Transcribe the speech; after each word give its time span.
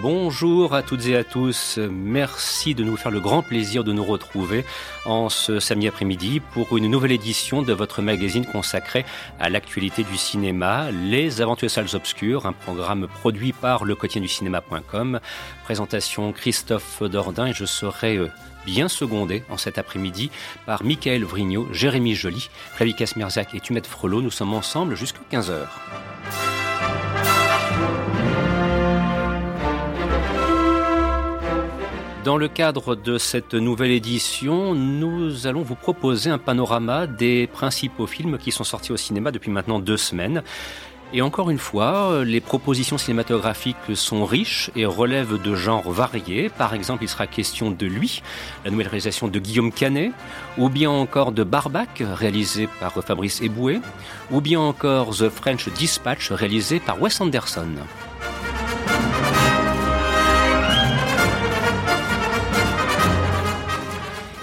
Bonjour 0.00 0.76
à 0.76 0.82
toutes 0.84 1.06
et 1.06 1.16
à 1.16 1.24
tous. 1.24 1.76
Merci 1.90 2.76
de 2.76 2.84
nous 2.84 2.96
faire 2.96 3.10
le 3.10 3.18
grand 3.18 3.42
plaisir 3.42 3.82
de 3.82 3.92
nous 3.92 4.04
retrouver 4.04 4.64
en 5.04 5.28
ce 5.28 5.58
samedi 5.58 5.88
après-midi 5.88 6.38
pour 6.38 6.76
une 6.78 6.88
nouvelle 6.88 7.10
édition 7.10 7.62
de 7.62 7.72
votre 7.72 8.00
magazine 8.00 8.46
consacré 8.46 9.04
à 9.40 9.50
l'actualité 9.50 10.04
du 10.04 10.16
cinéma, 10.16 10.92
Les 10.92 11.40
Aventures 11.40 11.70
Salles 11.70 11.94
Obscures, 11.94 12.46
un 12.46 12.52
programme 12.52 13.08
produit 13.08 13.52
par 13.52 13.84
le 13.84 13.96
quotidien 13.96 14.22
du 14.22 14.28
cinéma.com. 14.28 15.18
Présentation 15.64 16.32
Christophe 16.32 17.02
Dordain 17.02 17.46
et 17.46 17.52
je 17.52 17.64
serai 17.64 18.18
euh, 18.18 18.30
bien 18.66 18.86
secondé 18.86 19.42
en 19.50 19.56
cet 19.56 19.78
après-midi 19.78 20.30
par 20.64 20.84
Michael 20.84 21.24
Vrignot, 21.24 21.66
Jérémy 21.72 22.14
Joly, 22.14 22.50
Flavie 22.74 22.94
Casmerzac 22.94 23.52
et 23.52 23.60
Tumette 23.60 23.88
Frollo. 23.88 24.22
Nous 24.22 24.30
sommes 24.30 24.54
ensemble 24.54 24.94
jusqu'à 24.94 25.18
15h. 25.32 25.66
Dans 32.28 32.36
le 32.36 32.48
cadre 32.48 32.94
de 32.94 33.16
cette 33.16 33.54
nouvelle 33.54 33.90
édition, 33.90 34.74
nous 34.74 35.46
allons 35.46 35.62
vous 35.62 35.76
proposer 35.76 36.28
un 36.28 36.36
panorama 36.36 37.06
des 37.06 37.46
principaux 37.46 38.06
films 38.06 38.36
qui 38.36 38.52
sont 38.52 38.64
sortis 38.64 38.92
au 38.92 38.98
cinéma 38.98 39.30
depuis 39.30 39.50
maintenant 39.50 39.78
deux 39.78 39.96
semaines. 39.96 40.42
Et 41.14 41.22
encore 41.22 41.48
une 41.48 41.56
fois, 41.56 42.22
les 42.26 42.42
propositions 42.42 42.98
cinématographiques 42.98 43.76
sont 43.94 44.26
riches 44.26 44.70
et 44.76 44.84
relèvent 44.84 45.40
de 45.40 45.54
genres 45.54 45.90
variés. 45.90 46.50
Par 46.50 46.74
exemple, 46.74 47.02
il 47.02 47.08
sera 47.08 47.26
question 47.26 47.70
de 47.70 47.86
lui, 47.86 48.20
la 48.62 48.70
nouvelle 48.70 48.88
réalisation 48.88 49.28
de 49.28 49.38
Guillaume 49.38 49.72
Canet, 49.72 50.12
ou 50.58 50.68
bien 50.68 50.90
encore 50.90 51.32
de 51.32 51.44
Barbac, 51.44 52.02
réalisé 52.02 52.68
par 52.78 52.92
Fabrice 53.02 53.40
Eboué, 53.40 53.80
ou 54.30 54.42
bien 54.42 54.60
encore 54.60 55.16
The 55.16 55.30
French 55.30 55.70
Dispatch, 55.70 56.30
réalisé 56.30 56.78
par 56.78 57.00
Wes 57.00 57.22
Anderson. 57.22 57.68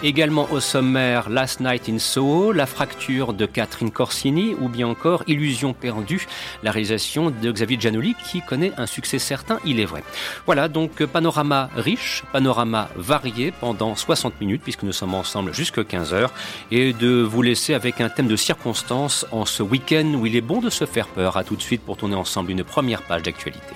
Également 0.05 0.47
au 0.51 0.59
sommaire 0.59 1.31
Last 1.31 1.61
Night 1.61 1.89
in 1.89 1.97
Soho, 1.97 2.51
La 2.51 2.67
fracture 2.67 3.33
de 3.33 3.47
Catherine 3.47 3.89
Corsini 3.89 4.53
ou 4.61 4.69
bien 4.69 4.87
encore 4.87 5.23
Illusion 5.25 5.73
perdue, 5.73 6.27
la 6.61 6.69
réalisation 6.69 7.31
de 7.31 7.51
Xavier 7.51 7.79
Giannoli 7.79 8.13
qui 8.23 8.43
connaît 8.43 8.71
un 8.77 8.85
succès 8.85 9.17
certain, 9.17 9.57
il 9.65 9.79
est 9.79 9.85
vrai. 9.85 10.03
Voilà 10.45 10.67
donc 10.67 11.03
panorama 11.07 11.71
riche, 11.75 12.23
panorama 12.31 12.87
varié 12.95 13.51
pendant 13.59 13.95
60 13.95 14.39
minutes 14.41 14.61
puisque 14.61 14.83
nous 14.83 14.93
sommes 14.93 15.15
ensemble 15.15 15.55
jusqu'à 15.55 15.81
15h 15.81 16.29
et 16.69 16.93
de 16.93 17.23
vous 17.23 17.41
laisser 17.41 17.73
avec 17.73 17.99
un 17.99 18.09
thème 18.09 18.27
de 18.27 18.35
circonstance 18.35 19.25
en 19.31 19.45
ce 19.45 19.63
week-end 19.63 20.13
où 20.13 20.27
il 20.27 20.35
est 20.35 20.41
bon 20.41 20.61
de 20.61 20.69
se 20.69 20.85
faire 20.85 21.07
peur. 21.07 21.35
À 21.35 21.43
tout 21.43 21.55
de 21.55 21.63
suite 21.63 21.81
pour 21.81 21.97
tourner 21.97 22.13
ensemble 22.15 22.51
une 22.51 22.63
première 22.63 23.01
page 23.01 23.23
d'actualité. 23.23 23.73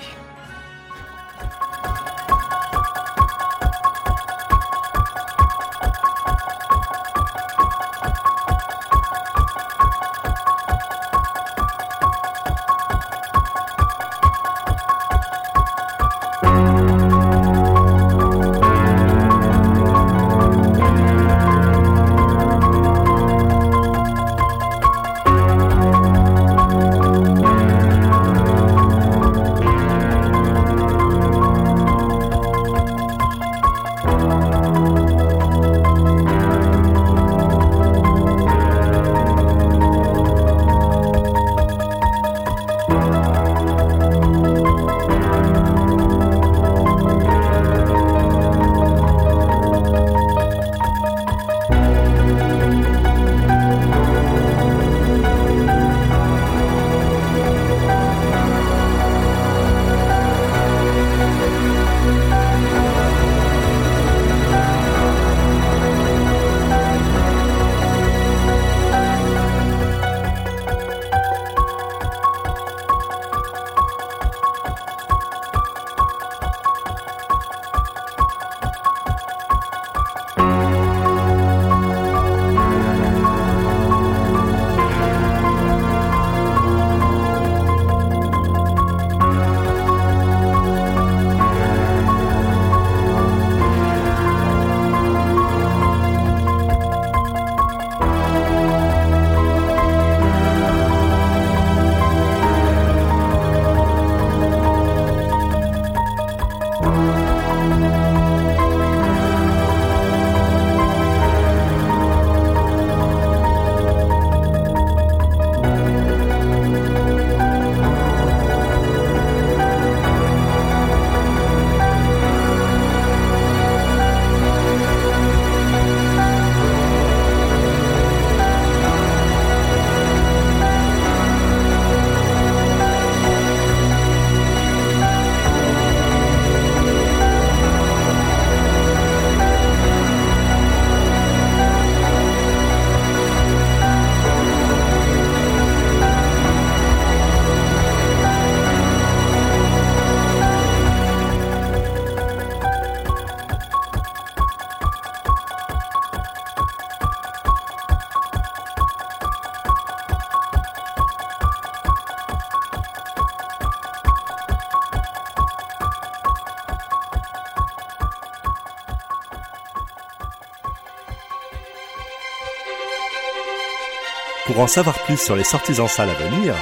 Pour 174.60 174.66
en 174.66 174.68
savoir 174.68 175.00
plus 175.06 175.16
sur 175.16 175.38
les 175.38 175.46
sorties 175.46 175.80
en 175.80 175.88
salle 175.88 176.10
à 176.10 176.16
venir, 176.16 176.54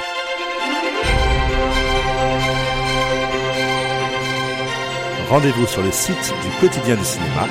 rendez-vous 5.28 5.66
sur 5.66 5.82
le 5.82 5.90
site 5.90 6.32
du 6.44 6.48
quotidien 6.60 6.94
du 6.94 7.04
cinéma. 7.04 7.48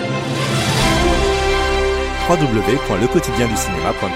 www.lequotidienducinéma.com 2.30 4.10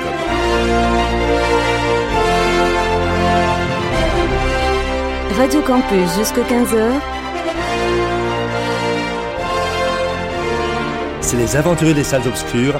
Radio 5.38 5.62
Campus 5.64 6.16
jusqu'à 6.18 6.44
15h. 6.44 6.94
C'est 11.20 11.36
les 11.36 11.58
aventuriers 11.58 11.94
des 11.94 12.06
salles 12.06 12.26
obscures 12.26 12.80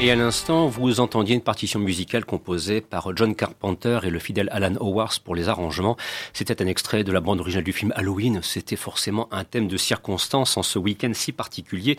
Et 0.00 0.10
à 0.10 0.16
l'instant, 0.16 0.66
vous 0.66 0.98
entendiez 0.98 1.36
une 1.36 1.40
partition 1.40 1.78
musicale 1.78 2.24
composée 2.24 2.80
par 2.80 3.16
John 3.16 3.36
Carpenter 3.36 4.00
et 4.02 4.10
le 4.10 4.18
fidèle 4.18 4.48
Alan 4.50 4.74
Howarth 4.80 5.20
pour 5.20 5.36
les 5.36 5.48
arrangements. 5.48 5.96
C'était 6.32 6.60
un 6.60 6.66
extrait 6.66 7.04
de 7.04 7.12
la 7.12 7.20
bande 7.20 7.38
originale 7.38 7.62
du 7.62 7.72
film 7.72 7.92
Halloween. 7.94 8.40
C'était 8.42 8.74
forcément 8.74 9.28
un 9.32 9.44
thème 9.44 9.68
de 9.68 9.76
circonstance 9.76 10.56
en 10.56 10.64
ce 10.64 10.80
week-end 10.80 11.12
si 11.14 11.30
particulier 11.30 11.96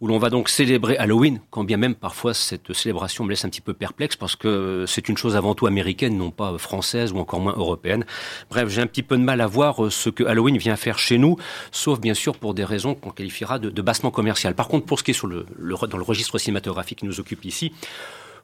où 0.00 0.08
l'on 0.08 0.18
va 0.18 0.30
donc 0.30 0.48
célébrer 0.48 0.96
Halloween, 0.96 1.40
quand 1.50 1.62
bien 1.62 1.76
même 1.76 1.94
parfois 1.94 2.34
cette 2.34 2.72
célébration 2.72 3.22
me 3.24 3.30
laisse 3.30 3.44
un 3.44 3.48
petit 3.48 3.60
peu 3.60 3.72
perplexe 3.72 4.16
parce 4.16 4.34
que 4.34 4.84
c'est 4.88 5.08
une 5.08 5.16
chose 5.16 5.36
avant 5.36 5.54
tout 5.54 5.68
américaine, 5.68 6.18
non 6.18 6.32
pas 6.32 6.58
française 6.58 7.12
ou 7.12 7.18
encore 7.18 7.40
moins 7.40 7.54
européenne. 7.56 8.04
Bref, 8.50 8.68
j'ai 8.68 8.82
un 8.82 8.86
petit 8.88 9.04
peu 9.04 9.16
de 9.16 9.22
mal 9.22 9.40
à 9.40 9.46
voir 9.46 9.92
ce 9.92 10.10
que 10.10 10.24
Halloween 10.24 10.58
vient 10.58 10.76
faire 10.76 10.98
chez 10.98 11.18
nous, 11.18 11.36
sauf 11.70 12.00
bien 12.00 12.14
sûr 12.14 12.36
pour 12.36 12.52
des 12.52 12.64
raisons 12.64 12.96
qu'on 12.96 13.10
qualifiera 13.10 13.60
de, 13.60 13.70
de 13.70 13.82
bassement 13.82 14.10
commercial. 14.10 14.56
Par 14.56 14.66
contre, 14.66 14.86
pour 14.86 14.98
ce 14.98 15.04
qui 15.04 15.12
est 15.12 15.14
sur 15.14 15.28
le, 15.28 15.46
le, 15.56 15.76
dans 15.86 15.98
le 15.98 16.04
registre 16.04 16.36
cinématographique 16.36 16.98
qui 16.98 17.06
nous 17.06 17.20
occupe 17.20 17.37
ici. 17.44 17.72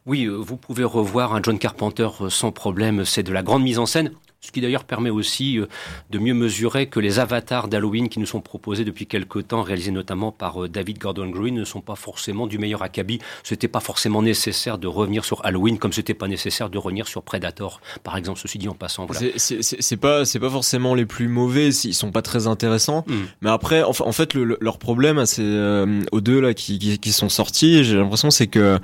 Oui, 0.06 0.24
euh, 0.24 0.36
vous 0.36 0.56
pouvez 0.56 0.84
revoir 0.84 1.34
un 1.34 1.42
John 1.42 1.58
Carpenter 1.58 2.08
euh, 2.20 2.28
sans 2.28 2.52
problème. 2.52 3.04
C'est 3.04 3.22
de 3.22 3.32
la 3.32 3.42
grande 3.42 3.62
mise 3.62 3.78
en 3.78 3.86
scène. 3.86 4.12
Ce 4.44 4.52
qui 4.52 4.60
d'ailleurs 4.60 4.84
permet 4.84 5.10
aussi 5.10 5.58
euh, 5.58 5.66
de 6.10 6.18
mieux 6.18 6.34
mesurer 6.34 6.86
que 6.86 7.00
les 7.00 7.18
avatars 7.18 7.68
d'Halloween 7.68 8.08
qui 8.08 8.20
nous 8.20 8.26
sont 8.26 8.40
proposés 8.40 8.84
depuis 8.84 9.06
quelque 9.06 9.38
temps, 9.38 9.62
réalisés 9.62 9.90
notamment 9.90 10.32
par 10.32 10.68
David 10.68 10.98
Gordon 10.98 11.28
Green, 11.30 11.54
ne 11.54 11.64
sont 11.64 11.80
pas 11.80 11.96
forcément 11.96 12.46
du 12.46 12.58
meilleur 12.58 12.82
acabit. 12.82 13.20
C'était 13.42 13.68
pas 13.68 13.80
forcément 13.80 14.22
nécessaire 14.22 14.78
de 14.78 14.86
revenir 14.86 15.24
sur 15.24 15.44
Halloween 15.44 15.78
comme 15.78 15.92
c'était 15.92 16.14
pas 16.14 16.28
nécessaire 16.28 16.70
de 16.70 16.78
revenir 16.78 17.08
sur 17.08 17.22
Predator, 17.22 17.80
par 18.02 18.16
exemple. 18.16 18.38
Ceci 18.38 18.58
dit 18.58 18.68
en 18.68 18.74
passant. 18.74 19.06
Voilà. 19.06 19.32
C'est 19.36 19.96
pas 19.96 20.24
pas 20.44 20.50
forcément 20.50 20.94
les 20.94 21.06
plus 21.06 21.28
mauvais, 21.28 21.68
ils 21.70 21.94
sont 21.94 22.10
pas 22.10 22.20
très 22.20 22.46
intéressants. 22.46 23.04
Mm. 23.06 23.14
Mais 23.40 23.50
après, 23.50 23.82
en, 23.82 23.92
en 23.98 24.12
fait, 24.12 24.34
le, 24.34 24.58
leur 24.60 24.78
problème, 24.78 25.24
c'est 25.24 25.42
euh, 25.42 26.02
aux 26.12 26.20
deux 26.20 26.40
là 26.40 26.52
qui, 26.52 26.78
qui, 26.78 26.98
qui 26.98 27.12
sont 27.12 27.30
sortis. 27.30 27.82
J'ai 27.82 27.96
l'impression 27.96 28.30
c'est 28.30 28.46
que 28.46 28.78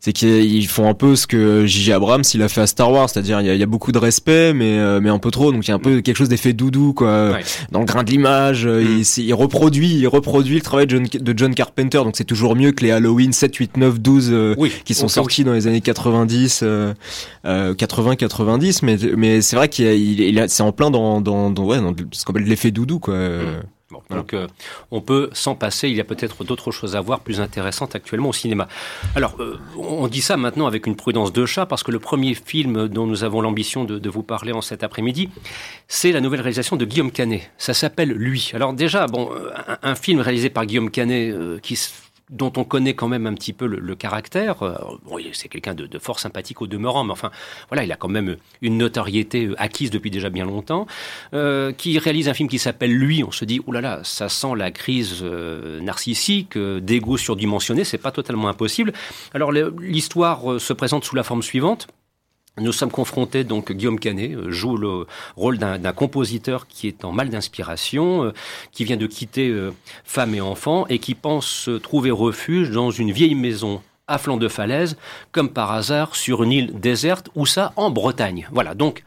c'est 0.00 0.12
qu'ils 0.12 0.68
font 0.68 0.88
un 0.88 0.94
peu 0.94 1.16
ce 1.16 1.26
que 1.26 1.66
J.J. 1.66 1.92
Abrams 1.92 2.24
il 2.34 2.42
a 2.42 2.48
fait 2.48 2.60
à 2.60 2.66
Star 2.66 2.90
Wars, 2.90 3.08
c'est-à-dire 3.08 3.40
il 3.40 3.54
y, 3.54 3.56
y 3.56 3.62
a, 3.62 3.66
beaucoup 3.66 3.92
de 3.92 3.98
respect, 3.98 4.52
mais 4.52 4.78
euh, 4.78 5.00
mais 5.04 5.10
un 5.10 5.18
peu 5.18 5.30
trop. 5.30 5.52
Donc 5.52 5.66
il 5.66 5.68
y 5.68 5.72
a 5.72 5.74
un 5.74 5.78
peu 5.78 6.00
quelque 6.00 6.16
chose 6.16 6.28
d'effet 6.28 6.52
doudou 6.52 6.92
quoi, 6.92 7.30
ouais. 7.30 7.44
dans 7.70 7.80
le 7.80 7.84
grain 7.84 8.02
de 8.02 8.10
l'image. 8.10 8.66
Mm. 8.66 8.80
Il, 8.80 9.24
il, 9.24 9.34
reproduit, 9.34 9.94
il 9.94 10.08
reproduit 10.08 10.56
le 10.56 10.62
travail 10.62 10.86
de 10.86 10.96
John, 10.96 11.06
de 11.12 11.38
John 11.38 11.54
Carpenter. 11.54 11.98
Donc 11.98 12.14
c'est 12.16 12.24
toujours 12.24 12.56
mieux 12.56 12.72
que 12.72 12.84
les 12.84 12.90
Halloween 12.90 13.32
7, 13.32 13.54
8, 13.54 13.76
9, 13.76 14.00
12 14.00 14.28
euh, 14.32 14.54
oui. 14.58 14.72
qui 14.84 14.94
sont 14.94 15.08
sortis 15.08 15.42
oui. 15.42 15.46
dans 15.46 15.52
les 15.52 15.66
années 15.66 15.80
90, 15.80 16.60
euh, 16.64 16.94
80, 17.44 18.16
90. 18.16 18.82
Mais 18.82 18.96
mais 19.16 19.40
c'est 19.40 19.56
vrai 19.56 19.68
qu'il 19.68 19.86
il, 19.86 20.20
il 20.20 20.44
c'est 20.48 20.62
en 20.62 20.72
plein 20.72 20.90
dans 20.90 21.20
dans, 21.20 21.50
dans 21.50 21.64
ouais 21.64 21.78
dans 21.78 21.94
ce 22.12 22.24
qu'on 22.24 22.32
appelle 22.32 22.48
l'effet 22.48 22.70
doudou 22.70 22.98
quoi. 22.98 23.14
Mm. 23.14 23.62
Bon, 23.90 24.02
donc 24.08 24.32
euh, 24.32 24.46
on 24.90 25.02
peut 25.02 25.28
s'en 25.34 25.54
passer. 25.54 25.88
Il 25.90 25.94
y 25.94 26.00
a 26.00 26.04
peut-être 26.04 26.42
d'autres 26.42 26.70
choses 26.70 26.96
à 26.96 27.02
voir 27.02 27.20
plus 27.20 27.42
intéressantes 27.42 27.94
actuellement 27.94 28.30
au 28.30 28.32
cinéma. 28.32 28.66
Alors 29.14 29.36
euh, 29.40 29.58
on 29.76 30.08
dit 30.08 30.22
ça 30.22 30.38
maintenant 30.38 30.66
avec 30.66 30.86
une 30.86 30.96
prudence 30.96 31.34
de 31.34 31.44
chat 31.44 31.66
parce 31.66 31.82
que 31.82 31.90
le 31.90 31.98
premier 31.98 32.34
film 32.34 32.88
dont 32.88 33.06
nous 33.06 33.24
avons 33.24 33.42
l'ambition 33.42 33.84
de, 33.84 33.98
de, 33.98 34.08
vous 34.08 34.22
parler 34.22 34.52
en 34.52 34.62
cet 34.62 34.82
après-midi, 34.82 35.28
c'est 35.86 36.12
la 36.12 36.22
nouvelle 36.22 36.40
réalisation 36.40 36.76
de 36.76 36.84
Guillaume 36.86 37.12
Canet. 37.12 37.50
Ça 37.58 37.74
s'appelle 37.74 38.10
Lui. 38.10 38.52
Alors 38.54 38.72
déjà, 38.72 39.06
bon, 39.06 39.30
un, 39.68 39.78
un 39.82 39.94
film 39.94 40.20
réalisé 40.20 40.48
par 40.48 40.64
Guillaume 40.64 40.90
Canet 40.90 41.34
euh, 41.34 41.58
qui 41.58 41.78
dont 42.30 42.52
on 42.56 42.64
connaît 42.64 42.94
quand 42.94 43.08
même 43.08 43.26
un 43.26 43.34
petit 43.34 43.52
peu 43.52 43.66
le, 43.66 43.78
le 43.78 43.94
caractère. 43.94 44.56
Bon, 45.04 45.18
c'est 45.32 45.48
quelqu'un 45.48 45.74
de, 45.74 45.86
de, 45.86 45.98
fort 45.98 46.18
sympathique 46.18 46.62
au 46.62 46.66
demeurant, 46.66 47.04
mais 47.04 47.12
enfin, 47.12 47.30
voilà, 47.68 47.84
il 47.84 47.92
a 47.92 47.96
quand 47.96 48.08
même 48.08 48.36
une 48.62 48.78
notoriété 48.78 49.50
acquise 49.58 49.90
depuis 49.90 50.10
déjà 50.10 50.30
bien 50.30 50.44
longtemps. 50.44 50.86
Euh, 51.32 51.72
qui 51.72 51.98
réalise 51.98 52.28
un 52.28 52.34
film 52.34 52.48
qui 52.48 52.58
s'appelle 52.58 52.92
Lui. 52.92 53.24
On 53.24 53.30
se 53.30 53.44
dit, 53.44 53.60
oulala, 53.66 53.88
là 53.88 53.96
là, 53.96 54.04
ça 54.04 54.28
sent 54.28 54.54
la 54.56 54.70
crise 54.70 55.20
euh, 55.22 55.80
narcissique, 55.80 56.56
euh, 56.56 56.80
d'égo 56.80 57.16
surdimensionné. 57.16 57.84
C'est 57.84 57.98
pas 57.98 58.12
totalement 58.12 58.48
impossible. 58.48 58.92
Alors 59.32 59.52
l'histoire 59.52 60.52
euh, 60.52 60.58
se 60.58 60.72
présente 60.72 61.04
sous 61.04 61.16
la 61.16 61.22
forme 61.22 61.42
suivante. 61.42 61.88
Nous 62.60 62.72
sommes 62.72 62.92
confrontés, 62.92 63.42
donc 63.42 63.72
Guillaume 63.72 63.98
Canet 63.98 64.32
euh, 64.32 64.52
joue 64.52 64.76
le 64.76 65.06
rôle 65.36 65.58
d'un 65.58 65.92
compositeur 65.92 66.68
qui 66.68 66.86
est 66.86 67.04
en 67.04 67.10
mal 67.10 67.28
d'inspiration, 67.28 68.26
euh, 68.26 68.32
qui 68.70 68.84
vient 68.84 68.96
de 68.96 69.08
quitter 69.08 69.48
euh, 69.48 69.72
femme 70.04 70.36
et 70.36 70.40
enfant 70.40 70.86
et 70.86 71.00
qui 71.00 71.16
pense 71.16 71.68
trouver 71.82 72.12
refuge 72.12 72.70
dans 72.70 72.92
une 72.92 73.10
vieille 73.10 73.34
maison 73.34 73.82
à 74.06 74.18
flanc 74.18 74.36
de 74.36 74.46
falaise, 74.46 74.96
comme 75.32 75.48
par 75.48 75.72
hasard 75.72 76.14
sur 76.14 76.44
une 76.44 76.52
île 76.52 76.78
déserte, 76.78 77.28
ou 77.34 77.44
ça 77.44 77.72
en 77.74 77.90
Bretagne. 77.90 78.46
Voilà, 78.52 78.74
donc 78.74 79.02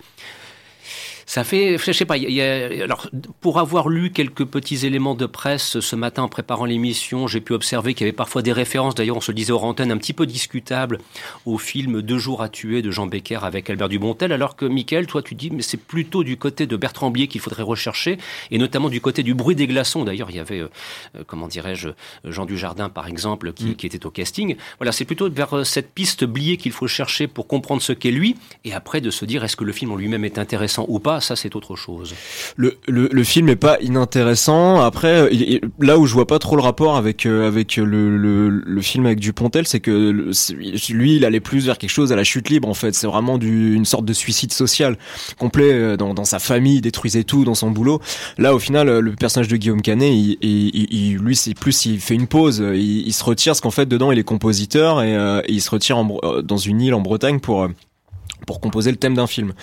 ça 1.28 1.44
fait, 1.44 1.78
je 1.78 1.92
sais 1.92 2.06
pas, 2.06 2.16
y 2.16 2.42
a, 2.42 2.84
alors 2.84 3.10
pour 3.42 3.60
avoir 3.60 3.90
lu 3.90 4.12
quelques 4.12 4.46
petits 4.46 4.86
éléments 4.86 5.14
de 5.14 5.26
presse 5.26 5.82
ce 5.82 5.96
matin 5.98 6.24
en 6.24 6.30
préparant 6.30 6.64
l'émission, 6.64 7.28
j'ai 7.28 7.42
pu 7.42 7.52
observer 7.52 7.94
qu'il 7.94 8.08
y 8.08 8.10
avait 8.10 8.16
parfois 8.16 8.42
des 8.42 8.54
références, 8.54 8.96
d'ailleurs 8.96 9.18
on 9.18 9.22
se 9.22 9.32
le 9.32 9.36
disait 9.36 9.52
aux 9.52 9.60
antennes, 9.60 9.92
un 9.92 9.98
petit 9.98 10.14
peu 10.14 10.26
discutables 10.26 11.00
au 11.46 11.58
film 11.58 12.02
Deux 12.02 12.18
jours 12.18 12.42
à 12.42 12.48
tuer 12.48 12.82
de 12.82 12.92
Jean 12.92 13.08
Becker 13.08 13.40
avec 13.44 13.70
Albert 13.70 13.90
Dubontel, 13.90 14.32
alors 14.32 14.56
que 14.56 14.64
Michael, 14.64 15.06
toi 15.06 15.22
tu 15.22 15.36
dis, 15.36 15.52
mais 15.52 15.62
c'est 15.62 15.76
plutôt 15.76 16.24
du 16.24 16.38
côté 16.38 16.66
de 16.66 16.78
Bertrand 16.78 17.12
Blier 17.12 17.28
qu'il 17.28 17.42
faudrait 17.42 17.64
rechercher, 17.64 18.18
et 18.50 18.58
notamment 18.58 18.88
du 18.88 19.02
côté 19.02 19.22
du 19.22 19.34
bruit 19.34 19.56
des 19.56 19.68
glaçons. 19.68 20.06
D'ailleurs, 20.06 20.30
il 20.30 20.38
y 20.38 20.40
avait, 20.40 20.62
euh, 20.62 20.70
comment 21.28 21.50
dirais-je, 21.50 21.90
Jean 22.24 22.46
Dujardin 22.46 22.88
par 22.88 23.06
exemple, 23.06 23.52
qui, 23.52 23.66
mmh. 23.66 23.76
qui 23.76 23.86
était 23.86 24.06
au 24.06 24.12
casting. 24.12 24.56
Voilà, 24.80 24.94
c'est 24.94 25.04
plutôt 25.04 25.30
vers 25.30 25.66
cette 25.66 25.92
piste 25.92 26.24
Blier 26.24 26.56
qu'il 26.56 26.72
faut 26.72 26.88
chercher 26.88 27.28
pour 27.28 27.48
comprendre 27.48 27.82
ce 27.82 27.92
qu'est 27.92 28.12
lui, 28.12 28.38
et 28.64 28.74
après 28.74 29.02
de 29.02 29.12
se 29.12 29.26
dire 29.26 29.44
est-ce 29.44 29.58
que 29.58 29.66
le 29.66 29.74
film 29.74 29.92
en 29.92 29.98
lui-même 29.98 30.24
est 30.24 30.38
intéressant 30.38 30.86
ou 30.88 31.00
pas? 31.00 31.17
Ça 31.22 31.36
c'est 31.36 31.56
autre 31.56 31.76
chose. 31.76 32.14
Le, 32.58 33.24
film 33.24 33.50
est 33.50 33.56
pas 33.56 33.78
inintéressant. 33.82 34.80
Après, 34.80 35.28
il, 35.32 35.62
là 35.80 35.98
où 35.98 36.06
je 36.06 36.14
vois 36.14 36.28
pas 36.28 36.40
trop 36.40 36.56
le 36.56 36.62
rapport 36.62 36.96
avec 36.96 37.26
euh, 37.26 37.52
le, 37.52 38.82
film 38.82 39.06
avec 39.06 39.20
Dupontel, 39.20 39.68
c'est 39.68 39.80
que 39.80 40.32
lui, 40.90 41.16
il 41.16 41.26
allait 41.26 41.40
plus 41.40 41.66
vers 41.66 41.78
quelque 41.78 41.90
chose 41.90 42.12
à 42.12 42.16
la 42.16 42.24
chute 42.24 42.50
libre 42.50 42.68
en 42.68 42.74
fait. 42.74 42.94
C'est 42.94 43.08
vraiment 43.08 43.38
une 43.40 43.86
sorte 43.86 44.06
de 44.06 44.14
suicide 44.14 44.54
social 44.54 44.98
complet 45.38 45.74
euh, 45.74 45.98
dans, 45.98 46.26
sa 46.26 46.40
famille, 46.40 46.76
il 46.76 46.82
détruisait 46.82 47.24
tout 47.24 47.44
dans 47.44 47.56
son 47.56 47.72
boulot. 47.72 48.02
Là, 48.38 48.54
au 48.54 48.60
final, 48.60 49.00
le 49.00 49.16
personnage 49.16 49.48
de 49.48 49.58
Guillaume 49.58 49.82
Canet, 49.82 50.12
lui, 50.42 51.36
c'est 51.36 51.54
plus 51.54 51.86
il 51.86 52.00
fait 52.00 52.16
une 52.16 52.28
pause, 52.28 52.64
il, 52.74 53.14
se 53.14 53.24
retire, 53.24 53.52
parce 53.52 53.62
qu'en 53.62 53.72
fait 53.72 53.86
dedans 53.86 54.12
il 54.12 54.20
est 54.20 54.24
compositeur 54.24 55.02
et, 55.02 55.16
euh, 55.16 55.42
il 55.48 55.62
se 55.62 55.70
retire 55.70 56.04
dans 56.44 56.58
une 56.58 56.82
île 56.82 56.94
en 56.94 57.02
Bretagne 57.02 57.40
pour 57.40 57.68
pour 58.48 58.60
composer 58.60 58.90
le 58.90 58.98
thème 58.98 59.14
d'un 59.14 59.28
film. 59.28 59.54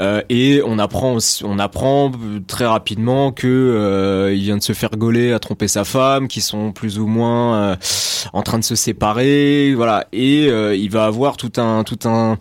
Euh, 0.00 0.22
et 0.30 0.62
on 0.64 0.78
apprend 0.78 1.18
on 1.44 1.58
apprend 1.58 2.10
très 2.46 2.64
rapidement 2.64 3.32
que 3.32 3.46
euh, 3.46 4.32
il 4.34 4.44
vient 4.44 4.56
de 4.56 4.62
se 4.62 4.72
faire 4.72 4.90
gauler 4.90 5.32
à 5.32 5.38
tromper 5.40 5.68
sa 5.68 5.84
femme, 5.84 6.28
qui 6.28 6.40
sont 6.40 6.72
plus 6.72 6.98
ou 6.98 7.06
moins 7.06 7.56
euh, 7.56 7.76
en 8.32 8.42
train 8.42 8.58
de 8.58 8.64
se 8.64 8.76
séparer, 8.76 9.74
voilà. 9.74 10.06
Et 10.12 10.48
euh, 10.48 10.74
il 10.74 10.90
va 10.90 11.04
avoir 11.04 11.36
tout 11.36 11.52
un 11.56 11.82
tout 11.84 11.98
un, 12.08 12.38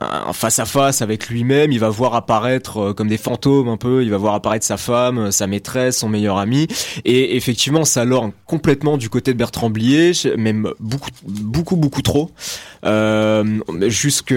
un 0.00 0.32
face 0.32 0.58
à 0.58 0.64
face 0.64 1.02
avec 1.02 1.28
lui-même. 1.28 1.72
Il 1.72 1.80
va 1.80 1.90
voir 1.90 2.14
apparaître 2.14 2.78
euh, 2.78 2.92
comme 2.94 3.08
des 3.08 3.18
fantômes 3.18 3.68
un 3.68 3.76
peu. 3.76 4.04
Il 4.04 4.10
va 4.10 4.16
voir 4.16 4.34
apparaître 4.34 4.64
sa 4.64 4.76
femme, 4.76 5.32
sa 5.32 5.46
maîtresse, 5.48 5.98
son 5.98 6.08
meilleur 6.08 6.38
ami. 6.38 6.68
Et 7.04 7.36
effectivement, 7.36 7.84
ça 7.84 8.04
lorgne 8.04 8.30
complètement 8.46 8.96
du 8.96 9.10
côté 9.10 9.32
de 9.32 9.38
Bertrand 9.38 9.70
Blier, 9.70 10.12
même 10.38 10.70
beaucoup 10.78 11.10
beaucoup 11.26 11.76
beaucoup 11.76 12.02
trop. 12.02 12.30
Euh, 12.84 13.60
jusque 13.88 14.34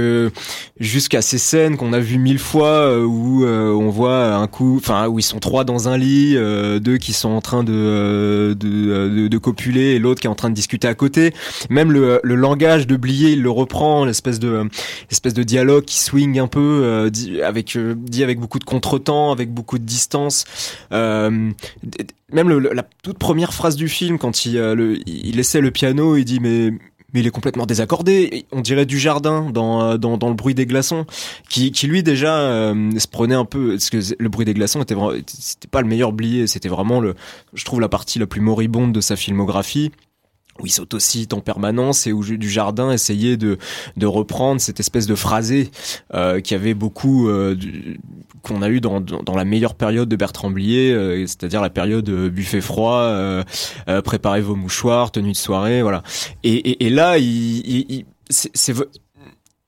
jusqu'à 0.96 1.22
ces 1.22 1.38
scènes 1.38 1.76
qu'on 1.76 1.92
a 1.92 2.00
vues 2.00 2.18
mille 2.18 2.40
fois 2.40 2.70
euh, 2.88 3.04
où 3.04 3.44
euh, 3.44 3.70
on 3.74 3.90
voit 3.90 4.34
un 4.36 4.48
coup, 4.48 4.78
enfin 4.78 5.10
où 5.10 5.20
ils 5.20 5.24
sont 5.24 5.40
trois 5.40 5.66
dans 5.66 5.90
un 5.90 5.98
lit, 5.98 6.38
euh, 6.38 6.80
deux 6.80 6.96
qui 6.96 7.12
sont 7.12 7.32
en 7.32 7.42
train 7.42 7.66
de 7.66 8.56
de, 8.58 9.10
de, 9.10 9.28
de 9.28 9.38
copuler 9.38 9.96
et 9.96 10.00
l'autre 10.00 10.22
qui 10.22 10.28
est 10.28 10.30
en 10.30 10.36
train 10.36 10.50
de 10.50 10.56
discuter 10.56 10.88
à 10.88 10.94
côté. 10.94 11.34
Même 11.70 11.92
le, 11.92 12.22
le 12.24 12.36
langage 12.36 12.88
de 12.88 12.96
Blier, 12.96 13.32
il 13.32 13.42
le 13.42 13.50
reprend, 13.50 14.06
l'espèce 14.06 14.40
de 14.40 14.70
espèce 15.12 15.34
de 15.34 15.44
dialogue 15.44 15.84
qui 15.84 16.00
swing 16.00 16.40
un 16.40 16.48
peu, 16.48 16.62
euh, 16.86 17.10
dit, 17.10 17.42
avec 17.42 17.78
dit 17.78 18.24
avec 18.24 18.40
beaucoup 18.40 18.60
de 18.60 18.64
contretemps, 18.64 19.34
avec 19.34 19.54
beaucoup 19.54 19.78
de 19.78 19.84
distance. 19.84 20.46
même 20.92 21.54
le, 22.32 22.60
la 22.60 22.86
toute 23.04 23.18
première 23.18 23.54
phrase 23.54 23.76
du 23.76 23.90
film 23.90 24.18
quand 24.18 24.46
il, 24.46 24.54
le, 24.54 24.98
il 25.06 25.38
essaie 25.42 25.60
le 25.60 25.72
piano, 25.72 26.16
il 26.16 26.24
dit 26.24 26.40
mais 26.40 26.72
mais 27.16 27.22
il 27.22 27.28
est 27.28 27.32
complètement 27.32 27.66
désaccordé. 27.66 28.46
On 28.52 28.62
dirait 28.62 28.86
du 28.86 29.00
jardin 29.00 29.50
dans, 29.50 29.98
dans, 29.98 30.18
dans 30.18 30.28
le 30.28 30.36
bruit 30.36 30.54
des 30.54 30.68
glaçons, 30.68 31.06
qui, 31.50 31.72
qui 31.72 31.88
lui 31.88 32.04
déjà 32.04 32.74
se 32.98 33.08
prenait 33.08 33.36
un 33.36 33.46
peu, 33.46 33.72
parce 33.72 33.90
que 33.90 33.98
le 34.20 34.30
bruit 34.30 34.46
des 34.46 34.54
glaçons 34.54 34.84
était 34.84 34.96
c'était 35.28 35.68
pas 35.68 35.82
le 35.82 35.88
meilleur 35.88 36.12
blié, 36.12 36.46
c'était 36.46 36.70
vraiment 36.70 37.00
le, 37.00 37.16
je 37.54 37.66
trouve 37.66 37.80
la 37.82 37.90
partie 37.90 38.20
la 38.20 38.28
plus 38.28 38.42
moribonde 38.42 38.92
de 38.92 39.02
sa 39.02 39.16
filmographie 39.16 39.92
où 40.62 40.66
il 40.66 40.72
s'autocite 40.72 41.34
en 41.34 41.42
permanence 41.42 42.08
et 42.08 42.14
où 42.14 42.24
du 42.24 42.50
jardin 42.50 42.92
essayait 42.92 43.38
de 43.38 43.58
de 43.98 44.06
reprendre 44.06 44.62
cette 44.62 44.80
espèce 44.80 45.06
de 45.06 45.16
phrasé 45.16 45.70
euh, 46.14 46.40
qui 46.40 46.56
avait 46.56 46.74
beaucoup 46.74 47.28
euh, 47.28 47.56
qu'on 48.42 48.62
a 48.62 48.70
eu 48.70 48.80
dans, 48.80 49.02
dans 49.02 49.36
la 49.36 49.44
meilleure 49.44 49.76
période 49.76 50.08
de 50.08 50.16
Bertrand 50.16 50.50
Blier 50.50 50.94
euh, 50.94 51.26
c'est-à-dire 51.28 51.62
la 51.62 51.70
période 51.70 52.08
euh, 52.10 52.30
buffet 52.30 52.62
froid 52.62 53.02
euh, 53.02 53.44
préparez 54.04 54.42
vos 54.42 54.56
mouchoirs 54.56 55.12
tenue 55.12 55.32
de 55.32 55.38
soirée 55.38 55.82
voilà. 55.82 56.04
Et, 56.44 56.54
et, 56.54 56.86
et 56.86 56.90
là 56.90 57.18
il, 57.18 57.26
il, 57.26 57.86
il 57.90 58.06
c'est 58.30 58.74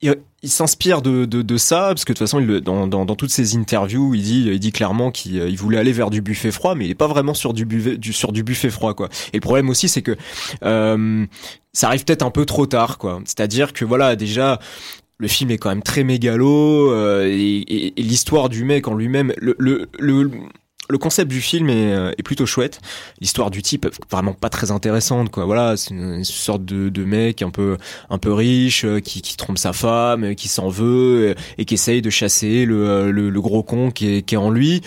il, 0.02 0.16
s'inspire 0.50 1.02
de, 1.02 1.26
de, 1.26 1.42
de, 1.42 1.58
ça 1.58 1.88
parce 1.88 2.06
que 2.06 2.14
de 2.14 2.18
toute 2.18 2.28
façon 2.28 2.40
il, 2.40 2.62
dans, 2.62 2.88
dans, 2.88 3.06
dans 3.06 3.16
toutes 3.16 3.32
ses 3.32 3.56
interviews 3.58 4.14
il 4.14 4.22
dit 4.22 4.48
il 4.48 4.60
dit 4.60 4.72
clairement 4.72 5.12
qu'il 5.12 5.36
il 5.36 5.58
voulait 5.58 5.80
aller 5.80 5.92
vers 5.92 6.10
du 6.10 6.22
buffet 6.22 6.52
froid 6.52 6.76
mais 6.76 6.86
il 6.86 6.92
est 6.92 6.96
pas 6.96 7.08
vraiment 7.08 7.34
sur 7.34 7.54
du 7.54 7.66
buffet 7.66 7.98
du 7.98 8.14
sur 8.14 8.32
du 8.32 8.44
buffet 8.44 8.70
froid 8.70 8.94
quoi. 8.94 9.10
Et 9.34 9.38
le 9.38 9.42
problème 9.42 9.70
aussi 9.70 9.90
c'est 9.90 10.04
que 10.04 10.16
euh, 10.64 11.26
ça 11.74 11.88
arrive 11.88 12.06
peut-être 12.06 12.24
un 12.24 12.32
peu 12.32 12.46
trop 12.46 12.68
tard 12.68 12.98
quoi. 12.98 13.22
C'est-à-dire 13.26 13.74
que 13.74 13.86
voilà 13.86 14.16
déjà 14.16 14.60
le 15.18 15.28
film 15.28 15.50
est 15.50 15.58
quand 15.58 15.70
même 15.70 15.84
très 15.84 16.04
mégalo 16.04 16.92
euh, 16.92 17.26
et, 17.28 17.58
et, 17.58 18.00
et 18.00 18.04
l'histoire 18.04 18.50
du 18.50 18.64
mec 18.64 18.88
en 18.88 18.94
lui-même 18.94 19.34
le, 19.38 19.56
le, 19.58 19.88
le 19.98 20.30
le 20.90 20.98
concept 20.98 21.30
du 21.30 21.42
film 21.42 21.70
est, 21.70 21.94
euh, 21.94 22.12
est 22.18 22.24
plutôt 22.24 22.46
chouette. 22.46 22.80
L'histoire 23.20 23.52
du 23.52 23.62
type 23.62 23.88
vraiment 24.10 24.34
pas 24.34 24.50
très 24.50 24.72
intéressante 24.72 25.30
quoi. 25.30 25.46
Voilà, 25.46 25.78
c'est 25.78 25.94
une, 25.94 26.24
sorte 26.24 26.66
de, 26.66 26.90
de, 26.90 27.04
mec 27.04 27.42
un 27.42 27.50
peu 27.50 27.78
un 28.10 28.18
peu 28.18 28.34
riche 28.34 28.86
euh, 28.86 29.00
qui, 29.00 29.22
qui 29.22 29.36
trompe 29.38 29.58
sa 29.58 29.74
femme, 29.74 30.24
euh, 30.24 30.34
qui 30.34 30.48
s'en 30.48 30.70
veut 30.70 31.36
et 31.58 31.66
qui 31.66 31.74
essaye 31.74 32.02
de 32.02 32.10
chasser 32.10 32.66
le, 32.66 33.12
le, 33.12 33.30
le 33.30 33.42
gros 33.42 33.64
con 33.64 33.92
qui 33.92 34.18
est, 34.18 34.22
qui 34.22 34.36
est 34.36 34.38
en 34.38 34.50
lui 34.50 34.82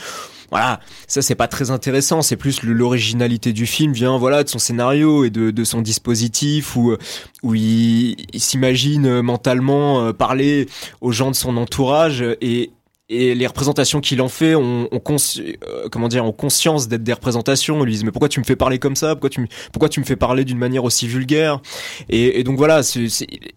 voilà, 0.50 0.80
ça 1.06 1.22
c'est 1.22 1.36
pas 1.36 1.46
très 1.46 1.70
intéressant, 1.70 2.22
c'est 2.22 2.34
plus 2.34 2.64
l'originalité 2.64 3.52
du 3.52 3.66
film 3.66 3.92
vient 3.92 4.18
voilà 4.18 4.42
de 4.42 4.48
son 4.48 4.58
scénario 4.58 5.24
et 5.24 5.30
de, 5.30 5.52
de 5.52 5.64
son 5.64 5.80
dispositif 5.80 6.74
où 6.74 6.96
où 7.44 7.54
il, 7.54 8.16
il 8.32 8.40
s'imagine 8.40 9.20
mentalement 9.20 10.12
parler 10.12 10.66
aux 11.00 11.12
gens 11.12 11.30
de 11.30 11.36
son 11.36 11.56
entourage 11.56 12.24
et 12.40 12.72
et 13.10 13.34
les 13.34 13.46
représentations 13.46 14.00
qu'il 14.00 14.22
en 14.22 14.28
fait 14.28 14.54
ont, 14.54 14.88
ont 14.92 15.02
euh, 15.08 15.88
comment 15.90 16.06
dire 16.06 16.24
ont 16.24 16.32
conscience 16.32 16.86
d'être 16.86 17.02
des 17.02 17.12
représentations. 17.12 17.80
Ils 17.80 17.86
lui 17.86 17.92
disent 17.92 18.04
mais 18.04 18.12
pourquoi 18.12 18.28
tu 18.28 18.38
me 18.38 18.44
fais 18.44 18.54
parler 18.56 18.78
comme 18.78 18.94
ça? 18.94 19.16
Pourquoi 19.16 19.30
tu 19.30 19.40
me, 19.40 19.46
pourquoi 19.72 19.88
tu 19.88 19.98
me 19.98 20.04
fais 20.04 20.16
parler 20.16 20.44
d'une 20.44 20.58
manière 20.58 20.84
aussi 20.84 21.08
vulgaire? 21.08 21.60
Et, 22.08 22.38
et 22.38 22.44
donc 22.44 22.56
voilà 22.56 22.84
c'est, 22.84 23.00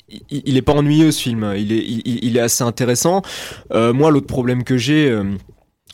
il, 0.09 0.41
il, 0.45 0.57
est 0.57 0.63
pas 0.63 0.73
ennuyeux 0.73 1.11
ce 1.11 1.21
film. 1.21 1.53
Il 1.55 1.71
est 1.71 1.85
il, 1.85 2.25
il 2.25 2.35
est 2.35 2.41
assez 2.41 2.63
intéressant. 2.63 3.21
Euh, 3.71 3.93
moi 3.93 4.09
l'autre 4.09 4.27
problème 4.27 4.63
que 4.63 4.75
j'ai 4.75 5.07
euh, 5.07 5.23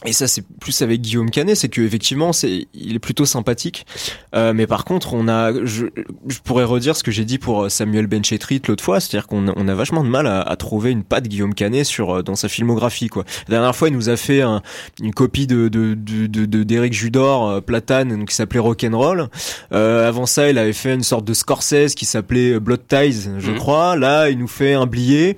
et 0.06 0.13
ça 0.13 0.29
c'est 0.29 0.46
plus 0.62 0.82
avec 0.82 1.01
Guillaume 1.01 1.29
Canet, 1.29 1.58
c'est 1.58 1.68
que 1.68 1.82
effectivement 1.82 2.32
c'est 2.32 2.68
il 2.74 2.96
est 2.96 3.00
plutôt 3.00 3.25
sympathique. 3.25 3.86
Euh, 4.34 4.53
mais 4.53 4.65
par 4.65 4.86
contre 4.86 5.13
on 5.13 5.27
a, 5.27 5.51
je, 5.65 5.88
je 6.25 6.39
pourrais 6.39 6.63
redire 6.63 6.96
ce 6.96 7.03
que 7.03 7.12
j'ai 7.12 7.25
dit 7.25 7.38
pour 7.38 7.63
euh, 7.63 7.70
Samuel 7.70 8.08
Benchetrit 8.08 8.62
l'autre 8.70 8.82
fois, 8.82 9.01
c'est-à-dire 9.01 9.27
qu'on 9.27 9.51
on 9.53 9.68
a 9.68 9.75
vachement 9.75 10.01
de 10.06 10.08
mal 10.08 10.25
à, 10.25 10.39
à, 10.39 10.56
trouver 10.56 10.91
une 10.91 11.03
patte 11.03 11.27
Guillaume 11.27 11.53
Canet 11.53 11.86
sur 11.86 12.15
euh, 12.15 12.24
dans 12.24 12.36
sa 12.36 12.48
filmographie 12.48 13.10
quoi. 13.10 13.25
La 13.50 13.58
dernière 13.58 13.75
fois 13.75 13.89
il 13.89 13.94
nous 13.94 14.08
a 14.08 14.15
fait 14.15 14.41
un, 14.41 14.62
une 15.01 15.13
copie 15.13 15.48
de 15.48 15.68
de 15.68 15.96
de 15.96 16.63
d'Éric 16.63 16.94
Judor 16.94 17.50
euh, 17.50 17.60
Platane 17.60 18.25
qui 18.25 18.34
s'appelait 18.34 18.62
Rock'n'Roll. 18.62 19.27
Euh, 19.74 20.08
avant 20.08 20.25
ça 20.25 20.50
il 20.50 20.58
avait 20.58 20.72
fait 20.72 20.94
une 20.94 21.03
sorte 21.03 21.25
de 21.25 21.34
Scorsese 21.34 21.94
qui 21.96 22.06
s'appelait 22.06 22.58
Blood 22.62 22.88
Ties 22.88 23.27
je 23.38 23.51
mmh. 23.51 23.56
crois. 23.58 23.98
Là 23.98 24.29
il 24.29 24.38
nous 24.38 24.48
fait 24.48 24.75
un 24.75 24.86
billet. 24.86 25.36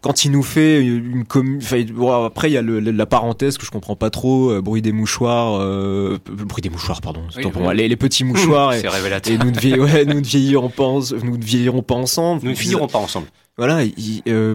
Quand 0.00 0.24
il 0.24 0.32
nous 0.32 0.42
fait 0.42 0.80
une 0.80 1.24
com... 1.24 1.58
enfin, 1.62 1.84
bon, 1.92 2.24
après 2.24 2.50
il 2.50 2.54
y 2.54 2.58
a 2.58 2.62
le, 2.62 2.80
la 2.80 3.06
parenthèse 3.06 3.56
que 3.56 3.64
je 3.64 3.70
comprends 3.70 3.83
comprends 3.84 3.96
pas 3.96 4.10
trop. 4.10 4.50
Euh, 4.50 4.62
bruit 4.62 4.80
des 4.80 4.92
mouchoirs, 4.92 5.60
euh, 5.60 6.18
bruit 6.26 6.62
des 6.62 6.70
mouchoirs, 6.70 7.02
pardon. 7.02 7.22
Oui, 7.36 7.42
pour 7.50 7.62
moi. 7.62 7.74
Les, 7.74 7.86
les, 7.86 7.96
petits 7.96 8.24
mouchoirs. 8.24 8.72
et, 8.74 8.80
et, 8.80 9.38
nous 9.38 9.50
ne 9.50 9.58
vieillir, 9.58 9.80
ouais, 9.80 10.04
nous 10.06 10.20
ne 10.20 10.24
vieillirons 10.24 10.70
pas, 10.70 10.90
nous 11.22 11.36
ne 11.36 11.44
vieillirons 11.44 11.82
pas 11.82 11.94
ensemble. 11.94 12.40
Nous 12.44 12.50
ne 12.50 12.54
finirons 12.54 12.88
pas 12.88 12.98
ensemble. 12.98 13.26
Voilà. 13.58 13.84
Il, 13.84 14.22
euh, 14.26 14.54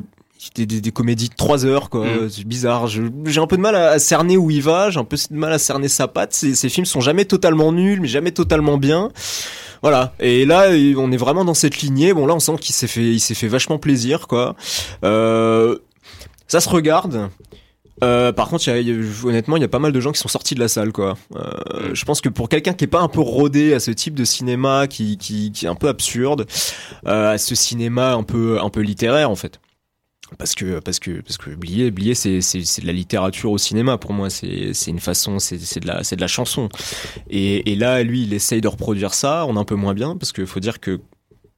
des, 0.55 0.65
des, 0.65 0.81
des, 0.81 0.91
comédies 0.91 1.29
de 1.29 1.36
trois 1.36 1.65
heures 1.65 1.89
quoi 1.89 2.05
mm. 2.05 2.29
c'est 2.29 2.48
bizarre 2.48 2.88
j'ai 2.88 3.01
un 3.41 3.48
peu 3.48 3.57
de 3.57 3.62
mal 3.62 3.75
à, 3.75 3.89
à, 3.89 4.00
cerner 4.00 4.38
où 4.38 4.50
il 4.50 4.62
va 4.62 4.89
j'ai 4.89 4.98
un 4.98 5.03
peu 5.03 5.17
de 5.17 5.36
mal 5.36 5.51
à 5.51 5.59
cerner 5.59 5.89
sa 5.89 6.07
patte 6.07 6.33
ces, 6.33 6.55
ces 6.55 6.69
films 6.69 6.86
sont 6.86 7.01
jamais 7.01 7.25
totalement 7.25 7.74
nuls 7.74 8.00
mais 8.00 8.07
jamais 8.07 8.31
totalement 8.31 8.77
bien 8.77 9.12
voilà 9.81 10.13
et 10.21 10.45
là 10.45 10.69
on 10.95 11.12
est 11.12 11.17
vraiment 11.17 11.43
dans 11.43 11.53
cette 11.53 11.81
lignée 11.81 12.13
bon 12.13 12.25
là 12.25 12.36
on 12.36 12.39
sent 12.39 12.55
qu'il 12.62 12.74
s'est 12.74 12.88
fait 12.88 13.03
il 13.03 13.19
s'est 13.19 13.33
fait 13.33 13.50
vachement 13.50 13.79
plaisir 13.79 14.27
quoi 14.27 14.55
euh, 15.03 15.77
ça 16.48 16.62
se 16.62 16.69
regarde 16.69 17.29
euh, 18.03 18.32
par 18.32 18.50
contre, 18.50 18.68
y 18.68 18.72
a, 18.72 18.79
y 18.79 18.91
a, 18.91 19.25
honnêtement, 19.25 19.58
il 19.58 19.62
y 19.62 19.65
a 19.65 19.70
pas 19.70 19.79
mal 19.79 19.91
de 19.91 20.00
gens 20.00 20.12
qui 20.12 20.20
sont 20.20 20.27
sortis 20.27 20.56
de 20.56 20.60
la 20.60 20.68
salle, 20.68 20.91
quoi. 20.91 21.18
Euh, 21.36 21.94
je 21.94 22.06
pense 22.06 22.22
que 22.22 22.29
pour 22.29 22.50
quelqu'un 22.50 22.74
qui 22.74 22.86
est 22.86 22.88
pas 22.88 23.01
un 23.01 23.08
peu 23.08 23.20
rodé 23.20 23.74
à 23.74 23.79
ce 23.79 23.91
type 23.91 24.13
de 24.13 24.24
cinéma, 24.24 24.88
qui, 24.88 25.18
qui, 25.18 25.51
qui 25.51 25.65
est 25.65 25.70
un 25.70 25.75
peu 25.75 25.88
absurde, 25.88 26.46
euh, 27.08 27.34
à 27.34 27.38
ce 27.38 27.56
cinéma 27.56 28.13
un 28.13 28.24
peu, 28.24 28.60
un 28.62 28.70
peu 28.70 28.82
littéraire, 28.82 29.29
en 29.29 29.36
fait. 29.36 29.60
Parce 30.38 30.53
que, 30.53 30.79
parce 30.79 31.00
que, 31.00 31.22
parce 31.22 31.38
que 31.38 31.50
Blier, 31.50 31.89
Blier, 31.89 32.13
c'est, 32.13 32.41
c'est, 32.41 32.63
c'est 32.63 32.82
de 32.82 32.88
la 32.88 32.94
littérature 32.94 33.51
au 33.51 33.58
cinéma. 33.58 33.98
Pour 33.98 34.13
moi, 34.13 34.29
c'est, 34.29 34.74
c'est 34.74 34.91
une 34.91 35.00
façon, 35.00 35.39
c'est, 35.39 35.58
c'est 35.58 35.79
de 35.79 35.88
la, 35.88 36.03
c'est 36.03 36.15
de 36.15 36.22
la 36.22 36.27
chanson. 36.27 36.70
Et, 37.29 37.72
et 37.72 37.75
là, 37.75 38.03
lui, 38.03 38.24
il 38.24 38.34
essaye 38.34 38.62
de 38.62 38.68
reproduire 38.68 39.13
ça. 39.13 39.46
On 39.48 39.56
est 39.56 39.60
un 39.60 39.65
peu 39.65 39.75
moins 39.75 39.96
bien, 39.96 40.15
parce 40.15 40.32
qu'il 40.32 40.46
faut 40.46 40.60
dire 40.60 40.79
que 40.79 41.00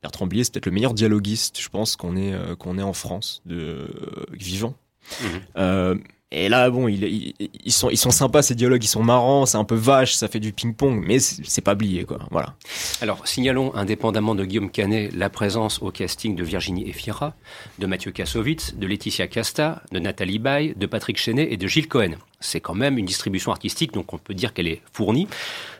Bertrand 0.02 0.26
Blier, 0.26 0.46
c'est 0.46 0.54
peut-être 0.54 0.68
le 0.68 0.72
meilleur 0.72 0.94
dialoguiste, 0.94 1.60
je 1.60 1.68
pense, 1.68 1.98
qu'on 1.98 2.16
est, 2.16 2.34
qu'on 2.58 2.78
est 2.78 2.84
en 2.84 2.94
France, 2.94 3.42
de, 3.46 3.88
vivant. 4.32 4.74
Mmh. 5.22 6.00
Et 6.34 6.48
là, 6.48 6.70
bon, 6.70 6.88
ils, 6.88 7.34
ils, 7.66 7.72
sont, 7.74 7.90
ils 7.90 7.98
sont 7.98 8.10
sympas, 8.10 8.42
ces 8.42 8.56
dialogues, 8.56 8.84
ils 8.84 8.88
sont 8.88 9.04
marrants, 9.04 9.46
c'est 9.46 9.58
un 9.58 9.66
peu 9.66 9.76
vache, 9.76 10.14
ça 10.14 10.30
fait 10.30 10.40
du 10.40 10.54
ping-pong, 10.54 11.04
mais 11.06 11.20
c'est 11.20 11.62
pas 11.62 11.76
blié, 11.76 12.06
quoi. 12.06 12.20
Voilà. 12.32 12.56
Alors, 13.02 13.28
signalons, 13.28 13.76
indépendamment 13.76 14.34
de 14.34 14.46
Guillaume 14.46 14.72
Canet, 14.72 15.14
la 15.14 15.30
présence 15.30 15.82
au 15.82 15.92
casting 15.92 16.38
de 16.38 16.44
Virginie 16.44 16.88
Efira, 16.88 17.34
de 17.80 17.86
Mathieu 17.86 18.12
Kassovitz, 18.12 18.76
de 18.76 18.88
Laetitia 18.88 19.28
Casta, 19.28 19.82
de 19.92 20.00
Nathalie 20.00 20.40
Baye, 20.40 20.74
de 20.78 20.86
Patrick 20.86 21.18
Chenet 21.18 21.52
et 21.52 21.58
de 21.58 21.68
Gilles 21.68 21.90
Cohen. 21.90 22.12
C'est 22.40 22.62
quand 22.62 22.76
même 22.76 22.98
une 22.98 23.06
distribution 23.06 23.52
artistique, 23.52 23.92
donc 23.92 24.14
on 24.14 24.18
peut 24.18 24.34
dire 24.34 24.54
qu'elle 24.54 24.68
est 24.68 24.82
fournie. 24.94 25.28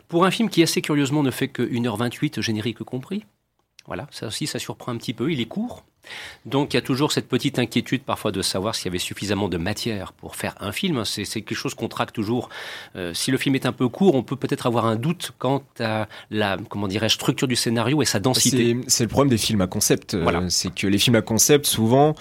Pour 0.08 0.26
un 0.26 0.30
film 0.30 0.50
qui, 0.50 0.62
assez 0.62 0.82
curieusement, 0.82 1.22
ne 1.22 1.30
fait 1.30 1.48
que 1.48 1.62
1h28, 1.62 2.42
générique 2.42 2.82
compris. 2.84 3.24
Voilà, 3.86 4.06
ça 4.10 4.26
aussi, 4.26 4.46
ça 4.46 4.58
surprend 4.58 4.92
un 4.92 4.98
petit 4.98 5.14
peu. 5.14 5.32
Il 5.32 5.40
est 5.40 5.46
court, 5.46 5.84
donc 6.46 6.74
il 6.74 6.76
y 6.76 6.78
a 6.78 6.82
toujours 6.82 7.12
cette 7.12 7.28
petite 7.28 7.58
inquiétude 7.58 8.02
parfois 8.02 8.32
de 8.32 8.42
savoir 8.42 8.74
s'il 8.74 8.86
y 8.86 8.88
avait 8.88 8.98
suffisamment 8.98 9.48
de 9.48 9.56
matière 9.56 10.12
pour 10.12 10.36
faire 10.36 10.54
un 10.60 10.72
film. 10.72 11.04
C'est 11.04 11.24
quelque 11.24 11.54
chose 11.54 11.74
qu'on 11.74 11.88
traque 11.88 12.12
toujours. 12.12 12.48
Euh, 12.96 13.14
si 13.14 13.30
le 13.30 13.38
film 13.38 13.54
est 13.54 13.66
un 13.66 13.72
peu 13.72 13.88
court, 13.88 14.14
on 14.14 14.22
peut 14.22 14.36
peut-être 14.36 14.66
avoir 14.66 14.86
un 14.86 14.96
doute 14.96 15.32
quant 15.38 15.62
à 15.78 16.08
la 16.30 16.58
comment 16.68 16.88
dirais-je 16.88 17.14
structure 17.14 17.48
du 17.48 17.56
scénario 17.56 18.02
et 18.02 18.04
sa 18.04 18.20
densité. 18.20 18.76
C'est 18.88 19.04
le 19.04 19.08
problème 19.08 19.30
des 19.30 19.38
films 19.38 19.60
à 19.60 19.66
concept. 19.66 20.14
Voilà. 20.14 20.40
Euh, 20.40 20.48
c'est 20.48 20.74
que 20.74 20.86
les 20.86 20.98
films 20.98 21.16
à 21.16 21.22
concept 21.22 21.66
souvent 21.66 22.14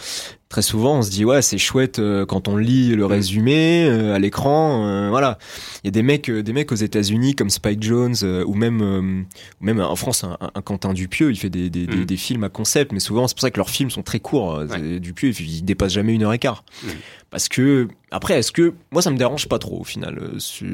très 0.51 0.61
souvent 0.61 0.97
on 0.97 1.01
se 1.01 1.09
dit 1.09 1.25
ouais 1.25 1.41
c'est 1.41 1.57
chouette 1.57 1.97
euh, 1.97 2.25
quand 2.25 2.47
on 2.47 2.57
lit 2.57 2.89
le 2.89 3.05
mm. 3.05 3.11
résumé 3.11 3.85
euh, 3.85 4.13
à 4.13 4.19
l'écran 4.19 4.85
euh, 4.85 5.09
voilà 5.09 5.39
il 5.83 5.88
y 5.88 5.89
a 5.89 5.91
des 5.91 6.03
mecs 6.03 6.29
des 6.29 6.53
mecs 6.53 6.71
aux 6.71 6.75
États-Unis 6.75 7.35
comme 7.35 7.50
Spike 7.50 7.81
Jones 7.81 8.15
ou 8.45 8.53
même 8.53 9.25
ou 9.61 9.65
même 9.65 9.79
en 9.79 9.95
France 9.95 10.23
un, 10.25 10.38
un, 10.41 10.61
Quentin 10.61 10.93
Dupieux 10.93 11.31
il 11.31 11.38
fait 11.38 11.50
des, 11.50 11.69
des, 11.69 11.88
mm. 11.88 11.91
des, 11.91 12.05
des, 12.05 12.17
films 12.17 12.43
à 12.43 12.50
concept 12.50 12.91
mais 12.91 13.00
souvent 13.00 13.27
c'est 13.27 13.33
pour 13.33 13.41
ça 13.41 13.50
que 13.50 13.57
leurs 13.57 13.69
films 13.71 13.89
sont 13.89 14.03
très 14.03 14.19
courts 14.19 14.59
ouais. 14.69 14.99
Dupieux 14.99 15.31
il, 15.39 15.63
dépasse 15.63 15.93
jamais 15.93 16.13
une 16.13 16.23
heure 16.23 16.33
et 16.33 16.39
quart 16.39 16.63
mm. 16.83 16.89
parce 17.29 17.49
que 17.49 17.87
après 18.11 18.39
est-ce 18.39 18.51
que 18.51 18.73
moi 18.91 19.01
ça 19.01 19.09
me 19.11 19.17
dérange 19.17 19.47
pas 19.47 19.59
trop 19.59 19.79
au 19.79 19.83
final 19.83 20.19
ce, 20.37 20.65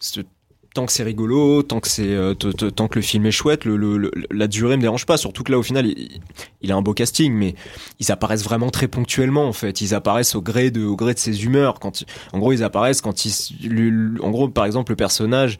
ce 0.00 0.20
tant 0.78 0.86
que 0.86 0.92
c'est 0.92 1.02
rigolo, 1.02 1.62
tant 1.62 1.80
que 1.80 1.88
c'est 1.88 2.06
euh, 2.06 2.34
tant 2.34 2.86
que 2.86 2.96
le 2.96 3.02
film 3.02 3.26
est 3.26 3.32
chouette, 3.32 3.64
le, 3.64 3.76
le, 3.76 4.12
la 4.30 4.46
durée 4.46 4.76
me 4.76 4.82
dérange 4.82 5.06
pas. 5.06 5.16
Surtout 5.16 5.42
que 5.42 5.50
là, 5.50 5.58
au 5.58 5.62
final, 5.62 5.86
il, 5.86 6.20
il, 6.60 6.70
a 6.70 6.76
un 6.76 6.82
beau 6.82 6.94
casting, 6.94 7.32
mais 7.32 7.56
ils 7.98 8.12
apparaissent 8.12 8.44
vraiment 8.44 8.70
très 8.70 8.86
ponctuellement. 8.86 9.48
En 9.48 9.52
fait, 9.52 9.80
ils 9.80 9.94
apparaissent 9.94 10.34
au 10.34 10.42
gré 10.42 10.70
de 10.70 10.84
au 10.84 10.94
gré 10.94 11.14
de 11.14 11.18
ses 11.18 11.44
humeurs. 11.44 11.80
Quand, 11.80 12.04
en 12.32 12.38
gros, 12.38 12.52
ils 12.52 12.62
apparaissent 12.62 13.00
quand 13.00 13.24
ils, 13.24 14.18
en 14.22 14.30
gros, 14.30 14.48
par 14.48 14.66
exemple, 14.66 14.92
le 14.92 14.96
personnage 14.96 15.58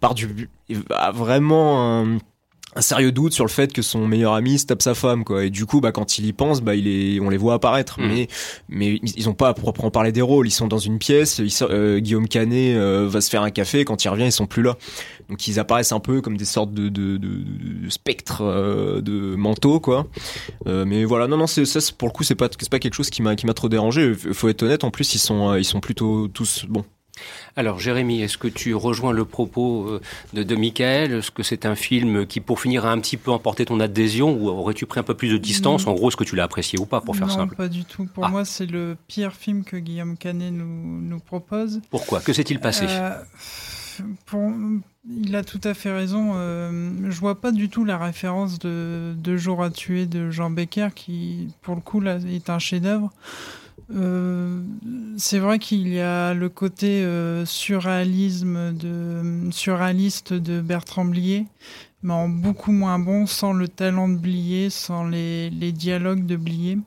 part 0.00 0.14
du, 0.14 0.48
a 0.90 1.10
vraiment 1.12 2.00
un 2.00 2.18
un 2.74 2.80
sérieux 2.80 3.12
doute 3.12 3.32
sur 3.32 3.44
le 3.44 3.50
fait 3.50 3.72
que 3.72 3.82
son 3.82 4.06
meilleur 4.06 4.32
ami 4.32 4.58
se 4.58 4.66
tape 4.66 4.82
sa 4.82 4.94
femme 4.94 5.24
quoi. 5.24 5.44
Et 5.44 5.50
du 5.50 5.66
coup 5.66 5.80
bah 5.80 5.92
quand 5.92 6.18
il 6.18 6.26
y 6.26 6.32
pense 6.32 6.62
bah 6.62 6.74
il 6.74 6.88
est 6.88 7.20
on 7.20 7.28
les 7.28 7.36
voit 7.36 7.54
apparaître. 7.54 8.00
Mmh. 8.00 8.08
mais 8.08 8.28
mais 8.68 9.00
ils 9.16 9.28
ont 9.28 9.34
pas 9.34 9.48
à 9.48 9.54
proprement 9.54 9.90
parler 9.90 10.12
des 10.12 10.22
rôles. 10.22 10.46
Ils 10.46 10.52
sont 10.52 10.68
dans 10.68 10.78
une 10.78 10.98
pièce 10.98 11.38
ils, 11.38 11.52
euh, 11.62 11.98
Guillaume 11.98 12.28
Canet 12.28 12.76
euh, 12.76 13.06
va 13.08 13.20
se 13.20 13.30
faire 13.30 13.42
un 13.42 13.50
café. 13.50 13.84
Quand 13.84 14.04
il 14.04 14.08
revient 14.08 14.24
ils 14.24 14.32
sont 14.32 14.46
plus 14.46 14.62
là. 14.62 14.76
Donc 15.28 15.46
ils 15.46 15.58
apparaissent 15.58 15.92
un 15.92 16.00
peu 16.00 16.20
comme 16.20 16.36
des 16.36 16.44
sortes 16.44 16.72
de 16.72 16.88
de, 16.88 17.16
de, 17.16 17.28
de 17.84 17.90
spectres 17.90 18.42
euh, 18.42 19.00
de 19.00 19.34
manteaux 19.36 19.80
quoi. 19.80 20.06
Euh, 20.66 20.84
mais 20.86 21.04
voilà. 21.04 21.26
Non 21.26 21.36
non 21.36 21.46
c'est 21.46 21.64
ça 21.64 21.80
pour 21.96 22.08
le 22.08 22.12
coup 22.12 22.24
c'est 22.24 22.34
pas 22.34 22.48
c'est 22.58 22.70
pas 22.70 22.78
quelque 22.78 22.94
chose 22.94 23.10
qui 23.10 23.22
m'a 23.22 23.36
qui 23.36 23.46
m'a 23.46 23.54
trop 23.54 23.68
dérangé. 23.68 24.14
Faut 24.14 24.48
être 24.48 24.62
honnête. 24.62 24.84
En 24.84 24.90
plus 24.90 25.14
ils 25.14 25.18
sont 25.18 25.54
ils 25.56 25.64
sont 25.64 25.80
plutôt 25.80 26.28
tous 26.28 26.64
bon 26.68 26.84
Alors 27.56 27.78
Jérémy, 27.78 28.22
est-ce 28.22 28.38
que 28.38 28.48
tu 28.48 28.74
rejoins 28.74 29.12
le 29.12 29.24
propos 29.24 29.86
euh, 29.88 30.00
de, 30.32 30.42
de 30.42 30.56
Michael? 30.56 31.12
Est-ce 31.12 31.30
que 31.30 31.42
c'est 31.42 31.66
un 31.66 31.74
film 31.74 32.26
qui, 32.26 32.40
pour 32.40 32.60
finir, 32.60 32.86
a 32.86 32.90
un 32.92 32.98
petit 33.00 33.16
peu 33.18 33.30
emporté 33.30 33.64
ton 33.66 33.78
adhésion? 33.80 34.32
Ou 34.34 34.48
aurais-tu 34.48 34.86
pris 34.86 34.98
un 35.00 35.02
peu 35.02 35.14
plus 35.14 35.28
de 35.28 35.36
distance? 35.36 35.86
En 35.86 35.92
gros, 35.92 36.08
est-ce 36.08 36.16
que 36.16 36.24
tu 36.24 36.36
l'as 36.36 36.44
apprécié 36.44 36.78
ou 36.78 36.86
pas, 36.86 37.00
pour 37.02 37.14
faire 37.16 37.26
non, 37.26 37.34
simple? 37.34 37.54
pas 37.56 37.68
du 37.68 37.84
tout. 37.84 38.06
Pour 38.06 38.24
Ah. 38.24 38.28
moi, 38.28 38.44
c'est 38.44 38.66
le 38.66 38.96
pire 39.08 39.34
film 39.34 39.62
que 39.64 39.76
Guillaume 39.76 40.16
Canet 40.16 40.52
nous, 40.52 41.00
nous 41.02 41.20
propose. 41.20 41.80
Pourquoi? 41.90 42.20
Que 42.20 42.32
s'est-il 42.32 42.58
passé? 42.60 42.86
Euh, 42.88 43.10
pour- 44.26 44.50
il 45.10 45.36
a 45.36 45.44
tout 45.44 45.60
à 45.64 45.74
fait 45.74 45.92
raison. 45.92 46.32
Euh, 46.36 46.90
je 47.10 47.20
vois 47.20 47.40
pas 47.40 47.52
du 47.52 47.68
tout 47.68 47.84
la 47.84 47.98
référence 47.98 48.58
de 48.58 49.12
Deux 49.16 49.36
jours 49.36 49.62
à 49.62 49.70
tuer 49.70 50.06
de 50.06 50.30
Jean 50.30 50.48
Becker, 50.48 50.88
qui, 50.94 51.48
pour 51.60 51.74
le 51.74 51.80
coup, 51.82 52.00
là, 52.00 52.16
est 52.16 52.48
un 52.48 52.58
chef-d'œuvre. 52.58 53.10
Euh, 53.94 54.62
c'est 55.16 55.38
vrai 55.38 55.58
qu'il 55.58 55.88
y 55.88 56.00
a 56.00 56.34
le 56.34 56.48
côté 56.48 57.02
euh, 57.04 57.44
surréalisme 57.44 58.72
de, 58.72 59.50
surréaliste 59.50 60.32
de 60.32 60.60
Bertrand 60.60 61.04
Blier, 61.04 61.46
mais 62.02 62.14
en 62.14 62.28
beaucoup 62.28 62.72
moins 62.72 62.98
bon, 62.98 63.26
sans 63.26 63.52
le 63.52 63.68
talent 63.68 64.08
de 64.08 64.16
Blier, 64.16 64.70
sans 64.70 65.04
les, 65.06 65.50
les 65.50 65.72
dialogues 65.72 66.26
de 66.26 66.36
Blier. 66.36 66.78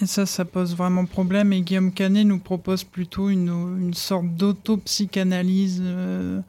Et 0.00 0.06
ça, 0.06 0.26
ça 0.26 0.44
pose 0.44 0.76
vraiment 0.76 1.06
problème. 1.06 1.52
Et 1.52 1.62
Guillaume 1.62 1.92
Canet 1.92 2.26
nous 2.26 2.38
propose 2.38 2.84
plutôt 2.84 3.30
une, 3.30 3.48
une 3.80 3.94
sorte 3.94 4.26
d'autopsychanalyse. 4.26 5.80
euh, 5.82 6.40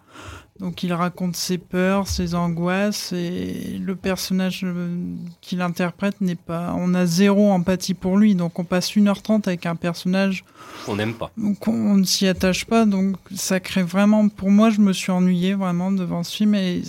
donc 0.60 0.84
il 0.84 0.94
raconte 0.94 1.36
ses 1.36 1.58
peurs, 1.58 2.08
ses 2.08 2.36
angoisses, 2.36 3.14
et 3.14 3.80
le 3.80 3.96
personnage 3.96 4.62
euh, 4.64 4.96
qu'il 5.42 5.62
interprète 5.62 6.20
n'est 6.22 6.36
pas... 6.36 6.74
On 6.78 6.94
a 6.94 7.06
zéro 7.06 7.52
empathie 7.52 7.94
pour 7.94 8.18
lui, 8.18 8.36
donc 8.36 8.58
on 8.60 8.64
passe 8.64 8.92
1h30 8.96 9.48
avec 9.48 9.66
un 9.66 9.76
personnage 9.76 10.44
On 10.88 10.96
n'aime 10.96 11.14
pas. 11.14 11.32
donc 11.38 11.68
on 11.68 11.96
ne 11.96 12.04
s'y 12.04 12.28
attache 12.28 12.66
pas, 12.66 12.86
donc 12.86 13.16
ça 13.36 13.60
crée 13.60 13.84
vraiment. 13.84 14.30
Pour 14.30 14.50
moi, 14.52 14.70
je 14.70 14.80
me 14.82 14.94
suis 14.94 15.12
ennuyé 15.12 15.54
vraiment 15.54 15.92
devant 15.92 16.24
ce 16.24 16.36
film 16.36 16.56
et 16.56 16.82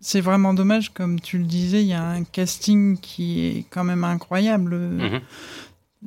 c'est 0.00 0.20
vraiment 0.20 0.54
dommage, 0.54 0.92
comme 0.92 1.18
tu 1.18 1.38
le 1.38 1.44
disais, 1.44 1.82
il 1.82 1.88
y 1.88 1.92
a 1.92 2.04
un 2.04 2.22
casting 2.22 2.96
qui 2.96 3.44
est 3.44 3.64
quand 3.70 3.82
même 3.82 4.04
incroyable. 4.04 4.76
Mhm. 4.76 5.20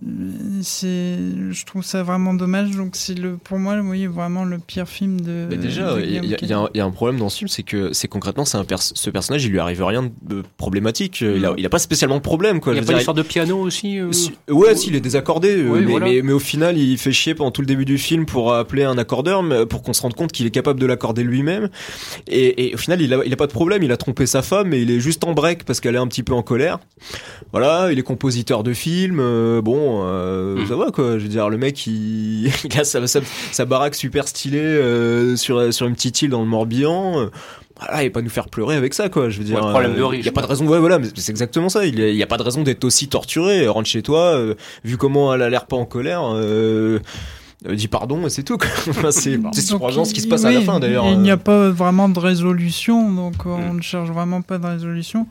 Euh, 0.06 0.32
C'est, 0.62 1.18
je 1.52 1.66
trouve 1.66 1.84
ça 1.84 2.04
vraiment 2.04 2.34
dommage. 2.34 2.72
Donc 2.72 2.92
c'est 2.96 3.18
le, 3.18 3.38
pour 3.38 3.60
moi, 3.60 3.78
oui, 3.84 4.06
vraiment 4.08 4.44
le 4.46 4.58
pire 4.58 4.88
film 4.88 5.22
de. 5.22 5.48
Mais 5.50 5.58
déjà, 5.58 5.96
il 6.00 6.12
y, 6.14 6.18
a- 6.18 6.22
y 6.24 6.78
y 6.78 6.82
un- 6.82 6.92
problème 6.92 7.20
dans 7.20 7.30
ce 7.30 7.38
film, 7.40 7.48
c'est 7.48 7.64
que 7.64 7.94
c'est 7.94 8.08
concrètement, 8.08 8.46
c'est 8.46 8.58
un 8.58 8.66
pers- 8.66 8.82
ce 8.82 9.10
personnage, 9.10 9.46
il 9.46 9.52
lui 9.52 9.60
arrive 9.60 9.84
rien 9.84 10.10
de 10.24 10.44
problématique. 10.58 11.22
Il 11.22 11.46
a, 11.46 11.54
il 11.58 11.66
a 11.66 11.70
pas 11.70 11.80
spécialement 11.80 12.18
de 12.18 12.22
problème, 12.22 12.60
quoi. 12.60 12.74
Il 12.74 12.76
n'y 12.80 12.82
a 12.84 12.86
pas 12.86 12.94
d'histoire 12.94 13.14
de 13.16 13.22
piano 13.22 13.58
aussi 13.60 14.00
euh 14.00 14.12
Si- 14.12 14.32
Ouais, 14.50 14.76
s'il 14.76 14.96
est 14.96 15.00
désaccordé, 15.02 15.58
euh, 15.58 15.70
Oui, 15.70 15.80
mais, 15.82 15.92
voilà. 15.92 16.06
mais, 16.08 16.22
mais 16.22 16.32
au 16.34 16.40
final, 16.40 16.78
il 16.78 16.98
fait 16.98 17.12
chier 17.12 17.36
pendant 17.36 17.52
tout 17.52 17.62
le 17.62 17.68
début 17.68 17.86
du 17.86 17.98
film 17.98 18.26
pour 18.26 18.54
appeler 18.54 18.84
un 18.84 18.98
accordeur, 18.98 19.44
mais 19.44 19.66
pour 19.66 19.82
qu'on 19.82 19.94
se 19.94 20.02
rende 20.02 20.14
compte 20.16 20.32
qu'il 20.32 20.46
est 20.46 20.52
capable 20.52 20.80
de 20.80 20.86
l'accorder 20.86 21.24
lui-même. 21.24 21.70
Et, 22.28 22.68
et 22.70 22.74
au 22.74 22.78
final, 22.78 23.02
il 23.02 23.14
a, 23.14 23.20
il 23.26 23.32
a 23.34 23.38
pas 23.38 23.48
de 23.48 23.52
problème, 23.54 23.84
il 23.84 23.92
a 23.92 23.98
trompé 23.98 24.26
sa 24.26 24.42
femme, 24.42 24.70
mais 24.70 24.82
il 24.82 24.92
est 24.92 25.00
juste 25.00 25.24
en 25.24 25.34
break 25.34 25.64
parce 25.64 25.80
qu'elle 25.80 25.96
est 25.96 26.00
un 26.00 26.08
petit 26.08 26.24
peu 26.24 26.34
en 26.34 26.42
colère. 26.42 26.80
Voilà, 27.52 27.92
il 27.92 28.00
est 28.00 28.04
compositeur 28.04 28.64
de 28.64 28.74
films, 28.74 29.20
euh, 29.20 29.62
bon, 29.62 29.89
euh, 30.04 30.56
Mhm. 30.58 30.68
ça 30.68 30.76
va 30.76 30.92
quoi. 30.92 31.18
Je 31.18 31.24
veux 31.24 31.30
dire, 31.30 31.50
le 31.50 31.58
mec, 31.58 31.86
il, 31.88 32.48
il 32.66 32.80
a 32.80 32.84
sa, 32.84 33.06
sa, 33.08 33.20
sa 33.52 33.66
baraque 33.66 33.96
super 33.96 34.28
stylée 34.28 34.60
euh, 34.60 35.36
sur, 35.36 35.74
sur 35.74 35.88
une 35.88 35.94
petite 35.96 36.22
île 36.22 36.30
dans 36.30 36.42
le 36.42 36.48
Morbihan. 36.48 37.30
voilà, 37.80 38.04
et 38.04 38.10
pas 38.10 38.22
nous 38.22 38.30
faire 38.30 38.50
pleurer 38.50 38.76
avec 38.76 38.94
ça, 38.94 39.10
quoi. 39.10 39.30
Je 39.30 39.38
veux 39.40 39.46
dire, 39.46 39.64
Ouais, 39.64 39.86
euh, 39.86 40.06
riche, 40.08 40.26
y 40.26 40.30
a 40.30 40.32
pas 40.34 40.42
de 40.42 40.48
raison. 40.48 40.68
Ouais, 40.68 40.80
voilà, 40.80 41.00
mais 41.00 41.08
c'est 41.16 41.32
exactement 41.32 41.70
ça. 41.70 41.86
Il 41.86 41.98
y 42.00 42.04
a, 42.04 42.10
il 42.10 42.28
pas 42.28 42.38
de 42.38 42.44
raison 42.44 42.62
d'être 42.64 42.84
aussi 42.84 43.08
torturé. 43.08 43.68
Rentre 43.68 43.88
chez 43.88 44.02
toi, 44.02 44.36
euh, 44.36 44.56
vu 44.84 44.98
comment 44.98 45.34
elle 45.34 45.42
a 45.42 45.50
l'air 45.50 45.66
pas 45.66 45.78
en 45.78 45.86
colère. 45.86 46.22
Euh, 46.34 47.00
euh, 47.68 47.76
dis 47.76 47.90
pardon 47.90 48.26
et 48.26 48.30
c'est 48.30 48.44
tout. 48.44 48.58
quoi. 48.58 48.68
Enfin, 48.90 49.12
c'est 49.12 49.38
surprenant 49.62 50.06
ce 50.06 50.14
qui 50.14 50.22
se 50.22 50.28
il- 50.28 50.30
passe 50.30 50.46
à 50.46 50.52
la 50.52 50.62
fin 50.62 50.80
d'ailleurs. 50.80 51.06
Il 51.08 51.20
n'y 51.20 51.30
a 51.32 51.36
pas 51.38 51.70
vraiment 51.70 52.08
de 52.08 52.18
résolution, 52.20 53.12
donc 53.14 53.36
euh, 53.46 53.50
on 53.50 53.74
Mm. 53.74 53.78
ne 53.78 53.82
cherche 53.82 54.10
vraiment 54.10 54.42
pas 54.42 54.58
de 54.60 54.66
résolution. 54.66 55.28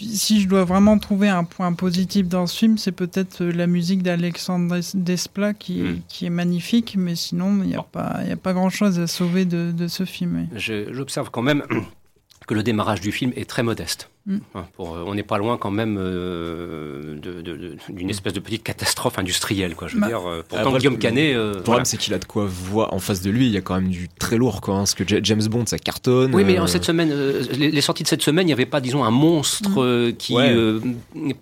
Si 0.00 0.40
je 0.40 0.48
dois 0.48 0.64
vraiment 0.64 0.98
trouver 0.98 1.28
un 1.28 1.44
point 1.44 1.72
positif 1.72 2.28
dans 2.28 2.46
ce 2.46 2.56
film, 2.58 2.78
c'est 2.78 2.92
peut-être 2.92 3.42
euh, 3.42 3.50
la 3.52 3.66
musique 3.66 4.02
d'Alexandre 4.02 4.76
Des- 4.78 4.82
Desplat 4.98 5.54
qui, 5.54 5.80
Mm. 5.82 6.00
qui 6.08 6.26
est 6.26 6.30
magnifique, 6.30 6.94
mais 6.96 7.16
sinon 7.16 7.58
il 7.62 7.68
n'y 7.70 7.74
a, 7.74 7.82
pas- 7.82 8.20
pas 8.42 8.52
grand-chose 8.52 9.00
à 9.00 9.06
sauver 9.06 9.44
de, 9.44 9.72
de 9.72 9.88
ce 9.88 10.04
film. 10.04 10.46
J'observe 10.54 11.30
quand 11.30 11.42
même 11.42 11.62
que 12.46 12.54
le 12.54 12.62
démarrage 12.62 13.00
du 13.00 13.10
film 13.12 13.32
est 13.36 13.48
très 13.48 13.62
modeste. 13.62 14.08
Mm. 14.28 14.38
Hein, 14.54 14.66
pour, 14.76 14.94
euh, 14.94 15.04
on 15.06 15.14
n'est 15.14 15.22
pas 15.22 15.38
loin 15.38 15.56
quand 15.56 15.70
même 15.70 15.96
euh, 15.98 17.16
de- 17.18 17.40
de- 17.40 17.56
de- 17.56 17.76
d'une 17.88 18.10
espèce 18.10 18.34
de 18.34 18.40
petite 18.40 18.62
catastrophe 18.62 19.18
industrielle. 19.18 19.74
Quoi. 19.74 19.88
Je 19.88 19.94
veux 19.94 20.00
Bah, 20.02 20.08
dire, 20.08 20.20
euh, 20.28 20.42
pourtant, 20.46 20.64
après, 20.64 20.72
le- 20.74 20.78
Guillaume 20.80 20.98
Canet... 20.98 21.34
euh, 21.34 21.46
Le 21.46 21.52
problème, 21.52 21.64
voilà. 21.64 21.84
c'est 21.86 21.96
qu'il 21.96 22.12
a 22.14 22.18
de 22.18 22.24
quoi 22.26 22.44
voir 22.46 22.92
en 22.92 22.98
face 22.98 23.22
de 23.22 23.30
lui. 23.30 23.46
Il 23.46 23.52
y 23.52 23.56
a 23.56 23.62
quand 23.62 23.74
même 23.74 23.88
du 23.88 24.08
très 24.18 24.36
lourd, 24.36 24.60
quoi. 24.60 24.74
hein, 24.74 24.78
parce 24.80 24.94
que 24.94 25.04
Ja- 25.08 25.20
James 25.22 25.42
Bond, 25.48 25.64
ça 25.66 25.78
cartonne. 25.78 26.34
Oui, 26.34 26.44
mais 26.44 26.58
euh, 26.58 26.62
en 26.62 26.66
cette 26.66 26.84
semaine, 26.84 27.10
euh, 27.10 27.42
les, 27.56 27.70
les 27.70 27.80
sorties 27.80 28.02
de 28.02 28.08
cette 28.08 28.22
semaine, 28.22 28.44
il 28.44 28.48
n'y 28.48 28.52
avait 28.52 28.66
pas, 28.66 28.80
disons, 28.82 29.02
un 29.02 29.10
monstre 29.10 29.70
Mm. 29.70 29.78
euh, 29.78 30.12
qui 30.12 30.34
Ouais. 30.34 30.50
euh, 30.54 30.80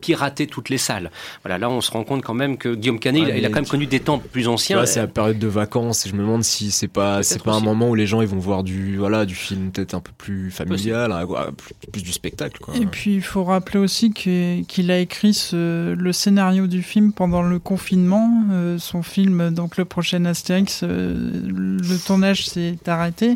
piratait 0.00 0.46
toutes 0.46 0.68
les 0.68 0.78
salles. 0.78 1.10
Voilà, 1.44 1.58
là, 1.58 1.68
on 1.70 1.80
se 1.80 1.90
rend 1.90 2.04
compte 2.04 2.22
quand 2.22 2.34
même 2.34 2.56
que 2.56 2.74
Guillaume 2.74 2.98
Canet, 3.00 3.22
Ouais, 3.22 3.28
il, 3.28 3.32
a- 3.32 3.36
il 3.38 3.44
a 3.44 3.48
mais 3.48 3.52
quand 3.54 3.60
même 3.62 3.68
connu 3.68 3.86
des 3.86 4.00
temps 4.00 4.18
plus 4.18 4.48
anciens. 4.48 4.76
vois, 4.76 4.86
c'est 4.86 5.00
la 5.00 5.06
période 5.08 5.38
de 5.38 5.48
vacances 5.48 6.06
et 6.06 6.08
je 6.10 6.14
me 6.14 6.20
demande 6.20 6.44
si 6.44 6.70
c'est 6.70 6.88
pas 6.88 7.22
c'est 7.22 7.42
pas 7.42 7.54
un 7.54 7.60
moment 7.60 7.90
où 7.90 7.94
les 7.94 8.06
gens 8.06 8.20
ils 8.20 8.28
vont 8.28 8.38
voir 8.38 8.62
du 8.62 8.96
voilà 8.96 9.24
du 9.24 9.34
film 9.34 9.70
peut-être 9.70 9.94
un 9.94 10.00
peu 10.00 10.12
plus 10.16 10.50
familial, 10.50 11.12
hein, 11.12 11.26
plus, 11.56 11.74
plus 11.92 12.02
du 12.02 12.12
spectacle 12.12 12.58
quoi. 12.60 12.74
Et 12.80 12.86
puis 12.86 13.14
il 13.14 13.22
faut 13.22 13.44
rappeler 13.44 13.78
aussi 13.78 14.10
qu'il 14.12 14.90
a 14.90 14.98
écrit 14.98 15.32
ce- 15.34 15.94
le 15.94 16.12
scénario 16.12 16.66
du 16.66 16.82
film 16.82 17.12
pendant 17.12 17.42
le 17.42 17.58
confinement. 17.58 18.30
Euh, 18.52 18.78
son 18.78 19.02
film, 19.02 19.50
donc 19.50 19.76
le 19.76 19.84
prochain 19.84 20.24
Astérix, 20.26 20.80
euh, 20.82 21.30
le 21.44 21.98
tournage 22.04 22.46
s'est 22.46 22.76
arrêté. 22.86 23.30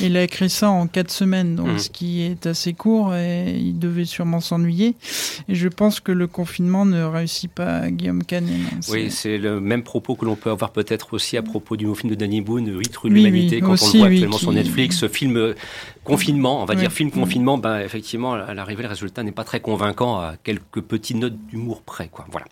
Et 0.00 0.06
il 0.06 0.16
a 0.16 0.22
écrit 0.22 0.50
ça 0.50 0.70
en 0.70 0.86
quatre 0.86 1.10
semaines, 1.10 1.56
donc 1.56 1.68
Mhm. 1.68 1.78
ce 1.78 1.90
qui 1.90 2.22
est 2.22 2.46
assez 2.46 2.72
court 2.72 3.14
et 3.14 3.56
il 3.58 3.78
devait 3.78 4.04
sûrement 4.04 4.40
s'ennuyer. 4.40 4.94
Et 5.48 5.54
je 5.54 5.68
pense 5.68 6.00
que 6.00 6.12
le 6.12 6.26
confinement 6.26 6.84
ne 6.84 7.02
réussit 7.02 7.50
pas 7.50 7.78
à 7.78 7.90
Guillaume 7.90 8.22
Canet. 8.24 8.50
Oui, 8.90 9.10
c'est- 9.10 9.38
le 9.38 9.60
même 9.60 9.82
propos 9.82 10.14
que 10.14 10.24
l'on 10.24 10.36
peut 10.36 10.50
avoir 10.50 10.70
peut-être 10.70 11.14
aussi 11.14 11.36
à 11.36 11.42
propos 11.42 11.76
du 11.76 11.84
nouveau 11.84 11.96
film 11.96 12.10
de 12.10 12.14
Danny 12.16 12.40
Boone, 12.40 12.68
8 12.78 12.96
rue 12.96 13.10
de 13.10 13.14
l'Humanité, 13.14 13.56
oui, 13.56 13.60
quand 13.62 13.68
on 13.68 13.72
le 13.72 13.76
voit 13.98 14.08
oui, 14.08 14.14
actuellement 14.14 14.38
sur 14.38 14.52
Netflix. 14.52 14.96
Ce 14.98 15.08
film 15.08 15.54
confinement, 16.04 16.62
on 16.62 16.64
va 16.66 16.74
Oui. 16.74 16.80
dire 16.80 16.92
film 16.92 17.10
confinement, 17.10 17.58
ben, 17.58 17.80
effectivement, 17.80 18.34
à 18.34 18.54
l'arrivée, 18.54 18.82
le 18.82 18.88
résultat 18.88 19.22
n'est 19.22 19.32
pas 19.32 19.44
très 19.44 19.60
convaincant 19.60 20.18
à 20.18 20.34
quelques 20.42 20.80
petites 20.82 21.16
notes 21.16 21.36
d'humour 21.46 21.82
près. 21.82 22.08
Quoi. 22.08 22.26
Voilà. 22.30 22.46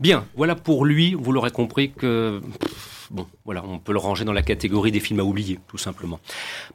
Bien, 0.00 0.24
voilà 0.36 0.54
pour 0.54 0.84
lui, 0.84 1.14
vous 1.14 1.30
l'aurez 1.32 1.50
compris 1.50 1.92
que... 1.92 2.40
pff, 2.60 2.93
Bon, 3.10 3.26
voilà, 3.44 3.62
on 3.64 3.78
peut 3.78 3.92
le 3.92 3.98
ranger 3.98 4.24
dans 4.24 4.32
la 4.32 4.42
catégorie 4.42 4.92
des 4.92 5.00
films 5.00 5.20
à 5.20 5.24
oublier, 5.24 5.58
tout 5.68 5.78
simplement. 5.78 6.20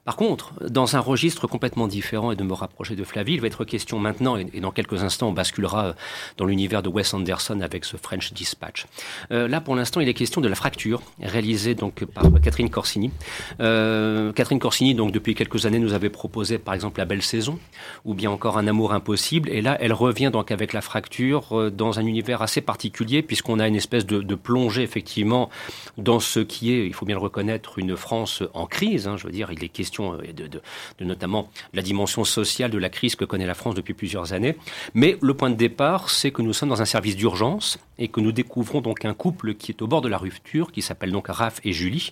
Par 0.06 0.16
contre, 0.16 0.54
dans 0.70 0.96
un 0.96 1.00
registre 1.00 1.48
complètement 1.48 1.88
différent 1.88 2.32
et 2.32 2.36
de 2.36 2.44
me 2.44 2.54
rapprocher 2.54 2.96
de 2.96 3.04
Flavie, 3.04 3.34
il 3.34 3.42
va 3.42 3.48
être 3.48 3.66
question 3.66 4.00
maintenant, 4.00 4.38
et 4.38 4.60
dans 4.60 4.72
quelques 4.72 5.04
instants, 5.04 5.30
on 5.30 5.34
basculera 5.34 5.86
euh, 5.86 5.94
dans 6.38 6.46
l'univers 6.46 6.84
de 6.84 6.90
Wes 6.90 7.14
Anderson 7.14 7.62
avec 7.62 7.86
ce 7.86 7.98
French 7.98 8.34
Dispatch. 8.34 8.86
Euh, 9.32 9.48
là, 9.48 9.62
pour 9.62 9.76
l'instant, 9.76 10.02
il 10.02 10.10
est 10.10 10.14
question 10.14 10.42
de 10.42 10.48
La 10.48 10.56
Fracture, 10.56 11.02
réalisée 11.22 11.76
donc 11.76 12.06
par 12.06 12.26
Catherine 12.42 12.70
Corsini. 12.70 13.12
Euh, 13.60 14.32
Catherine 14.34 14.60
Corsini, 14.60 14.96
donc 14.96 15.12
depuis 15.12 15.36
quelques 15.36 15.66
années, 15.66 15.80
nous 15.80 15.94
avait 15.94 16.10
proposé, 16.10 16.58
par 16.58 16.74
exemple, 16.74 17.00
La 17.00 17.06
Belle 17.06 17.24
Saison, 17.24 17.60
ou 18.06 18.14
bien 18.14 18.32
encore 18.32 18.58
Un 18.58 18.68
Amour 18.68 18.94
Impossible. 18.94 19.50
Et 19.50 19.62
là, 19.62 19.78
elle 19.80 19.94
revient 19.94 20.30
donc 20.32 20.52
avec 20.52 20.74
La 20.74 20.82
Fracture 20.82 21.72
dans 21.72 22.00
un 22.00 22.06
univers 22.06 22.42
assez 22.42 22.62
particulier, 22.62 23.22
puisqu'on 23.22 23.60
a 23.60 23.68
une 23.68 23.76
espèce 23.76 24.06
de, 24.06 24.22
de 24.22 24.36
plongée, 24.36 24.84
effectivement, 24.84 25.50
dans 25.98 26.19
ce 26.20 26.40
qui 26.40 26.74
est, 26.74 26.86
il 26.86 26.94
faut 26.94 27.06
bien 27.06 27.16
le 27.16 27.22
reconnaître, 27.22 27.80
une 27.80 27.96
France 27.96 28.44
en 28.54 28.66
crise. 28.66 29.08
hein. 29.08 29.18
je 29.18 29.26
veux 29.26 29.32
dire, 29.32 29.52
il 29.52 29.64
est 29.64 29.70
question 29.70 30.14
euh, 30.14 30.34
de, 30.34 30.48
de, 30.48 30.62
notamment 31.06 31.50
de 31.74 31.78
la 31.78 31.82
dimension 31.82 32.24
sociale 32.24 32.72
de 32.72 32.78
la 32.78 32.90
crise 32.90 33.16
que 33.16 33.26
connaît 33.26 33.46
la 33.46 33.54
France 33.54 33.76
depuis 33.76 33.94
plusieurs 33.94 34.34
années. 34.34 34.56
Mais 34.94 35.18
le 35.22 35.34
point 35.34 35.50
de 35.50 35.56
départ, 35.56 36.10
c'est 36.10 36.32
que 36.32 36.42
nous 36.42 36.54
sommes 36.54 36.70
dans 36.70 36.82
un 36.82 36.86
service 36.86 37.16
d'urgence 37.16 37.80
et 37.98 38.08
que 38.08 38.22
nous 38.22 38.32
découvrons 38.32 38.82
donc 38.82 39.06
un 39.06 39.14
couple 39.14 39.54
qui 39.56 39.72
est 39.72 39.82
au 39.82 39.88
bord 39.88 40.02
de 40.02 40.08
la 40.08 40.18
rupture, 40.18 40.72
qui 40.72 40.82
s'appelle 40.82 41.12
donc 41.12 41.28
Raph 41.28 41.60
et 41.64 41.74
Julie, 41.74 42.12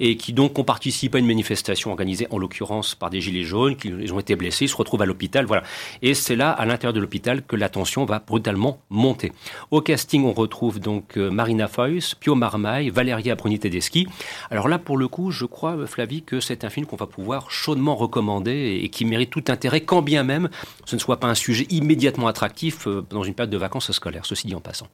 et 0.00 0.16
qui 0.16 0.32
donc 0.32 0.58
ont 0.58 0.64
participé 0.64 1.18
à 1.18 1.20
une 1.20 1.26
manifestation 1.26 1.90
organisée 1.90 2.26
en 2.30 2.38
l'occurrence 2.38 2.94
par 2.94 3.10
des 3.10 3.20
gilets 3.20 3.42
jaunes, 3.44 3.76
qui 3.76 3.92
ont 4.12 4.20
été 4.20 4.36
blessés, 4.36 4.64
ils 4.64 4.68
se 4.68 4.76
retrouvent 4.76 5.02
à 5.02 5.06
l'hôpital, 5.06 5.44
voilà. 5.44 5.62
Et 6.02 6.14
c'est 6.14 6.36
là, 6.36 6.50
à 6.50 6.64
l'intérieur 6.64 6.92
de 6.94 7.00
l'hôpital, 7.00 7.42
que 7.42 7.56
la 7.56 7.68
tension 7.68 8.04
va 8.04 8.18
brutalement 8.18 8.80
monter. 8.90 9.32
Au 9.70 9.80
casting, 9.80 10.24
on 10.24 10.32
retrouve 10.32 10.80
donc 10.80 11.16
euh, 11.16 11.30
Marina 11.30 11.68
Foïs, 11.68 12.14
Pio 12.14 12.34
Marmaille, 12.34 12.90
Valéria 12.90 13.36
Bruni 13.46 13.60
Tedeschi. 13.60 14.08
Alors 14.50 14.66
là, 14.66 14.80
pour 14.80 14.96
le 14.96 15.06
coup, 15.06 15.30
je 15.30 15.44
crois, 15.44 15.76
euh, 15.76 15.86
Flavie, 15.86 16.22
que 16.22 16.40
c'est 16.40 16.64
un 16.64 16.68
film 16.68 16.84
qu'on 16.84 16.96
va 16.96 17.06
pouvoir 17.06 17.48
chaudement 17.48 17.94
recommander 17.94 18.80
et, 18.82 18.88
qui 18.88 19.04
mérite 19.04 19.30
tout 19.30 19.44
intérêt, 19.46 19.82
quand 19.82 20.02
bien 20.02 20.24
même 20.24 20.48
ce 20.84 20.96
ne 20.96 21.00
soit 21.00 21.20
pas 21.20 21.28
un 21.28 21.36
sujet 21.36 21.64
immédiatement 21.70 22.26
attractif 22.26 22.88
euh, 22.88 23.06
dans 23.08 23.22
une 23.22 23.34
période 23.34 23.52
de 23.52 23.56
vacances 23.56 23.92
scolaires, 23.92 24.26
ceci 24.26 24.48
dit 24.48 24.54
en 24.56 24.60
passant. 24.60 24.88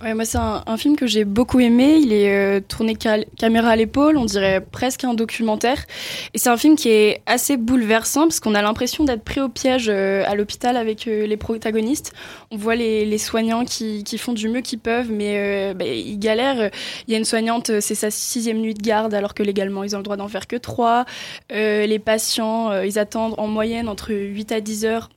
Ouais, 0.00 0.14
moi, 0.14 0.24
c'est 0.24 0.38
un, 0.38 0.76
film 0.76 0.96
que 0.96 1.06
j'ai 1.06 1.24
beaucoup 1.24 1.60
aimé. 1.60 1.98
Il 1.98 2.12
est 2.12 2.34
euh, 2.34 2.60
tourné 2.60 2.96
caméra 2.96 3.70
à 3.70 3.76
l'épaule, 3.76 4.16
on 4.16 4.24
dirait 4.24 4.60
presque 4.60 5.04
un 5.04 5.14
documentaire. 5.14 5.84
Et 6.34 6.38
c'est 6.38 6.48
un 6.48 6.56
film 6.56 6.74
qui 6.74 6.88
est 6.88 7.22
assez 7.26 7.56
bouleversant 7.56 8.22
parce 8.22 8.40
qu'on 8.40 8.54
a 8.54 8.62
l'impression 8.62 9.04
d'être 9.04 9.22
pris 9.22 9.40
au 9.40 9.48
piège 9.48 9.86
euh, 9.88 10.24
à 10.26 10.34
l'hôpital 10.34 10.76
avec 10.76 11.06
euh, 11.06 11.26
les 11.26 11.36
protagonistes. 11.36 12.12
On 12.50 12.56
voit 12.56 12.74
les, 12.74 13.18
soignants 13.18 13.64
qui, 13.64 14.02
font 14.18 14.32
du 14.32 14.48
mieux 14.48 14.60
qu'ils 14.60 14.80
peuvent, 14.80 15.10
mais 15.10 15.74
bah, 15.74 15.84
ils 15.84 16.18
galèrent. 16.18 16.70
Il 17.06 17.12
y 17.12 17.14
a 17.14 17.18
une 17.18 17.24
soignante, 17.24 17.80
c'est 17.80 17.91
sa 17.94 18.10
sixième 18.10 18.58
nuit 18.58 18.74
de 18.74 18.82
garde, 18.82 19.14
alors 19.14 19.34
que 19.34 19.42
légalement, 19.42 19.84
ils 19.84 19.94
ont 19.94 19.98
le 19.98 20.04
droit 20.04 20.16
d'en 20.16 20.28
faire 20.28 20.46
que 20.46 20.56
trois. 20.56 21.04
les 21.50 21.98
patients, 21.98 22.82
ils 22.82 22.98
attendent 22.98 23.34
en 23.38 23.46
moyenne 23.46 23.88
entre 23.88 24.12
8 24.12 24.52
à 24.52 24.60
10 24.60 24.84
heures 24.84 25.08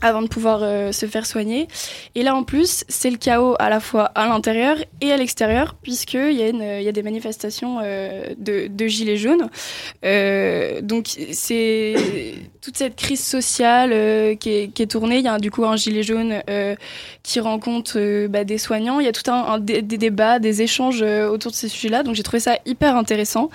avant 0.00 0.22
de 0.22 0.28
pouvoir 0.28 0.60
euh, 0.62 0.92
se 0.92 1.06
faire 1.06 1.26
soigner. 1.26 1.68
Et 2.14 2.22
là, 2.22 2.34
en 2.34 2.44
plus, 2.44 2.84
c'est 2.88 3.10
le 3.10 3.16
chaos 3.16 3.56
à 3.58 3.68
la 3.68 3.80
fois 3.80 4.04
à 4.14 4.28
l'intérieur 4.28 4.76
et 5.00 5.12
à 5.12 5.16
l'extérieur, 5.16 5.74
puisqu'il 5.74 6.32
y, 6.32 6.88
a 6.88 6.92
des 6.92 7.02
manifestations 7.02 7.80
euh, 7.82 8.34
de, 8.38 8.68
de, 8.68 8.86
gilets 8.86 9.16
jaunes. 9.16 9.48
Euh, 10.04 10.80
donc, 10.80 11.06
c'est 11.32 11.94
toute 12.68 12.76
cette 12.76 12.96
crise 12.96 13.24
sociale 13.24 13.92
euh, 13.94 14.34
qui, 14.34 14.50
est, 14.50 14.90
tournée. 14.90 15.16
Il 15.16 15.24
y 15.24 15.28
a 15.28 15.38
du 15.38 15.50
coup 15.50 15.64
un 15.64 15.76
gilet 15.76 16.02
jaune 16.02 16.42
qui 17.22 17.40
rencontre 17.40 18.26
bah, 18.26 18.44
des 18.44 18.58
soignants. 18.58 19.00
Il 19.00 19.06
y 19.06 19.08
a 19.08 19.12
tout 19.12 19.30
un, 19.30 19.58
des, 19.58 19.80
débats, 19.82 20.38
des 20.38 20.60
échanges 20.60 21.00
autour 21.00 21.50
de 21.50 21.56
ces 21.56 21.68
sujets-là. 21.68 22.02
Donc, 22.02 22.14
j'ai 22.14 22.22
trouvé 22.22 22.40
ça 22.40 22.58
hyper 22.66 22.94
intéressant. 22.94 23.48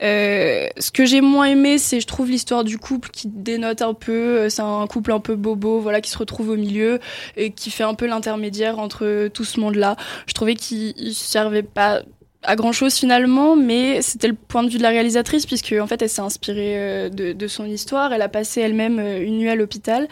ce 0.00 0.90
que 0.92 1.04
j'ai 1.04 1.20
moins 1.20 1.46
aimé, 1.46 1.78
c'est, 1.78 2.00
je 2.00 2.06
trouve, 2.06 2.30
l'histoire 2.30 2.62
du 2.62 2.78
couple 2.78 3.10
qui 3.10 3.26
dénote 3.26 3.82
un 3.82 3.94
peu. 3.94 4.48
C'est 4.48 4.62
un 4.62 4.86
couple 4.86 5.10
un 5.10 5.20
peu 5.20 5.34
bobo 5.34 5.80
voilà, 5.80 6.00
qui 6.00 6.10
se 6.10 6.18
retrouve 6.18 6.50
au 6.50 6.56
milieu 6.56 7.00
et 7.36 7.50
qui 7.50 7.70
fait 7.70 7.84
un 7.84 7.94
peu 7.94 8.06
l'intermédiaire 8.06 8.78
entre 8.78 9.26
tout 9.28 9.44
ce 9.44 9.58
monde-là. 9.58 9.96
Je 10.26 10.34
trouvais 10.34 10.54
qu'il 10.54 11.14
servait 11.14 11.64
pas 11.64 12.02
à 12.42 12.56
grand 12.56 12.72
chose 12.72 12.94
finalement, 12.94 13.56
mais 13.56 14.02
c'était 14.02 14.28
le 14.28 14.34
point 14.34 14.62
de 14.64 14.68
vue 14.68 14.78
de 14.78 14.82
la 14.82 14.88
réalisatrice 14.88 15.46
puisque 15.46 15.74
en 15.80 15.86
fait 15.86 16.02
elle 16.02 16.08
s'est 16.08 16.20
inspirée 16.20 16.74
euh, 16.76 17.08
de, 17.08 17.46
son 17.46 17.64
histoire. 17.66 18.12
Elle 18.12 18.22
a 18.22 18.28
passé 18.28 18.60
elle-même 18.60 18.98
euh, 18.98 19.22
une 19.22 19.38
nuit 19.38 19.48
à 19.48 19.54
l'hôpital 19.54 20.08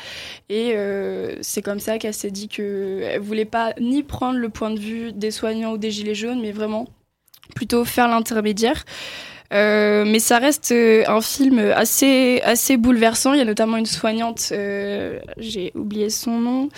et 0.48 0.72
euh, 0.76 1.36
c'est 1.40 1.62
comme 1.62 1.80
ça 1.80 1.98
qu'elle 1.98 2.14
s'est 2.14 2.30
dit 2.30 2.48
qu'elle 2.48 3.20
voulait 3.20 3.44
pas 3.44 3.74
ni 3.80 4.02
prendre 4.02 4.38
le 4.38 4.48
point 4.48 4.70
de 4.70 4.78
vue 4.78 5.12
des 5.12 5.30
soignants 5.30 5.72
ou 5.72 5.78
des 5.78 5.90
gilets 5.90 6.14
jaunes, 6.14 6.40
mais 6.40 6.52
vraiment 6.52 6.86
plutôt 7.54 7.84
faire 7.84 8.08
l'intermédiaire. 8.08 8.84
Euh, 9.52 10.04
mais 10.06 10.20
ça 10.20 10.38
reste 10.38 10.70
euh, 10.72 11.02
un 11.08 11.20
film 11.20 11.58
assez 11.58 12.40
assez 12.44 12.76
bouleversant. 12.76 13.32
Il 13.32 13.38
y 13.38 13.42
a 13.42 13.44
notamment 13.44 13.76
une 13.76 13.86
soignante, 13.86 14.50
euh, 14.52 15.18
j'ai 15.38 15.72
oublié 15.74 16.08
son 16.08 16.38
nom, 16.38 16.68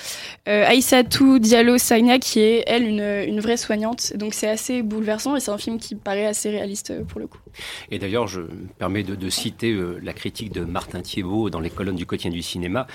euh, 0.48 0.66
Aïssatou 0.66 1.38
Diallo 1.38 1.76
Sagna, 1.78 2.18
qui 2.18 2.40
est 2.40 2.64
elle 2.66 2.86
une, 2.86 3.00
une 3.00 3.40
vraie 3.40 3.56
soignante. 3.56 4.14
Donc 4.16 4.34
c'est 4.34 4.48
assez 4.48 4.82
bouleversant 4.82 5.36
et 5.36 5.40
c'est 5.40 5.50
un 5.50 5.58
film 5.58 5.78
qui 5.78 5.94
paraît 5.94 6.26
assez 6.26 6.50
réaliste 6.50 7.04
pour 7.04 7.20
le 7.20 7.26
coup. 7.26 7.38
Et 7.90 7.98
d'ailleurs, 7.98 8.26
je 8.26 8.40
me 8.40 8.68
permets 8.78 9.02
de, 9.02 9.14
de 9.14 9.28
citer 9.28 9.76
la 10.02 10.12
critique 10.14 10.52
de 10.52 10.64
Martin 10.64 11.02
Thiebaud 11.02 11.50
dans 11.50 11.60
les 11.60 11.68
colonnes 11.68 11.96
du 11.96 12.06
quotidien 12.06 12.30
du 12.30 12.42
cinéma, 12.42 12.86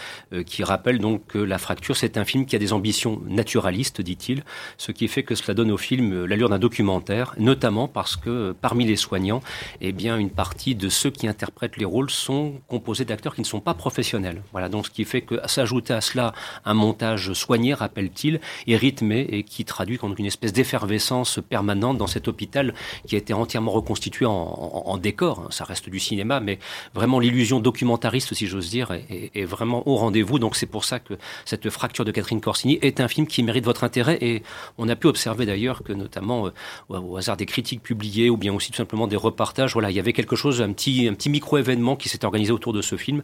qui 0.45 0.63
rappelle 0.63 0.97
donc 0.97 1.27
que 1.27 1.37
La 1.37 1.59
Fracture, 1.59 1.95
c'est 1.95 2.17
un 2.17 2.25
film 2.25 2.45
qui 2.45 2.55
a 2.55 2.59
des 2.59 2.73
ambitions 2.73 3.21
naturalistes, 3.27 4.01
dit-il, 4.01 4.43
ce 4.77 4.91
qui 4.91 5.07
fait 5.07 5.23
que 5.23 5.35
cela 5.35 5.53
donne 5.53 5.71
au 5.71 5.77
film 5.77 6.25
l'allure 6.25 6.49
d'un 6.49 6.57
documentaire, 6.59 7.35
notamment 7.37 7.87
parce 7.87 8.15
que 8.15 8.55
parmi 8.59 8.85
les 8.85 8.95
soignants, 8.95 9.41
eh 9.81 9.91
bien, 9.91 10.17
une 10.17 10.29
partie 10.29 10.75
de 10.75 10.89
ceux 10.89 11.09
qui 11.09 11.27
interprètent 11.27 11.77
les 11.77 11.85
rôles 11.85 12.09
sont 12.09 12.55
composés 12.67 13.05
d'acteurs 13.05 13.35
qui 13.35 13.41
ne 13.41 13.45
sont 13.45 13.59
pas 13.59 13.73
professionnels. 13.73 14.41
Voilà, 14.51 14.69
donc 14.69 14.85
ce 14.85 14.91
qui 14.91 15.05
fait 15.05 15.21
que 15.21 15.35
s'ajouter 15.47 15.93
à 15.93 16.01
cela 16.01 16.33
un 16.65 16.73
montage 16.73 17.33
soigné, 17.33 17.73
rappelle-t-il, 17.73 18.39
et 18.67 18.77
rythmé 18.77 19.21
et 19.29 19.43
qui 19.43 19.65
traduit 19.65 19.97
comme 19.97 20.15
une 20.17 20.25
espèce 20.25 20.53
d'effervescence 20.53 21.39
permanente 21.47 21.97
dans 21.97 22.07
cet 22.07 22.27
hôpital 22.27 22.73
qui 23.07 23.15
a 23.15 23.17
été 23.17 23.33
entièrement 23.33 23.71
reconstitué 23.71 24.25
en, 24.25 24.97
décor. 24.97 25.47
Ça 25.51 25.63
reste 25.63 25.89
du 25.89 25.99
cinéma, 25.99 26.39
mais 26.39 26.57
vraiment 26.93 27.19
l'illusion 27.19 27.59
documentariste, 27.59 28.33
si 28.33 28.47
j'ose 28.47 28.69
dire, 28.69 28.91
est, 28.91 29.45
vraiment 29.45 29.87
au 29.87 29.95
rendez-vous. 29.95 30.39
Donc 30.39 30.55
c'est 30.55 30.65
pour 30.65 30.85
ça 30.85 30.99
que 30.99 31.13
cette 31.45 31.69
fracture 31.69 32.05
de 32.05 32.11
Catherine 32.11 32.41
Corsini 32.41 32.79
est 32.81 32.99
un 32.99 33.07
film 33.07 33.27
qui 33.27 33.43
mérite 33.43 33.65
votre 33.65 33.83
intérêt 33.83 34.17
et 34.21 34.43
on 34.77 34.89
a 34.89 34.95
pu 34.95 35.07
observer 35.07 35.45
d'ailleurs 35.45 35.83
que 35.83 35.93
notamment 35.93 36.47
euh, 36.47 36.51
au 36.89 37.17
hasard 37.17 37.37
des 37.37 37.45
critiques 37.45 37.83
publiées 37.83 38.29
ou 38.29 38.37
bien 38.37 38.53
aussi 38.53 38.71
tout 38.71 38.77
simplement 38.77 39.07
des 39.07 39.15
voilà, 39.65 39.89
il 39.89 39.95
y 39.95 39.99
avait 39.99 40.13
quelque 40.13 40.35
chose, 40.35 40.61
un 40.61 40.71
petit, 40.71 41.07
un 41.07 41.13
petit 41.13 41.29
micro-événement 41.29 41.95
qui 41.95 42.09
s'est 42.09 42.25
organisé 42.25 42.51
autour 42.51 42.73
de 42.73 42.81
ce 42.81 42.95
film, 42.95 43.21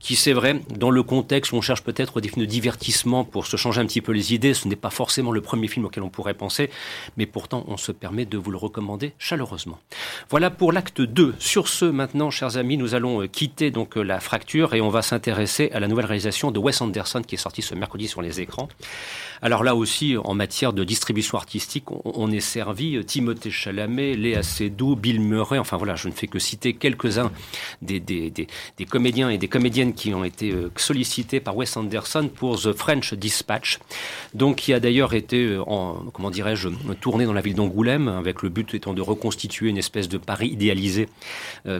qui 0.00 0.16
c'est 0.16 0.32
vrai, 0.32 0.60
dans 0.76 0.90
le 0.90 1.02
contexte 1.02 1.52
où 1.52 1.56
on 1.56 1.60
cherche 1.60 1.82
peut-être 1.82 2.20
des 2.20 2.28
films 2.28 2.44
de 2.44 2.50
divertissement 2.50 3.24
pour 3.24 3.46
se 3.46 3.56
changer 3.56 3.80
un 3.80 3.86
petit 3.86 4.00
peu 4.00 4.12
les 4.12 4.34
idées, 4.34 4.54
ce 4.54 4.68
n'est 4.68 4.76
pas 4.76 4.90
forcément 4.90 5.32
le 5.32 5.40
premier 5.40 5.68
film 5.68 5.86
auquel 5.86 6.02
on 6.02 6.08
pourrait 6.08 6.34
penser, 6.34 6.70
mais 7.16 7.26
pourtant 7.26 7.64
on 7.68 7.76
se 7.76 7.92
permet 7.92 8.24
de 8.24 8.38
vous 8.38 8.50
le 8.50 8.58
recommander 8.58 9.12
chaleureusement. 9.18 9.78
Voilà 10.30 10.50
pour 10.50 10.72
l'acte 10.72 11.00
2. 11.00 11.34
Sur 11.38 11.68
ce, 11.68 11.84
maintenant, 11.84 12.30
chers 12.30 12.56
amis, 12.56 12.76
nous 12.76 12.94
allons 12.94 13.22
euh, 13.22 13.26
quitter 13.26 13.70
donc 13.70 13.96
euh, 13.96 14.02
la 14.02 14.20
fracture 14.20 14.74
et 14.74 14.80
on 14.80 14.88
va 14.88 15.02
s'intéresser 15.02 15.70
à 15.72 15.80
la 15.80 15.88
nouvelle 15.88 16.06
réalisation 16.06 16.50
de 16.50 16.58
Wes 16.58 16.80
Anderson 16.80 17.22
qui 17.26 17.34
est 17.34 17.38
sortie 17.38 17.62
ce 17.62 17.74
mercredi 17.74 18.08
sur 18.08 18.22
les 18.22 18.40
écrans. 18.40 18.68
Alors 19.40 19.62
là 19.62 19.76
aussi, 19.76 20.16
en 20.16 20.34
matière 20.34 20.72
de 20.72 20.82
distribution 20.82 21.38
artistique, 21.38 21.84
on, 21.90 22.30
est 22.30 22.40
servi 22.40 22.96
euh, 22.96 23.04
Timothée 23.04 23.50
Chalamet, 23.50 24.14
Léa 24.14 24.42
Seydoux, 24.42 24.96
Bill 24.96 25.20
Murray, 25.20 25.58
enfin 25.58 25.76
voilà, 25.76 25.94
je 25.94 26.08
ne 26.08 26.12
fais 26.12 26.26
que 26.26 26.38
citer 26.38 26.74
quelques-uns 26.74 27.30
des, 27.80 28.00
des, 28.00 28.30
des, 28.30 28.84
comédiens 28.84 29.30
et 29.30 29.38
des 29.38 29.48
comédiennes 29.48 29.94
qui 29.94 30.12
ont 30.12 30.24
été 30.24 30.50
euh, 30.50 30.70
sollicités 30.76 31.38
par 31.38 31.56
Wes 31.56 31.76
Anderson 31.76 32.28
pour 32.34 32.60
The 32.60 32.72
French 32.72 33.14
Dispatch, 33.14 33.78
donc 34.34 34.56
qui 34.56 34.72
a 34.72 34.80
d'ailleurs 34.80 35.14
été, 35.14 35.44
euh, 35.44 35.62
en, 35.68 36.04
comment 36.12 36.30
dirais-je, 36.30 36.68
tourné 37.00 37.24
dans 37.24 37.32
la 37.32 37.40
ville 37.40 37.54
d'Angoulême, 37.54 38.08
avec 38.08 38.42
le 38.42 38.48
but 38.48 38.74
étant 38.74 38.92
de 38.92 39.02
reconstituer 39.02 39.68
une 39.68 39.78
espèce 39.78 40.08
de 40.08 40.18
Paris 40.18 40.48
idéalisé, 40.48 41.08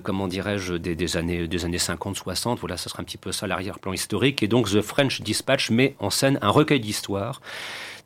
comment 0.02 0.28
dirais-je, 0.28 0.74
des, 0.74 1.16
années, 1.16 1.48
des 1.48 1.64
années 1.64 1.78
50-60, 1.78 2.58
voilà, 2.58 2.76
ce 2.76 2.88
sera 2.88 3.00
un 3.00 3.04
petit 3.04 3.16
peu 3.16 3.32
ça 3.32 3.46
l'arrière-plan 3.46 3.92
historique, 3.92 4.42
et 4.42 4.48
donc 4.48 4.70
The 4.70 4.80
French 4.80 5.20
Dispatch 5.22 5.70
met 5.70 5.94
en 5.98 6.10
scène 6.10 6.38
un 6.42 6.50
recueil 6.50 6.80
d'histoires 6.80 7.40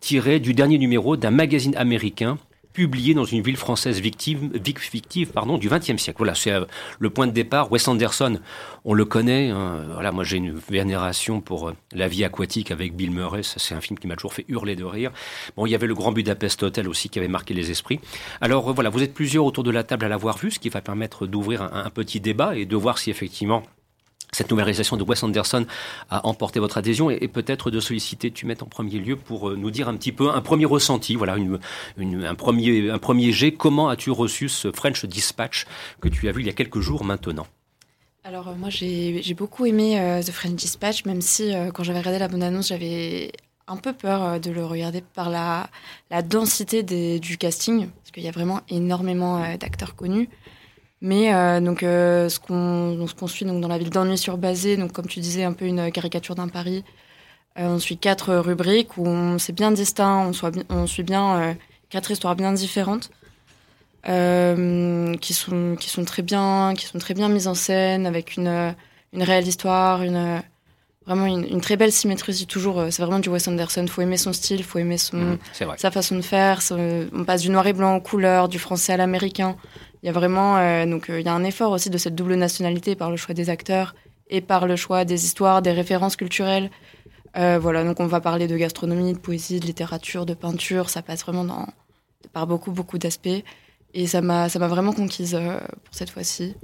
tiré 0.00 0.40
du 0.40 0.54
dernier 0.54 0.78
numéro 0.78 1.16
d'un 1.16 1.30
magazine 1.30 1.76
américain 1.76 2.38
publié 2.72 3.14
dans 3.14 3.24
une 3.24 3.42
ville 3.42 3.56
française 3.56 4.00
fictive, 4.00 4.50
fictive 4.78 5.32
du 5.58 5.68
XXe 5.68 5.96
siècle. 5.96 6.18
Voilà, 6.18 6.34
c'est 6.34 6.52
euh, 6.52 6.64
le 6.98 7.10
point 7.10 7.26
de 7.26 7.32
départ. 7.32 7.70
Wes 7.70 7.86
Anderson, 7.86 8.38
on 8.84 8.94
le 8.94 9.04
connaît. 9.04 9.50
Hein. 9.50 9.84
voilà, 9.92 10.12
moi 10.12 10.24
j'ai 10.24 10.38
une 10.38 10.58
vénération 10.70 11.40
pour 11.40 11.68
euh, 11.68 11.76
La 11.92 12.08
vie 12.08 12.24
aquatique 12.24 12.70
avec 12.70 12.94
Bill 12.94 13.10
Murray. 13.10 13.42
C'est 13.42 13.74
un 13.74 13.80
film 13.80 13.98
qui 13.98 14.06
m'a 14.06 14.16
toujours 14.16 14.34
fait 14.34 14.44
hurler 14.48 14.76
de 14.76 14.84
rire. 14.84 15.12
Bon, 15.56 15.66
il 15.66 15.70
y 15.70 15.74
avait 15.74 15.86
le 15.86 15.94
Grand 15.94 16.12
Budapest 16.12 16.62
Hotel 16.62 16.88
aussi 16.88 17.08
qui 17.08 17.18
avait 17.18 17.28
marqué 17.28 17.54
les 17.54 17.70
esprits. 17.70 18.00
Alors 18.40 18.70
euh, 18.70 18.72
voilà, 18.72 18.90
vous 18.90 19.02
êtes 19.02 19.14
plusieurs 19.14 19.44
autour 19.44 19.64
de 19.64 19.70
la 19.70 19.84
table 19.84 20.04
à 20.04 20.08
l'avoir 20.08 20.38
vu, 20.38 20.50
ce 20.50 20.58
qui 20.58 20.68
va 20.68 20.80
permettre 20.80 21.26
d'ouvrir 21.26 21.62
un 21.62 21.90
petit 21.90 22.20
débat 22.20 22.56
et 22.56 22.64
de 22.64 22.76
voir 22.76 22.98
si 22.98 23.10
effectivement 23.10 23.62
cette 24.34 24.50
nouvelle 24.50 24.64
réalisation 24.64 24.96
de 24.96 25.04
Wes 25.04 25.22
Anderson 25.22 25.66
a 26.08 26.26
emporté 26.26 26.58
votre 26.58 26.78
adhésion 26.78 27.10
et, 27.10 27.28
peut-être 27.28 27.70
de 27.70 27.80
solliciter 27.80 28.30
tu 28.30 28.46
mets 28.46 28.62
en 28.62 28.66
premier 28.66 28.98
lieu 28.98 29.16
pour 29.16 29.50
euh, 29.50 29.56
nous 29.56 29.70
dire 29.70 29.88
un 29.88 29.96
petit 29.96 30.12
peu 30.12 30.30
un 30.30 30.40
premier 30.40 30.64
ressenti, 30.64 31.14
voilà, 31.14 31.36
une, 31.36 31.58
un, 32.24 32.34
premier, 32.34 32.90
un 32.90 32.98
premier 32.98 33.30
jet. 33.32 33.52
Comment 33.52 33.88
as-tu 33.90 34.10
reçu 34.10 34.48
ce 34.48 34.72
French 34.72 35.04
Dispatch 35.04 35.66
que 36.00 36.08
tu 36.08 36.28
as 36.28 36.32
vu 36.32 36.40
il 36.40 36.46
y 36.46 36.50
a 36.50 36.54
quelques 36.54 36.80
jours 36.80 37.04
maintenant? 37.04 37.46
Alors 38.24 38.48
euh, 38.48 38.54
moi 38.54 38.70
j'ai 38.70 39.34
beaucoup 39.36 39.66
aimé 39.66 40.00
euh, 40.00 40.22
The 40.22 40.30
French 40.30 40.54
Dispatch, 40.54 41.04
même 41.04 41.20
si 41.20 41.52
quand 41.74 41.82
j'avais 41.82 41.98
regardé 41.98 42.18
la 42.18 42.28
bonne 42.28 42.42
annonce 42.42 42.68
j'avais 42.68 43.32
un 43.66 43.76
peu 43.76 43.92
peur 43.92 44.40
de 44.40 44.50
le 44.50 44.64
regarder 44.64 45.02
par 45.02 45.28
la, 45.28 45.68
la 46.10 46.22
densité 46.22 46.82
des, 46.82 47.20
du 47.20 47.36
casting, 47.36 47.88
parce 47.88 48.10
qu'il 48.12 48.22
y 48.22 48.28
a 48.28 48.32
vraiment 48.32 48.60
énormément 48.68 49.40
d'acteurs 49.56 49.94
connus. 49.94 50.28
Mais 51.02 51.34
euh, 51.34 51.60
donc, 51.60 51.82
euh, 51.82 52.28
ce 52.28 52.38
qu'on 52.38 53.26
suit 53.26 53.44
donc, 53.44 53.60
dans 53.60 53.68
la 53.68 53.76
ville 53.76 53.90
d'ennui 53.90 54.16
sur 54.16 54.38
Basé, 54.38 54.76
donc 54.76 54.92
comme 54.92 55.06
tu 55.08 55.18
disais, 55.18 55.42
un 55.42 55.52
peu 55.52 55.66
une 55.66 55.90
caricature 55.90 56.36
d'un 56.36 56.46
Paris. 56.48 56.84
Euh, 57.58 57.74
on 57.74 57.78
suit 57.80 57.98
quatre 57.98 58.34
rubriques 58.36 58.96
où 58.96 59.38
c'est 59.38 59.52
bien 59.52 59.72
distinct, 59.72 60.26
on, 60.28 60.32
soit, 60.32 60.52
on 60.70 60.86
suit 60.86 61.02
bien 61.02 61.56
quatre 61.90 62.12
histoires 62.12 62.36
bien 62.36 62.52
différentes. 62.52 63.10
qui 64.04 65.34
sont 65.34 65.76
qui 65.78 65.88
sont 65.90 66.04
très 66.04 66.22
bien 66.22 66.74
qui 66.76 66.86
sont 66.86 66.98
très 66.98 67.14
bien 67.14 67.28
mises 67.28 67.48
en 67.48 67.54
scène 67.54 68.06
avec 68.06 68.36
une 68.36 68.74
une 69.12 69.22
réelle 69.22 69.46
histoire 69.46 70.02
une 70.02 70.42
vraiment 71.06 71.26
une, 71.26 71.60
très 71.60 71.76
belle 71.76 71.92
symétrie 71.92 72.46
toujours 72.46 72.84
c'est 72.90 73.02
vraiment 73.02 73.18
du 73.18 73.28
Wes 73.28 73.48
Anderson 73.48 73.86
faut 73.88 74.02
aimer 74.02 74.16
son 74.16 74.32
style 74.32 74.62
faut 74.62 74.78
aimer 74.78 74.98
son 74.98 75.16
mmh, 75.16 75.38
sa 75.76 75.90
façon 75.90 76.16
de 76.16 76.22
faire 76.22 76.60
on 76.70 77.24
passe 77.24 77.42
du 77.42 77.50
noir 77.50 77.66
et 77.66 77.72
blanc 77.72 77.96
aux 77.96 78.00
couleurs 78.00 78.48
du 78.48 78.58
français 78.58 78.92
à 78.92 78.96
l'américain 78.96 79.56
il 80.02 80.06
y 80.06 80.08
a 80.08 80.12
vraiment 80.12 80.56
euh, 80.56 80.84
donc 80.84 81.10
euh, 81.10 81.20
il 81.20 81.26
y 81.26 81.28
a 81.28 81.32
un 81.32 81.44
effort 81.44 81.70
aussi 81.70 81.88
de 81.88 81.98
cette 81.98 82.14
double 82.14 82.34
nationalité 82.34 82.96
par 82.96 83.10
le 83.10 83.16
choix 83.16 83.34
des 83.34 83.50
acteurs 83.50 83.94
et 84.28 84.40
par 84.40 84.66
le 84.66 84.76
choix 84.76 85.04
des 85.04 85.24
histoires, 85.24 85.62
des 85.62 85.72
références 85.72 86.16
culturelles. 86.16 86.70
Euh, 87.36 87.58
voilà, 87.60 87.84
donc 87.84 88.00
on 88.00 88.06
va 88.06 88.20
parler 88.20 88.48
de 88.48 88.56
gastronomie, 88.56 89.12
de 89.12 89.18
poésie, 89.18 89.60
de 89.60 89.66
littérature, 89.66 90.26
de 90.26 90.34
peinture. 90.34 90.90
Ça 90.90 91.02
passe 91.02 91.22
vraiment 91.22 91.44
dans, 91.44 91.68
par 92.32 92.46
beaucoup 92.46 92.72
beaucoup 92.72 92.98
d'aspects. 92.98 93.44
Et 93.94 94.06
ça 94.06 94.22
m'a, 94.22 94.48
ça 94.48 94.58
m'a 94.58 94.68
vraiment 94.68 94.94
conquise 94.94 95.34
euh, 95.34 95.58
pour 95.58 95.94
cette 95.94 96.08
fois-ci. 96.08 96.54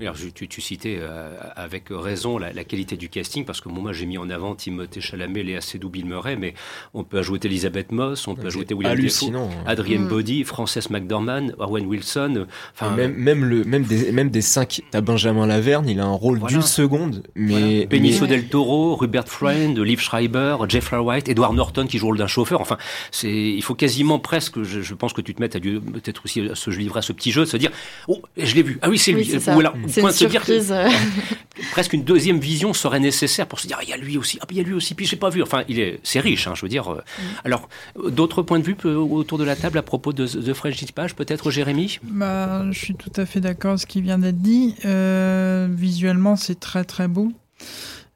Alors, 0.00 0.14
tu, 0.34 0.46
tu 0.46 0.60
citais 0.60 0.98
euh, 1.00 1.36
avec 1.56 1.86
raison 1.90 2.38
la, 2.38 2.52
qualité 2.62 2.96
du 2.96 3.08
casting, 3.08 3.44
parce 3.44 3.60
que 3.60 3.68
moi 3.68 3.92
j'ai 3.92 4.06
mis 4.06 4.18
en 4.18 4.30
avant 4.30 4.54
Timothée 4.54 5.00
Chalamet, 5.00 5.42
Léa 5.42 5.60
Seydoux, 5.60 5.88
Bill 5.88 6.06
Murray, 6.06 6.36
mais 6.36 6.54
on 6.94 7.02
peut 7.02 7.18
ajouter 7.18 7.48
Elisabeth 7.48 7.90
Moss, 7.90 8.28
on 8.28 8.36
peut 8.36 8.46
ajouter 8.46 8.74
William 8.74 8.96
Defoe, 8.96 9.34
hein. 9.34 9.48
Adrienne 9.66 10.04
mm. 10.04 10.08
Body, 10.08 10.44
Frances 10.44 10.90
McDormand, 10.90 11.48
Owen 11.58 11.86
Wilson. 11.86 12.46
Enfin, 12.72 12.94
même, 12.94 13.14
même, 13.14 13.44
le, 13.44 13.64
même, 13.64 13.82
des, 13.82 14.12
même 14.12 14.30
des 14.30 14.40
cinq, 14.40 14.82
t'as 14.92 15.00
Benjamin 15.00 15.46
Laverne, 15.46 15.88
il 15.88 15.98
a 15.98 16.04
un 16.04 16.12
rôle 16.12 16.40
d'une 16.40 16.62
seconde, 16.62 17.24
mais. 17.34 17.86
Benicio 17.86 18.26
del 18.26 18.48
Toro, 18.48 18.94
Rupert 18.94 19.28
Friend, 19.28 19.76
Liv 19.78 20.00
Schreiber, 20.00 20.56
Jeffrey 20.68 20.98
White, 20.98 21.28
Edward 21.28 21.54
Norton 21.54 21.86
qui 21.86 21.98
joue 21.98 22.06
le 22.06 22.10
rôle 22.10 22.18
d'un 22.18 22.26
chauffeur. 22.28 22.60
Enfin, 22.60 22.78
c'est, 23.10 23.32
il 23.32 23.62
faut 23.62 23.74
quasiment 23.74 24.18
presque, 24.20 24.62
je, 24.62 24.82
je 24.82 24.94
pense 24.94 25.12
que 25.12 25.20
tu 25.20 25.34
te 25.34 25.40
mettes 25.40 25.56
à 25.56 25.60
peut-être 25.60 26.24
aussi 26.24 26.48
ce 26.54 26.70
je 26.76 26.80
livrais 26.80 26.98
à 26.98 27.02
ce 27.02 27.12
petit 27.12 27.32
jeu 27.32 27.42
de 27.42 27.46
se 27.46 27.56
dire 27.56 27.70
oh 28.08 28.22
je 28.36 28.54
l'ai 28.54 28.62
vu. 28.62 28.78
Ah 28.82 28.88
oui 28.88 28.98
c'est 28.98 29.12
lui. 29.12 29.24
c'est 29.24 29.52
Ou 29.52 29.60
alors, 29.60 29.74
point 29.98 30.12
se 30.12 30.24
dire 30.26 30.44
presque 31.72 31.92
une 31.92 32.04
deuxième 32.04 32.38
vision 32.38 32.72
serait 32.72 33.00
nécessaire 33.00 33.46
pour 33.46 33.60
se 33.60 33.66
dire 33.66 33.78
ah, 33.80 33.84
il 33.84 33.88
y 33.88 33.92
a 33.92 33.96
lui 33.96 34.18
aussi. 34.18 34.38
Ah 34.40 34.46
il 34.50 34.56
y 34.56 34.60
a 34.60 34.62
lui 34.62 34.74
aussi 34.74 34.94
puis 34.94 35.06
j'ai 35.06 35.16
pas 35.16 35.30
vu. 35.30 35.42
Enfin 35.42 35.64
il 35.68 35.80
est 35.80 36.00
c'est 36.02 36.20
riche 36.20 36.46
hein, 36.46 36.52
je 36.54 36.62
veux 36.62 36.68
dire 36.68 36.92
euh. 36.92 36.96
mm. 36.96 37.22
alors 37.44 37.68
d'autres 38.10 38.42
points 38.42 38.58
de 38.58 38.64
vue 38.64 38.76
autour 38.84 39.38
de 39.38 39.44
la 39.44 39.56
table 39.56 39.78
à 39.78 39.82
propos 39.82 40.12
de, 40.12 40.26
de 40.26 40.52
French 40.52 40.76
Dispatch 40.76 41.14
peut-être 41.14 41.50
Jérémy? 41.50 41.98
Bah 42.02 42.64
je 42.70 42.78
suis 42.78 42.94
tout 42.94 43.12
à 43.16 43.26
fait 43.26 43.40
d'accord 43.40 43.72
avec 43.72 43.80
ce 43.80 43.86
qui 43.86 44.00
vient 44.00 44.18
d'être 44.18 44.40
dit. 44.40 44.74
Euh, 44.84 45.68
visuellement 45.70 46.36
c'est 46.36 46.60
très 46.60 46.84
très 46.84 47.08
beau 47.08 47.32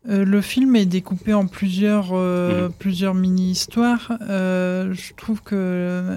euh, 0.09 0.25
le 0.25 0.41
film 0.41 0.77
est 0.77 0.87
découpé 0.87 1.35
en 1.35 1.47
plusieurs, 1.47 2.11
euh, 2.13 2.69
mhm. 2.69 2.73
plusieurs 2.79 3.15
mini-histoires. 3.15 4.13
Euh, 4.23 4.95
je 4.95 5.13
trouve 5.15 5.43
que 5.43 6.17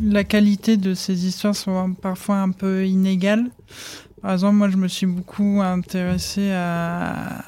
la 0.00 0.22
qualité 0.22 0.76
de 0.76 0.94
ces 0.94 1.26
histoires 1.26 1.56
sont 1.56 1.92
parfois 1.94 2.36
un 2.36 2.50
peu 2.50 2.86
inégales. 2.86 3.46
Par 4.22 4.32
exemple, 4.32 4.56
moi, 4.56 4.70
je 4.70 4.76
me 4.76 4.88
suis 4.88 5.06
beaucoup 5.06 5.60
intéressé 5.60 6.52
à 6.52 7.44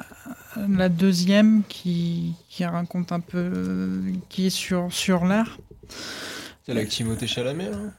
la 0.68 0.88
deuxième 0.88 1.62
qui, 1.68 2.34
qui 2.48 2.64
raconte 2.64 3.12
un 3.12 3.20
peu, 3.20 4.02
qui 4.28 4.46
est 4.46 4.50
sur, 4.50 4.92
sur 4.92 5.24
l'art. 5.24 5.58
C'est 6.64 6.72
avec 6.72 6.88
Timothée 6.88 7.28
Chalamet, 7.28 7.70
hein? 7.72 7.92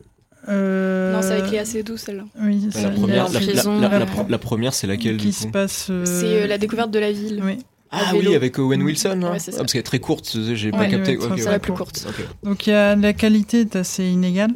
Euh... 0.47 1.13
Non, 1.13 1.21
c'est 1.21 1.33
avec 1.33 1.51
Léa 1.51 1.65
Seydoux, 1.65 1.97
celle-là. 1.97 2.23
Oui, 2.41 2.69
la, 2.73 2.89
première, 2.89 3.29
la, 3.29 4.05
la, 4.29 4.37
première, 4.37 4.73
c'est 4.73 4.87
laquelle 4.87 5.17
Qui 5.17 5.33
se 5.33 5.47
passe. 5.47 5.87
Euh, 5.89 6.05
c'est 6.05 6.43
euh, 6.43 6.47
la 6.47 6.57
découverte 6.57 6.91
de 6.91 6.99
la 6.99 7.11
ville. 7.11 7.41
Oui. 7.43 7.57
Ah 7.89 8.11
oui, 8.13 8.35
avec 8.35 8.59
Owen 8.59 8.83
Wilson. 8.83 9.21
Hein. 9.23 9.31
Ouais, 9.31 9.37
ah, 9.47 9.57
parce 9.57 9.71
qu'elle 9.71 9.79
est 9.79 9.83
très 9.83 9.99
courte, 9.99 10.37
j'ai 10.53 10.71
pas 10.71 10.87
capté. 10.87 11.17
c'est 11.37 11.45
la 11.45 11.59
plus 11.59 11.73
courte. 11.73 12.05
Donc 12.43 12.67
y 12.67 12.71
a, 12.71 12.95
la 12.95 13.13
qualité 13.13 13.61
est 13.61 13.75
assez 13.75 14.05
inégale. 14.05 14.51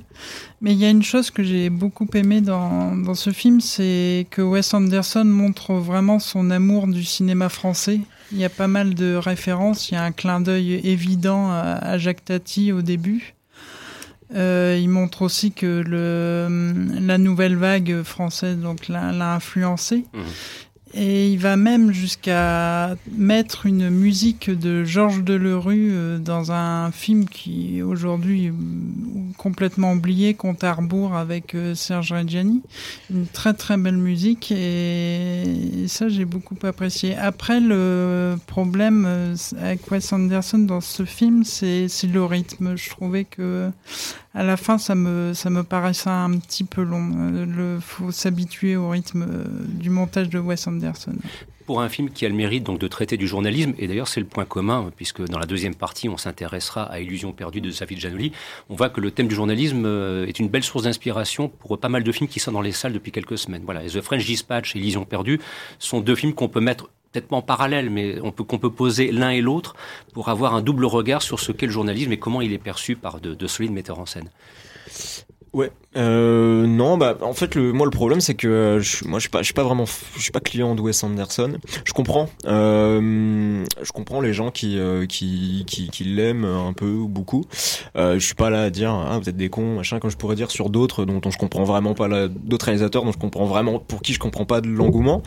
Mais 0.59 0.73
il 0.73 0.77
y 0.77 0.85
a 0.85 0.89
une 0.89 1.03
chose 1.03 1.31
que 1.31 1.41
j'ai 1.41 1.69
beaucoup 1.69 2.07
aimé 2.13 2.41
dans, 2.41 2.95
dans 2.95 3.15
ce 3.15 3.31
film, 3.31 3.61
c'est 3.61 4.27
que 4.29 4.41
Wes 4.41 4.73
Anderson 4.73 5.23
montre 5.25 5.73
vraiment 5.73 6.19
son 6.19 6.51
amour 6.51 6.87
du 6.87 7.03
cinéma 7.03 7.49
français. 7.49 8.01
Il 8.33 8.37
y 8.37 8.45
a 8.45 8.49
pas 8.49 8.67
mal 8.67 8.95
de 8.95 9.15
références. 9.15 9.89
Il 9.89 9.93
y 9.95 9.97
a 9.97 10.03
un 10.03 10.11
clin 10.11 10.41
d'œil 10.41 10.81
évident 10.83 11.51
à 11.51 11.97
Jacques 11.97 12.25
Tati 12.25 12.71
au 12.71 12.81
début. 12.81 13.33
Euh, 14.33 14.79
il 14.81 14.89
montre 14.89 15.23
aussi 15.23 15.51
que 15.51 15.83
le, 15.85 16.47
la 17.05 17.17
nouvelle 17.17 17.55
vague 17.55 18.03
française 18.03 18.57
donc 18.57 18.87
l'a 18.87 19.33
influencé. 19.33 20.05
Mmh. 20.13 20.19
Et 20.93 21.31
il 21.31 21.39
va 21.39 21.55
même 21.55 21.93
jusqu'à 21.93 22.97
mettre 23.11 23.65
une 23.65 23.89
musique 23.89 24.49
de 24.49 24.83
Georges 24.83 25.23
Delerue 25.23 25.91
euh, 25.93 26.17
dans 26.19 26.51
un 26.51 26.91
film 26.91 27.25
qui 27.29 27.81
aujourd'hui 27.81 28.51
complètement 29.41 29.93
oublié, 29.93 30.35
Compte 30.35 30.63
à 30.63 30.71
rebours 30.71 31.15
avec 31.15 31.55
euh, 31.55 31.73
Serge 31.73 32.13
Reggiani. 32.13 32.61
Une 33.09 33.25
très 33.25 33.55
très 33.55 33.75
belle 33.75 33.97
musique 33.97 34.51
et 34.51 35.85
ça 35.87 36.09
j'ai 36.09 36.25
beaucoup 36.25 36.55
apprécié. 36.61 37.15
Après 37.17 37.59
le 37.59 38.35
problème 38.45 39.35
avec 39.59 39.89
Wes 39.89 40.13
Anderson 40.13 40.59
dans 40.59 40.79
ce 40.79 41.05
film, 41.05 41.43
c'est 41.43 41.87
le 42.03 42.23
rythme. 42.23 42.75
Je 42.77 42.89
trouvais 42.91 43.23
que 43.23 43.71
à 44.35 44.43
la 44.43 44.57
fin 44.57 44.77
ça 44.77 44.93
me 44.93 45.33
ça 45.33 45.49
me 45.49 45.63
paraissait 45.63 46.11
un 46.11 46.37
petit 46.37 46.63
peu 46.63 46.83
long. 46.83 47.09
Il 47.33 47.81
faut 47.81 48.11
s'habituer 48.11 48.75
au 48.75 48.89
rythme 48.89 49.25
du 49.69 49.89
montage 49.89 50.29
de 50.29 50.37
Wes 50.37 50.67
Anderson. 50.67 51.15
Pour 51.71 51.79
un 51.79 51.87
film 51.87 52.09
qui 52.09 52.25
a 52.25 52.27
le 52.27 52.35
mérite 52.35 52.65
donc 52.65 52.79
de 52.79 52.87
traiter 52.89 53.15
du 53.15 53.27
journalisme, 53.27 53.73
et 53.79 53.87
d'ailleurs 53.87 54.09
c'est 54.09 54.19
le 54.19 54.25
point 54.25 54.43
commun, 54.43 54.91
puisque 54.97 55.23
dans 55.23 55.39
la 55.39 55.45
deuxième 55.45 55.73
partie 55.73 56.09
on 56.09 56.17
s'intéressera 56.17 56.83
à 56.83 56.99
Illusion 56.99 57.31
perdue 57.31 57.61
de 57.61 57.71
Safid 57.71 57.97
Janoli, 57.97 58.33
on 58.69 58.75
voit 58.75 58.89
que 58.89 58.99
le 58.99 59.09
thème 59.09 59.29
du 59.29 59.35
journalisme 59.35 59.85
euh, 59.85 60.27
est 60.27 60.37
une 60.39 60.49
belle 60.49 60.65
source 60.65 60.83
d'inspiration 60.83 61.47
pour 61.47 61.79
pas 61.79 61.87
mal 61.87 62.03
de 62.03 62.11
films 62.11 62.27
qui 62.27 62.41
sont 62.41 62.51
dans 62.51 62.59
les 62.59 62.73
salles 62.73 62.91
depuis 62.91 63.13
quelques 63.13 63.37
semaines. 63.37 63.61
Voilà, 63.63 63.83
The 63.83 64.01
French 64.01 64.25
Dispatch 64.25 64.75
et 64.75 64.79
Illusion 64.79 65.05
perdue 65.05 65.39
sont 65.79 66.01
deux 66.01 66.15
films 66.15 66.33
qu'on 66.33 66.49
peut 66.49 66.59
mettre 66.59 66.89
peut-être 67.13 67.31
en 67.31 67.41
parallèle, 67.41 67.89
mais 67.89 68.17
qu'on 68.17 68.59
peut 68.59 68.71
poser 68.71 69.13
l'un 69.13 69.29
et 69.29 69.39
l'autre 69.39 69.77
pour 70.11 70.27
avoir 70.27 70.53
un 70.55 70.61
double 70.61 70.83
regard 70.83 71.21
sur 71.21 71.39
ce 71.39 71.53
qu'est 71.53 71.67
le 71.67 71.71
journalisme 71.71 72.11
et 72.11 72.19
comment 72.19 72.41
il 72.41 72.51
est 72.51 72.57
perçu 72.57 72.97
par 72.97 73.21
de, 73.21 73.33
de 73.33 73.47
solides 73.47 73.71
metteurs 73.71 73.99
en 73.99 74.05
scène. 74.05 74.29
Ouais, 75.53 75.69
euh, 75.97 76.65
non, 76.65 76.97
bah 76.97 77.17
en 77.21 77.33
fait 77.33 77.55
le 77.55 77.73
moi 77.73 77.85
le 77.85 77.91
problème 77.91 78.21
c'est 78.21 78.35
que 78.35 78.47
euh, 78.47 78.79
je, 78.79 79.05
moi 79.05 79.19
je 79.19 79.23
suis 79.23 79.29
pas 79.29 79.39
je 79.39 79.43
suis 79.43 79.53
pas 79.53 79.63
vraiment 79.63 79.83
je 80.15 80.21
suis 80.21 80.31
pas 80.31 80.39
client 80.39 80.73
de 80.75 80.81
Wes 80.81 81.03
Anderson. 81.03 81.57
Je 81.83 81.91
comprends, 81.91 82.29
euh, 82.45 83.65
je 83.81 83.91
comprends 83.91 84.21
les 84.21 84.31
gens 84.31 84.51
qui 84.51 84.79
euh, 84.79 85.05
qui 85.05 85.65
qui, 85.67 85.89
qui 85.89 86.05
l'aiment 86.05 86.45
un 86.45 86.71
peu 86.71 86.89
ou 86.89 87.09
beaucoup. 87.09 87.43
Euh, 87.97 88.13
je 88.13 88.25
suis 88.25 88.35
pas 88.35 88.49
là 88.49 88.63
à 88.63 88.69
dire 88.69 88.91
ah 88.91 89.19
vous 89.19 89.27
êtes 89.27 89.35
des 89.35 89.49
cons 89.49 89.75
machin 89.75 89.99
comme 89.99 90.09
je 90.09 90.15
pourrais 90.15 90.37
dire 90.37 90.49
sur 90.49 90.69
d'autres 90.69 91.03
dont, 91.03 91.19
je 91.29 91.37
comprends 91.37 91.65
vraiment 91.65 91.93
pas 91.93 92.29
d'autres 92.29 92.67
réalisateurs 92.67 93.03
dont 93.03 93.11
je 93.11 93.17
comprends 93.17 93.45
vraiment 93.45 93.77
pour 93.79 94.01
qui 94.01 94.13
je 94.13 94.19
comprends 94.19 94.45
pas 94.45 94.61
de 94.61 94.69
l'engouement. 94.69 95.21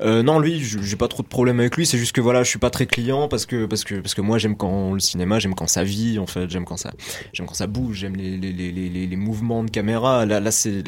Euh, 0.00 0.24
non 0.24 0.40
lui 0.40 0.60
j'ai 0.60 0.96
pas 0.96 1.06
trop 1.06 1.22
de 1.22 1.28
problème 1.28 1.60
avec 1.60 1.76
lui 1.76 1.86
c'est 1.86 1.98
juste 1.98 2.12
que 2.12 2.20
voilà 2.20 2.42
je 2.42 2.48
suis 2.48 2.58
pas 2.58 2.70
très 2.70 2.86
client 2.86 3.28
parce 3.28 3.46
que 3.46 3.66
parce 3.66 3.84
que 3.84 3.94
parce 4.00 4.14
que 4.14 4.22
moi 4.22 4.38
j'aime 4.38 4.56
quand 4.56 4.94
le 4.94 5.00
cinéma 5.00 5.38
j'aime 5.38 5.54
quand 5.54 5.68
ça 5.68 5.84
vit 5.84 6.18
en 6.18 6.26
fait 6.26 6.50
j'aime 6.50 6.64
quand 6.64 6.76
ça 6.76 6.90
j'aime 7.32 7.46
quand 7.46 7.54
ça 7.54 7.68
bouge 7.68 7.98
j'aime 7.98 8.16
les 8.16 8.36
les, 8.36 8.52
les 8.52 8.72
les 8.72 9.06
les 9.06 9.16
mouvements 9.16 9.67
caméra 9.70 10.26
Là, 10.26 10.40
là 10.40 10.50
c'est 10.50 10.82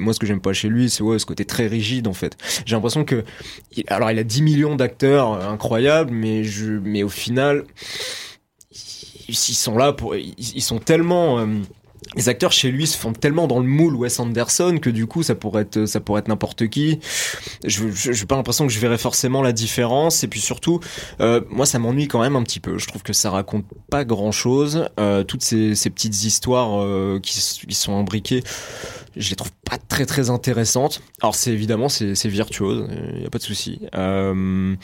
moi 0.00 0.12
ce 0.12 0.18
que 0.18 0.26
j'aime 0.26 0.40
pas 0.40 0.52
chez 0.52 0.68
lui, 0.68 0.90
c'est 0.90 1.02
ouais, 1.02 1.18
ce 1.18 1.26
côté 1.26 1.44
très 1.44 1.66
rigide 1.66 2.06
en 2.08 2.12
fait. 2.12 2.36
J'ai 2.64 2.74
l'impression 2.74 3.04
que 3.04 3.24
alors 3.88 4.10
il 4.10 4.18
a 4.18 4.24
10 4.24 4.42
millions 4.42 4.76
d'acteurs 4.76 5.32
euh, 5.32 5.48
incroyables, 5.48 6.10
mais 6.12 6.44
je 6.44 6.72
mais 6.72 7.02
au 7.02 7.08
final 7.08 7.64
ils 9.28 9.34
sont 9.34 9.76
là 9.76 9.92
pour 9.92 10.14
ils, 10.16 10.62
sont 10.62 10.78
tellement 10.78 11.40
euh, 11.40 11.46
les 12.14 12.28
acteurs 12.28 12.52
chez 12.52 12.70
lui 12.70 12.86
se 12.86 12.96
font 12.96 13.12
tellement 13.12 13.46
dans 13.46 13.58
le 13.58 13.66
moule 13.66 13.96
Wes 13.96 14.20
Anderson 14.20 14.78
que 14.80 14.90
du 14.90 15.06
coup 15.06 15.22
ça 15.22 15.34
pourrait 15.34 15.62
être 15.62 15.86
ça 15.86 16.00
pourrait 16.00 16.20
être 16.20 16.28
n'importe 16.28 16.68
qui. 16.68 17.00
Je 17.64 17.88
j'ai 17.90 18.26
pas 18.26 18.36
l'impression 18.36 18.66
que 18.66 18.72
je 18.72 18.78
verrais 18.78 18.98
forcément 18.98 19.42
la 19.42 19.52
différence 19.52 20.24
et 20.24 20.28
puis 20.28 20.40
surtout 20.40 20.80
euh, 21.20 21.40
moi 21.48 21.66
ça 21.66 21.78
m'ennuie 21.78 22.08
quand 22.08 22.20
même 22.20 22.36
un 22.36 22.42
petit 22.42 22.60
peu. 22.60 22.78
Je 22.78 22.86
trouve 22.86 23.02
que 23.02 23.12
ça 23.12 23.30
raconte 23.30 23.64
pas 23.90 24.04
grand 24.04 24.32
chose. 24.32 24.88
Euh, 24.98 25.24
toutes 25.24 25.42
ces, 25.42 25.74
petites 25.90 26.24
histoires 26.24 26.82
euh, 26.82 27.20
qui, 27.20 27.40
qui 27.66 27.74
sont 27.74 27.98
imbriquées 27.98 28.42
je 29.16 29.30
les 29.30 29.36
trouve 29.36 29.50
pas 29.68 29.78
très 29.78 30.06
très 30.06 30.30
intéressantes. 30.30 31.02
Alors 31.20 31.34
c'est 31.34 31.50
évidemment 31.50 31.88
c'est 31.88 32.28
virtuose, 32.28 32.88
il 33.16 33.22
y 33.22 33.26
a 33.26 33.30
pas 33.30 33.38
de 33.38 33.42
souci. 33.42 33.80
Euh, 33.96 34.76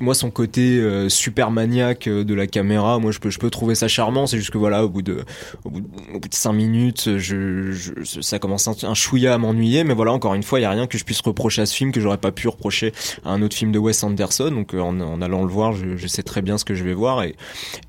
moi 0.00 0.14
son 0.14 0.30
côté 0.30 0.78
euh, 0.78 1.08
super 1.08 1.50
maniaque 1.50 2.08
de 2.08 2.34
la 2.34 2.46
caméra, 2.46 2.98
moi 3.00 3.10
je 3.10 3.18
peux 3.18 3.30
je 3.30 3.38
peux 3.38 3.50
trouver 3.50 3.74
ça 3.74 3.88
charmant. 3.88 4.26
C'est 4.26 4.38
juste 4.38 4.50
que 4.50 4.58
voilà 4.58 4.84
au 4.84 4.88
bout 4.88 5.02
de 5.02 5.24
au 5.64 5.70
bout 5.70 5.80
de, 5.80 5.88
cinq 6.30 6.52
minutes, 6.52 7.18
je, 7.18 7.72
je 7.72 8.20
ça 8.20 8.38
commence 8.38 8.68
un, 8.68 8.74
un 8.82 8.94
chouïa 8.94 9.34
à 9.34 9.38
m'ennuyer. 9.38 9.82
Mais 9.82 9.94
voilà 9.94 10.12
encore 10.12 10.34
une 10.34 10.44
fois 10.44 10.60
il 10.60 10.62
y 10.62 10.66
a 10.66 10.70
rien 10.70 10.86
que 10.86 10.96
je 10.96 11.04
puisse 11.04 11.20
reprocher 11.20 11.62
à 11.62 11.66
ce 11.66 11.74
film 11.74 11.90
que 11.90 12.00
j'aurais 12.00 12.18
pas 12.18 12.30
pu 12.32 12.46
reprocher 12.46 12.92
à 13.24 13.30
un 13.30 13.42
autre 13.42 13.56
film 13.56 13.72
de 13.72 13.80
Wes 13.80 14.00
Anderson. 14.04 14.50
Donc 14.52 14.74
euh, 14.74 14.80
en, 14.80 15.00
en 15.00 15.20
allant 15.20 15.42
le 15.42 15.50
voir, 15.50 15.72
je, 15.72 15.96
je, 15.96 16.06
sais 16.06 16.22
très 16.22 16.40
bien 16.40 16.56
ce 16.56 16.64
que 16.64 16.74
je 16.74 16.84
vais 16.84 16.94
voir 16.94 17.24
et, 17.24 17.34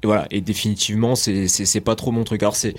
voilà 0.03 0.25
et 0.31 0.41
définitivement 0.41 1.15
c'est 1.15 1.47
c'est 1.47 1.81
pas 1.81 1.95
trop 1.95 2.11
mon 2.11 2.23
truc. 2.23 2.41
Alors 2.41 2.55
c'est 2.55 2.73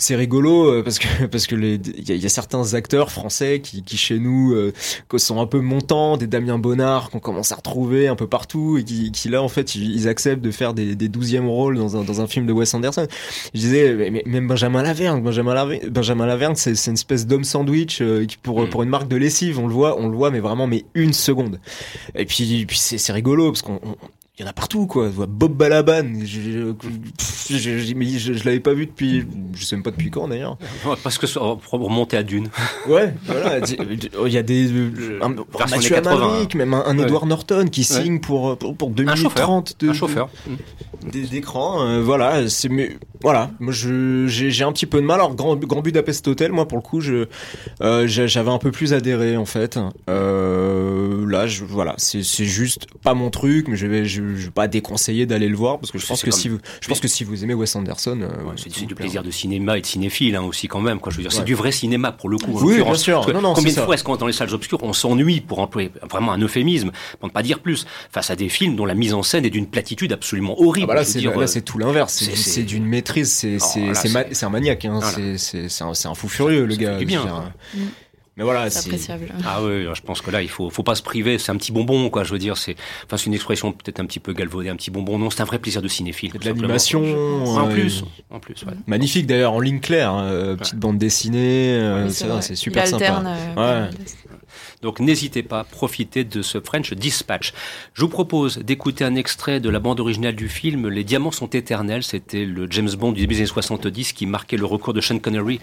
c'est 0.00 0.16
rigolo 0.16 0.66
euh, 0.66 0.82
parce 0.82 0.98
que 0.98 1.26
parce 1.30 1.46
que 1.46 1.54
les 1.54 1.74
il 1.74 2.16
y, 2.16 2.26
a 2.26 2.28
certains 2.28 2.74
acteurs 2.74 3.10
français 3.10 3.60
qui, 3.60 3.82
qui 3.82 3.96
chez 3.96 4.18
nous 4.18 4.52
euh, 4.54 4.72
sont 5.16 5.40
un 5.40 5.46
peu 5.46 5.60
montants, 5.60 6.16
des 6.16 6.26
Damien 6.26 6.58
Bonnard 6.58 7.10
qu'on 7.10 7.20
commence 7.20 7.52
à 7.52 7.56
retrouver 7.56 8.08
un 8.08 8.16
peu 8.16 8.26
partout 8.26 8.78
et 8.78 8.84
qui, 8.84 9.12
qui 9.12 9.28
là 9.28 9.42
en 9.42 9.48
fait 9.48 9.74
ils, 9.74 10.08
acceptent 10.08 10.42
de 10.42 10.50
faire 10.50 10.74
des, 10.74 10.96
des 10.96 11.08
douzièmes 11.08 11.48
rôles 11.48 11.76
dans 11.76 11.96
un, 11.96 12.02
dans 12.02 12.20
un 12.20 12.26
film 12.26 12.46
de 12.46 12.52
Wes 12.52 12.72
Anderson. 12.74 13.06
Je 13.54 13.60
disais 13.60 14.10
mais, 14.10 14.22
même 14.26 14.48
Benjamin 14.48 14.82
Laverne, 14.82 15.22
Benjamin 15.22 15.54
Laverne, 15.54 15.88
Benjamin 15.90 16.26
Laverne 16.26 16.56
c'est 16.56 16.74
c'est 16.74 16.90
une 16.90 16.94
espèce 16.94 17.26
d'homme 17.26 17.44
sandwich 17.44 18.00
euh, 18.00 18.26
pour 18.42 18.62
mm. 18.62 18.70
pour 18.70 18.82
une 18.82 18.88
marque 18.88 19.08
de 19.08 19.16
lessive, 19.16 19.58
on 19.58 19.66
le 19.66 19.74
voit, 19.74 20.00
on 20.00 20.08
le 20.08 20.16
voit 20.16 20.30
mais 20.30 20.40
vraiment 20.40 20.66
mais 20.66 20.84
une 20.94 21.12
seconde. 21.12 21.60
Et 22.14 22.24
puis 22.24 22.64
puis 22.66 22.78
c'est 22.78 22.98
c'est 22.98 23.12
rigolo 23.12 23.52
parce 23.52 23.62
qu'on 23.62 23.80
il 24.40 24.44
y 24.44 24.46
en 24.46 24.48
a 24.48 24.54
partout 24.54 24.86
quoi. 24.86 25.10
Bob 25.28 25.52
Balaban 25.52 26.24
je, 26.24 26.72
je, 27.50 27.56
je, 27.58 28.32
je 28.32 28.44
l'avais 28.46 28.58
pas 28.58 28.72
vu 28.72 28.86
depuis 28.86 29.26
je 29.52 29.64
sais 29.66 29.76
même 29.76 29.82
pas 29.82 29.90
depuis 29.90 30.10
quand 30.10 30.28
d'ailleurs. 30.28 30.56
Parce 31.02 31.18
que 31.18 31.26
pour 31.26 31.80
remonter 31.80 32.16
à 32.16 32.22
Dune. 32.22 32.48
Ouais 32.88 33.12
voilà 33.26 33.58
il 33.58 34.32
y 34.32 34.38
a 34.38 34.42
des 34.42 34.70
un, 35.20 35.32
un 35.32 35.66
Mathieu 35.70 35.96
Amalric, 35.96 36.54
même 36.54 36.72
un, 36.72 36.98
Edward 36.98 37.26
Norton 37.26 37.66
qui 37.70 37.84
signe 37.84 38.18
pour, 38.18 38.56
pour, 38.56 38.74
pour 38.74 38.90
2 38.90 39.04
minutes 39.04 39.34
30 39.34 39.76
de, 39.78 39.90
un 39.90 39.92
chauffeur. 39.92 40.30
d'écran 41.04 41.86
euh, 41.86 42.00
voilà 42.00 42.48
c'est 42.48 42.70
mais 42.70 42.96
voilà. 43.22 43.50
Moi 43.60 43.74
j'ai 43.74 44.64
un 44.64 44.72
petit 44.72 44.86
peu 44.86 44.98
de 44.98 45.06
mal. 45.06 45.20
Alors 45.20 45.34
Grand, 45.34 45.54
Grand 45.56 45.82
Budapest 45.82 46.26
Hotel 46.26 46.52
moi 46.52 46.66
pour 46.66 46.78
le 46.78 46.82
coup 46.82 47.02
je 47.02 47.26
euh, 47.82 48.06
j'avais 48.06 48.50
un 48.50 48.58
peu 48.58 48.70
plus 48.70 48.94
adhéré 48.94 49.36
en 49.36 49.44
fait. 49.44 49.78
Euh, 50.08 51.28
là 51.28 51.46
je 51.46 51.64
voilà 51.64 51.94
c'est 51.98 52.22
c'est 52.22 52.46
juste 52.46 52.86
pas 53.02 53.12
mon 53.12 53.28
truc 53.28 53.68
mais 53.68 53.76
je 53.76 53.86
vais 53.86 54.06
je, 54.36 54.46
vais 54.46 54.50
pas 54.50 54.68
déconseiller 54.68 55.26
d'aller 55.26 55.48
le 55.48 55.56
voir 55.56 55.78
parce 55.78 55.90
que 55.90 55.98
je 55.98 56.06
pense 56.06 56.22
que 56.22 56.30
si 56.30 56.48
vous 56.48 56.58
je 56.80 56.88
pense 56.88 57.00
que 57.00 57.08
si 57.08 57.24
vous 57.24 57.44
aimez 57.44 57.54
Wes 57.54 57.74
Anderson 57.76 58.18
euh, 58.22 58.44
ouais, 58.44 58.54
c'est 58.56 58.86
du 58.86 58.94
plaisir 58.94 59.22
de 59.22 59.30
cinéma 59.30 59.78
et 59.78 59.80
de 59.80 59.86
cinéphile 59.86 60.36
hein, 60.36 60.42
aussi 60.42 60.68
quand 60.68 60.80
même 60.80 61.00
quoi. 61.00 61.10
Je 61.12 61.16
veux 61.16 61.22
dire 61.22 61.32
c'est 61.32 61.44
du 61.44 61.54
vrai 61.54 61.72
cinéma 61.72 62.12
pour 62.12 62.28
le 62.28 62.38
coup 62.38 62.58
oui 62.62 62.82
bien 62.82 62.94
sûr. 62.94 63.26
non, 63.32 63.40
non, 63.40 63.54
combien 63.54 63.72
de 63.72 63.80
fois 63.80 63.94
est-ce 63.94 64.04
qu'on 64.04 64.16
dans 64.16 64.26
les 64.26 64.32
salles 64.32 64.52
obscures 64.54 64.82
on 64.82 64.92
s'ennuie 64.92 65.40
pour 65.40 65.60
employer 65.60 65.90
vraiment 66.08 66.32
un 66.32 66.40
euphémisme 66.40 66.90
pour 67.18 67.28
ne 67.28 67.32
pas 67.32 67.42
dire 67.42 67.60
plus 67.60 67.86
face 68.10 68.30
à 68.30 68.36
des 68.36 68.48
films 68.48 68.76
dont 68.76 68.86
la 68.86 68.94
mise 68.94 69.14
en 69.14 69.22
scène 69.22 69.44
est 69.44 69.50
d'une 69.50 69.66
platitude 69.66 70.12
absolument 70.12 70.60
horrible 70.60 70.86
ah 70.90 70.94
bah 70.94 71.40
là 71.40 71.46
c'est 71.46 71.62
tout 71.62 71.78
l'inverse. 71.78 72.24
C'est 72.34 72.62
d'une 72.62 72.86
maîtrise 72.86 73.32
c'est 73.32 73.58
c'est 73.58 74.44
un 74.44 74.50
maniaque 74.50 74.84
hein. 74.84 75.00
c'est 75.36 75.68
c'est 75.68 75.84
un, 75.84 75.92
un 76.04 76.14
fou 76.14 76.28
furieux 76.28 76.64
le 76.64 76.76
gars 76.76 76.98
bien 76.98 77.52
mais 78.40 78.44
voilà, 78.44 78.70
c'est 78.70 78.86
appréciable. 78.86 79.26
Ah 79.46 79.62
oui, 79.62 79.86
je 79.92 80.00
pense 80.00 80.22
que 80.22 80.30
là, 80.30 80.40
il 80.40 80.48
faut, 80.48 80.70
faut 80.70 80.82
pas 80.82 80.94
se 80.94 81.02
priver. 81.02 81.36
C'est 81.36 81.52
un 81.52 81.56
petit 81.56 81.72
bonbon, 81.72 82.08
quoi. 82.08 82.24
Je 82.24 82.32
veux 82.32 82.38
dire, 82.38 82.56
c'est, 82.56 82.74
enfin, 83.04 83.18
c'est 83.18 83.26
une 83.26 83.34
expression 83.34 83.70
peut-être 83.72 84.00
un 84.00 84.06
petit 84.06 84.18
peu 84.18 84.32
galvaudée, 84.32 84.70
un 84.70 84.76
petit 84.76 84.90
bonbon. 84.90 85.18
Non, 85.18 85.28
c'est 85.28 85.42
un 85.42 85.44
vrai 85.44 85.58
plaisir 85.58 85.82
de 85.82 85.88
cinéphile. 85.88 86.32
De 86.32 86.42
l'animation. 86.46 87.02
En 87.44 87.68
plus, 87.68 88.02
en 88.30 88.40
plus, 88.40 88.64
ouais. 88.64 88.72
Magnifique 88.86 89.26
d'ailleurs, 89.26 89.52
en 89.52 89.60
ligne 89.60 89.80
claire, 89.80 90.10
hein, 90.14 90.56
petite 90.56 90.76
bande 90.76 90.96
dessinée. 90.96 91.74
Euh, 91.74 92.08
c'est 92.08 92.54
super 92.54 92.86
il 92.86 92.94
alterne, 92.94 93.26
sympa. 93.26 93.60
Euh, 93.60 93.90
ouais. 93.90 93.90
Donc 94.82 95.00
n'hésitez 95.00 95.42
pas, 95.42 95.64
profitez 95.64 96.24
de 96.24 96.42
ce 96.42 96.60
French 96.60 96.92
Dispatch. 96.92 97.52
Je 97.94 98.02
vous 98.02 98.08
propose 98.08 98.58
d'écouter 98.58 99.04
un 99.04 99.14
extrait 99.14 99.60
de 99.60 99.70
la 99.70 99.78
bande 99.78 100.00
originale 100.00 100.34
du 100.34 100.48
film 100.48 100.88
Les 100.88 101.04
Diamants 101.04 101.30
sont 101.30 101.48
éternels. 101.48 102.02
C'était 102.02 102.44
le 102.44 102.66
James 102.70 102.90
Bond 102.98 103.12
du 103.12 103.20
début 103.20 103.34
des 103.34 103.40
années 103.40 103.46
70 103.46 104.12
qui 104.12 104.26
marquait 104.26 104.56
le 104.56 104.66
recours 104.66 104.94
de 104.94 105.00
Sean 105.00 105.18
Connery 105.18 105.60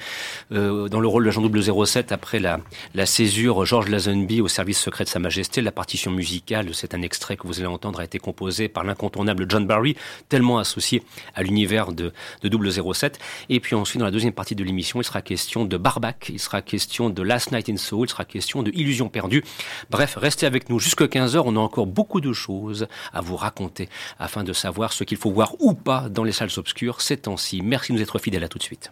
euh, 0.51 0.87
dans 0.89 0.99
le 0.99 1.07
rôle 1.07 1.25
de 1.25 1.31
Jean 1.31 1.43
007 1.85 2.11
après 2.11 2.39
la, 2.39 2.59
la 2.93 3.05
césure 3.05 3.65
George 3.65 3.89
Lazenby 3.89 4.41
au 4.41 4.47
service 4.47 4.79
secret 4.79 5.03
de 5.03 5.09
Sa 5.09 5.19
Majesté. 5.19 5.61
La 5.61 5.71
partition 5.71 6.11
musicale, 6.11 6.69
c'est 6.73 6.93
un 6.93 7.01
extrait 7.01 7.37
que 7.37 7.47
vous 7.47 7.59
allez 7.59 7.67
entendre, 7.67 7.99
a 7.99 8.03
été 8.03 8.19
composé 8.19 8.67
par 8.67 8.83
l'incontournable 8.83 9.45
John 9.49 9.65
Barry, 9.65 9.95
tellement 10.29 10.57
associé 10.59 11.03
à 11.35 11.43
l'univers 11.43 11.91
de, 11.91 12.13
de 12.43 12.91
007. 12.93 13.19
Et 13.49 13.59
puis 13.59 13.75
ensuite, 13.75 13.99
dans 13.99 14.05
la 14.05 14.11
deuxième 14.11 14.33
partie 14.33 14.55
de 14.55 14.63
l'émission, 14.63 15.01
il 15.01 15.03
sera 15.03 15.21
question 15.21 15.65
de 15.65 15.77
Barbac, 15.77 16.29
il 16.29 16.39
sera 16.39 16.61
question 16.61 17.09
de 17.09 17.21
Last 17.21 17.51
Night 17.51 17.69
in 17.69 17.77
Soul, 17.77 18.07
il 18.07 18.09
sera 18.09 18.25
question 18.25 18.63
de 18.63 18.71
Illusion 18.77 19.09
perdue. 19.09 19.43
Bref, 19.89 20.15
restez 20.17 20.45
avec 20.45 20.69
nous 20.69 20.79
jusqu'à 20.79 21.05
15h. 21.05 21.41
On 21.45 21.55
a 21.55 21.59
encore 21.59 21.87
beaucoup 21.87 22.21
de 22.21 22.33
choses 22.33 22.87
à 23.13 23.21
vous 23.21 23.35
raconter 23.35 23.89
afin 24.19 24.43
de 24.43 24.53
savoir 24.53 24.93
ce 24.93 25.03
qu'il 25.03 25.17
faut 25.17 25.31
voir 25.31 25.55
ou 25.59 25.73
pas 25.73 26.09
dans 26.09 26.23
les 26.23 26.31
salles 26.31 26.49
obscures 26.57 27.01
ces 27.01 27.17
temps-ci. 27.17 27.61
Merci 27.61 27.91
de 27.91 27.97
nous 27.97 28.03
être 28.03 28.19
fidèles. 28.19 28.43
À 28.43 28.47
tout 28.47 28.59
de 28.59 28.63
suite. 28.63 28.91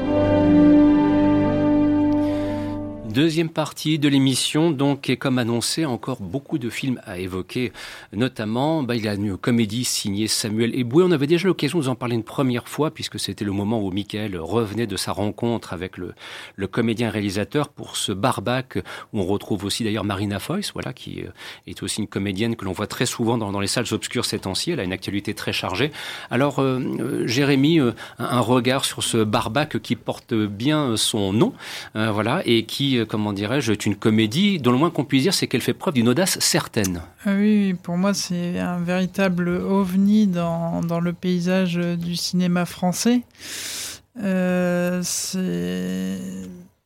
Deuxième 3.11 3.49
partie 3.49 3.99
de 3.99 4.07
l'émission, 4.07 4.71
donc, 4.71 5.09
et 5.09 5.17
comme 5.17 5.37
annoncé, 5.37 5.85
encore 5.85 6.21
beaucoup 6.21 6.57
de 6.57 6.69
films 6.69 7.01
à 7.03 7.19
évoquer. 7.19 7.73
Notamment, 8.13 8.83
bah, 8.83 8.95
il 8.95 9.03
y 9.03 9.09
a 9.09 9.15
une 9.15 9.35
comédie 9.35 9.83
signée 9.83 10.29
Samuel 10.29 10.73
Eboué. 10.79 11.03
On 11.03 11.11
avait 11.11 11.27
déjà 11.27 11.49
l'occasion 11.49 11.77
de 11.77 11.83
vous 11.83 11.89
en 11.89 11.95
parler 11.95 12.15
une 12.15 12.23
première 12.23 12.69
fois, 12.69 12.89
puisque 12.89 13.19
c'était 13.19 13.43
le 13.43 13.51
moment 13.51 13.81
où 13.81 13.91
Michael 13.91 14.37
revenait 14.37 14.87
de 14.87 14.95
sa 14.95 15.11
rencontre 15.11 15.73
avec 15.73 15.97
le, 15.97 16.13
comédien-réalisateur 16.67 17.67
pour 17.67 17.97
ce 17.97 18.13
barbac, 18.13 18.77
où 19.11 19.19
on 19.19 19.25
retrouve 19.25 19.65
aussi 19.65 19.83
d'ailleurs 19.83 20.05
Marina 20.05 20.39
Foïs, 20.39 20.71
voilà, 20.71 20.93
qui 20.93 21.23
euh, 21.23 21.31
est 21.67 21.83
aussi 21.83 21.99
une 21.99 22.07
comédienne 22.07 22.55
que 22.55 22.63
l'on 22.63 22.71
voit 22.71 22.87
très 22.87 23.05
souvent 23.05 23.37
dans, 23.37 23.59
les 23.59 23.67
salles 23.67 23.91
obscures 23.91 24.23
ces 24.23 24.39
temps-ci. 24.39 24.71
Elle 24.71 24.79
a 24.79 24.85
une 24.85 24.93
actualité 24.93 25.33
très 25.33 25.51
chargée. 25.51 25.91
Alors, 26.29 26.59
euh, 26.59 26.79
euh 27.01 27.27
Jérémy, 27.27 27.81
un, 28.19 28.39
regard 28.39 28.85
sur 28.85 29.03
ce 29.03 29.17
barbac 29.17 29.81
qui 29.81 29.97
porte 29.97 30.33
bien 30.33 30.95
son 30.95 31.33
nom, 31.33 31.51
voilà, 31.93 32.41
et 32.45 32.63
qui 32.63 33.00
euh, 33.01 33.05
comment 33.05 33.33
dirais-je, 33.33 33.71
est 33.71 33.85
une 33.85 33.95
comédie 33.95 34.59
dont 34.59 34.71
le 34.71 34.77
moins 34.77 34.89
qu'on 34.89 35.03
puisse 35.03 35.23
dire, 35.23 35.33
c'est 35.33 35.47
qu'elle 35.47 35.61
fait 35.61 35.73
preuve 35.73 35.95
d'une 35.95 36.09
audace 36.09 36.39
certaine. 36.39 37.01
Ah 37.25 37.33
oui, 37.35 37.75
pour 37.81 37.97
moi, 37.97 38.13
c'est 38.13 38.59
un 38.59 38.79
véritable 38.79 39.49
ovni 39.49 40.27
dans, 40.27 40.81
le 41.01 41.13
paysage 41.13 41.75
du 41.75 42.15
cinéma 42.15 42.65
français. 42.65 43.21
Euh, 44.21 45.01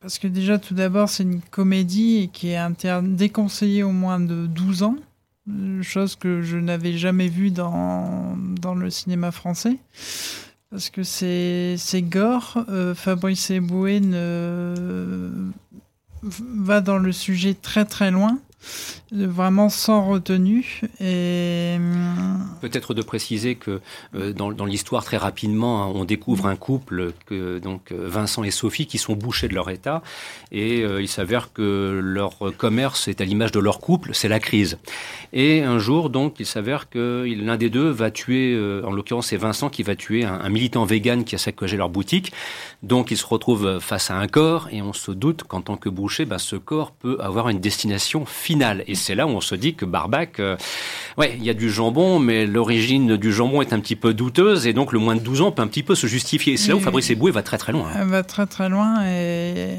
parce 0.00 0.18
que 0.18 0.28
déjà, 0.28 0.58
tout 0.58 0.74
d'abord, 0.74 1.08
c'est 1.08 1.24
une 1.24 1.40
comédie 1.40 2.30
qui 2.32 2.50
est 2.50 2.56
inter... 2.56 3.00
déconseillée 3.02 3.82
au 3.82 3.92
moins 3.92 4.20
de 4.20 4.46
12 4.46 4.82
ans, 4.82 4.96
chose 5.82 6.16
que 6.16 6.42
je 6.42 6.56
n'avais 6.56 6.96
jamais 6.96 7.28
vue 7.28 7.50
dans, 7.50 8.36
dans 8.60 8.74
le 8.74 8.90
cinéma 8.90 9.30
français. 9.32 9.78
Parce 10.70 10.90
que 10.90 11.02
c'est 11.04 12.02
gore. 12.02 12.58
Euh, 12.68 12.94
Fabrice 12.94 13.50
Eboué 13.50 14.00
ne 14.00 15.30
va 16.26 16.80
dans 16.80 16.98
le 16.98 17.12
sujet 17.12 17.54
très 17.54 17.84
très 17.84 18.10
loin 18.10 18.38
vraiment 19.12 19.68
sans 19.68 20.04
retenue. 20.04 20.80
Et... 21.00 21.76
Peut-être 22.60 22.94
de 22.94 23.02
préciser 23.02 23.54
que 23.54 23.80
euh, 24.14 24.32
dans, 24.32 24.52
dans 24.52 24.64
l'histoire, 24.64 25.04
très 25.04 25.16
rapidement, 25.16 25.82
hein, 25.82 25.92
on 25.94 26.04
découvre 26.04 26.46
un 26.46 26.56
couple, 26.56 27.12
que, 27.26 27.58
donc 27.58 27.92
euh, 27.92 28.08
Vincent 28.08 28.42
et 28.44 28.50
Sophie, 28.50 28.86
qui 28.86 28.98
sont 28.98 29.14
bouchés 29.14 29.48
de 29.48 29.54
leur 29.54 29.70
état, 29.70 30.02
et 30.52 30.82
euh, 30.82 31.00
il 31.00 31.08
s'avère 31.08 31.52
que 31.52 32.00
leur 32.02 32.38
commerce 32.56 33.08
est 33.08 33.20
à 33.20 33.24
l'image 33.24 33.52
de 33.52 33.60
leur 33.60 33.80
couple, 33.80 34.10
c'est 34.12 34.28
la 34.28 34.40
crise. 34.40 34.78
Et 35.32 35.62
un 35.62 35.78
jour, 35.78 36.10
donc, 36.10 36.36
il 36.40 36.46
s'avère 36.46 36.88
que 36.88 37.26
l'un 37.38 37.56
des 37.56 37.70
deux 37.70 37.88
va 37.90 38.10
tuer, 38.10 38.54
euh, 38.54 38.82
en 38.84 38.92
l'occurrence 38.92 39.28
c'est 39.28 39.36
Vincent 39.36 39.70
qui 39.70 39.82
va 39.82 39.96
tuer 39.96 40.24
un, 40.24 40.40
un, 40.40 40.48
militant 40.48 40.84
vegan 40.84 41.24
qui 41.24 41.34
a 41.34 41.38
saccagé 41.38 41.76
leur 41.76 41.88
boutique. 41.88 42.32
Donc 42.82 43.10
il 43.10 43.16
se 43.16 43.26
retrouve 43.26 43.78
face 43.80 44.10
à 44.10 44.16
un 44.16 44.26
corps, 44.28 44.68
et 44.72 44.82
on 44.82 44.92
se 44.92 45.12
doute 45.12 45.44
qu'en 45.44 45.60
tant 45.60 45.76
que 45.76 45.88
boucher, 45.88 46.24
bah, 46.24 46.38
ce 46.38 46.56
corps 46.56 46.92
peut 46.92 47.18
avoir 47.20 47.48
une 47.48 47.60
destination 47.60 48.26
finale. 48.26 48.55
Et 48.86 48.94
c'est 48.94 49.14
là 49.14 49.26
où 49.26 49.30
on 49.30 49.40
se 49.40 49.54
dit 49.54 49.74
que 49.74 49.84
Barbac, 49.84 50.40
euh, 50.40 50.56
ouais, 51.16 51.34
il 51.36 51.44
y 51.44 51.50
a 51.50 51.54
du 51.54 51.70
jambon, 51.70 52.18
mais 52.18 52.46
l'origine 52.46 53.16
du 53.16 53.32
jambon 53.32 53.62
est 53.62 53.72
un 53.72 53.80
petit 53.80 53.96
peu 53.96 54.14
douteuse, 54.14 54.66
et 54.66 54.72
donc 54.72 54.92
le 54.92 54.98
moins 54.98 55.16
de 55.16 55.20
12 55.20 55.42
ans 55.42 55.52
peut 55.52 55.62
un 55.62 55.66
petit 55.66 55.82
peu 55.82 55.94
se 55.94 56.06
justifier. 56.06 56.56
C'est 56.56 56.68
là 56.68 56.76
où 56.76 56.80
Fabrice 56.80 57.10
Eboué 57.10 57.30
va 57.30 57.42
très 57.42 57.58
très 57.58 57.72
loin. 57.72 57.88
Elle 57.98 58.08
va 58.08 58.22
très 58.22 58.46
très 58.46 58.68
loin, 58.68 59.06
et... 59.06 59.76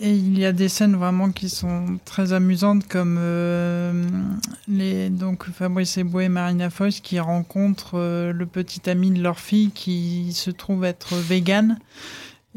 Et 0.00 0.12
il 0.12 0.38
y 0.38 0.46
a 0.46 0.52
des 0.52 0.68
scènes 0.68 0.94
vraiment 0.94 1.32
qui 1.32 1.48
sont 1.48 1.98
très 2.04 2.32
amusantes, 2.32 2.86
comme 2.86 3.16
euh, 3.18 4.04
les, 4.68 5.10
donc 5.10 5.50
Fabrice 5.50 5.98
Eboué 5.98 6.24
et 6.24 6.28
Marina 6.28 6.70
Foïs 6.70 7.00
qui 7.00 7.18
rencontrent 7.18 7.98
euh, 7.98 8.32
le 8.32 8.46
petit 8.46 8.88
ami 8.88 9.10
de 9.10 9.20
leur 9.20 9.40
fille 9.40 9.72
qui 9.72 10.32
se 10.34 10.52
trouve 10.52 10.84
être 10.84 11.16
vegan. 11.16 11.80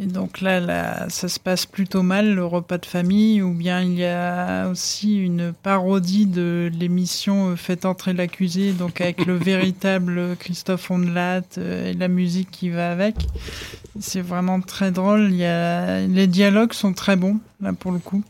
Et 0.02 0.08
donc 0.08 0.42
là, 0.42 0.60
là, 0.60 1.06
ça 1.10 1.28
se 1.28 1.40
passe 1.40 1.68
plutôt 1.68 2.02
mal, 2.02 2.34
le 2.34 2.44
repas 2.44 2.80
de 2.80 2.88
famille, 2.88 3.44
ou 3.44 3.54
bien 3.54 3.82
il 3.82 3.94
y 3.94 4.06
a 4.06 4.68
aussi 4.68 5.16
une 5.16 5.54
parodie 5.54 6.26
de 6.26 6.72
l'émission 6.74 7.56
Faites 7.56 7.86
entrer 7.86 8.14
l'accusé, 8.14 8.74
donc 8.74 9.00
avec 9.00 9.28
le 9.28 9.34
véritable 9.38 10.36
Christophe 10.40 10.90
Ondelat 10.90 11.44
et 11.58 11.94
la 11.94 12.08
musique 12.08 12.50
qui 12.50 12.72
va 12.72 12.92
avec. 12.92 13.14
C'est 14.00 14.22
vraiment 14.22 14.60
très 14.60 14.90
drôle. 14.90 15.28
Il 15.30 15.36
y 15.36 15.46
a... 15.46 16.00
Les 16.08 16.26
dialogues 16.26 16.74
sont 16.74 16.94
très 16.94 17.16
bons, 17.16 17.38
là 17.62 17.72
pour 17.74 17.92
le 17.92 18.00
coup. 18.00 18.24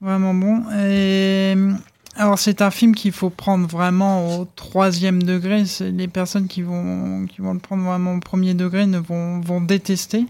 Vraiment 0.00 0.32
bon. 0.32 0.62
Et... 0.78 1.54
Alors 2.18 2.38
c'est 2.38 2.62
un 2.62 2.70
film 2.70 2.94
qu'il 2.94 3.12
faut 3.12 3.28
prendre 3.28 3.68
vraiment 3.68 4.38
au 4.38 4.48
troisième 4.56 5.22
degré. 5.22 5.64
Les 5.80 6.08
personnes 6.08 6.48
qui 6.48 6.62
vont, 6.62 7.26
qui 7.26 7.42
vont 7.42 7.52
le 7.52 7.60
prendre 7.60 7.84
vraiment 7.84 8.14
au 8.14 8.20
premier 8.20 8.54
degré 8.54 8.86
ne 8.86 8.98
vont, 8.98 9.40
vont 9.40 9.60
détester. 9.60 10.24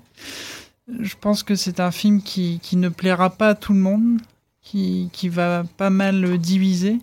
Je 0.88 1.14
pense 1.20 1.42
que 1.42 1.54
c'est 1.54 1.80
un 1.80 1.90
film 1.90 2.22
qui, 2.22 2.60
ne 2.72 2.88
plaira 2.88 3.30
pas 3.30 3.50
à 3.50 3.54
tout 3.54 3.72
le 3.72 3.80
monde, 3.80 4.20
qui, 4.62 5.10
qui 5.12 5.28
va 5.28 5.64
pas 5.76 5.90
mal 5.90 6.38
diviser. 6.38 6.98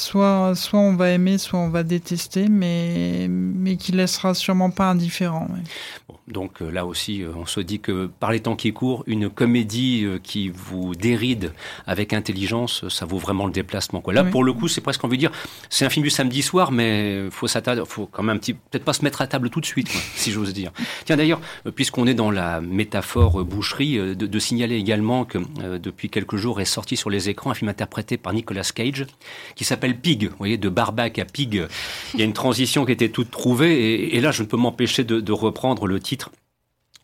Soit, 0.00 0.54
soit 0.54 0.80
on 0.80 0.96
va 0.96 1.10
aimer, 1.10 1.38
soit 1.38 1.58
on 1.58 1.68
va 1.68 1.82
détester, 1.82 2.48
mais, 2.48 3.26
mais 3.28 3.76
qui 3.76 3.92
laissera 3.92 4.34
sûrement 4.34 4.70
pas 4.70 4.90
indifférent. 4.90 5.46
Ouais. 5.50 5.60
Bon, 6.08 6.16
donc 6.26 6.62
euh, 6.62 6.70
là 6.70 6.86
aussi, 6.86 7.22
euh, 7.22 7.32
on 7.36 7.46
se 7.46 7.60
dit 7.60 7.80
que 7.80 8.06
par 8.06 8.32
les 8.32 8.40
temps 8.40 8.56
qui 8.56 8.72
courent, 8.72 9.04
une 9.06 9.28
comédie 9.28 10.04
euh, 10.04 10.18
qui 10.18 10.48
vous 10.48 10.94
déride 10.94 11.52
avec 11.86 12.12
intelligence, 12.12 12.88
ça 12.88 13.04
vaut 13.04 13.18
vraiment 13.18 13.46
le 13.46 13.52
déplacement. 13.52 14.00
Quoi. 14.00 14.14
Là, 14.14 14.22
oui. 14.22 14.30
pour 14.30 14.42
le 14.42 14.52
coup, 14.52 14.68
c'est 14.68 14.80
presque 14.80 15.04
envie 15.04 15.18
de 15.18 15.20
dire, 15.20 15.32
c'est 15.68 15.84
un 15.84 15.90
film 15.90 16.02
du 16.02 16.10
samedi 16.10 16.42
soir, 16.42 16.72
mais 16.72 17.28
faut 17.30 17.46
faut 17.86 18.06
quand 18.06 18.22
même 18.22 18.36
un 18.36 18.38
petit, 18.38 18.54
peut-être 18.54 18.84
pas 18.84 18.92
se 18.94 19.04
mettre 19.04 19.20
à 19.20 19.26
table 19.26 19.50
tout 19.50 19.60
de 19.60 19.66
suite, 19.66 19.90
quoi, 19.90 20.00
si 20.16 20.32
j'ose 20.32 20.54
dire. 20.54 20.72
Tiens, 21.04 21.16
d'ailleurs, 21.16 21.40
puisqu'on 21.74 22.06
est 22.06 22.14
dans 22.14 22.30
la 22.30 22.60
métaphore 22.60 23.44
boucherie, 23.44 23.98
de, 23.98 24.14
de 24.14 24.38
signaler 24.38 24.76
également 24.76 25.24
que 25.24 25.38
euh, 25.62 25.78
depuis 25.78 26.10
quelques 26.10 26.36
jours 26.36 26.60
est 26.60 26.64
sorti 26.64 26.96
sur 26.96 27.10
les 27.10 27.28
écrans 27.28 27.50
un 27.50 27.54
film 27.54 27.68
interprété 27.68 28.16
par 28.16 28.32
Nicolas 28.32 28.68
Cage 28.74 29.06
qui 29.54 29.64
s'appelle 29.64 29.89
Pig. 29.94 30.30
Vous 30.38 30.56
de 30.56 30.68
Barbac 30.68 31.18
à 31.18 31.24
Pig, 31.24 31.66
il 32.14 32.20
y 32.20 32.22
a 32.22 32.26
une 32.26 32.32
transition 32.32 32.84
qui 32.84 32.92
était 32.92 33.08
toute 33.08 33.30
trouvée. 33.30 34.14
Et, 34.14 34.20
là, 34.20 34.30
je 34.30 34.42
ne 34.42 34.48
peux 34.48 34.56
m'empêcher 34.56 35.04
de 35.04 35.32
reprendre 35.32 35.86
le 35.86 36.00
titre 36.00 36.30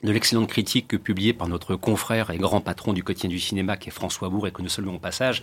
de 0.03 0.13
l'excellente 0.13 0.49
critique 0.49 1.03
publiée 1.03 1.33
par 1.33 1.49
notre 1.49 1.75
confrère 1.75 2.31
et 2.31 2.37
grand 2.37 2.61
patron 2.61 2.93
du 2.93 3.03
quotidien 3.03 3.31
du 3.31 3.41
cinéma, 3.41 3.79
qui 3.79 3.89
est 3.89 3.93
François 3.93 4.29
Bourg, 4.29 4.47
et 4.47 4.51
que 4.51 4.61
nous 4.61 4.69
saluons 4.69 4.97
au 4.97 4.99
passage, 4.99 5.41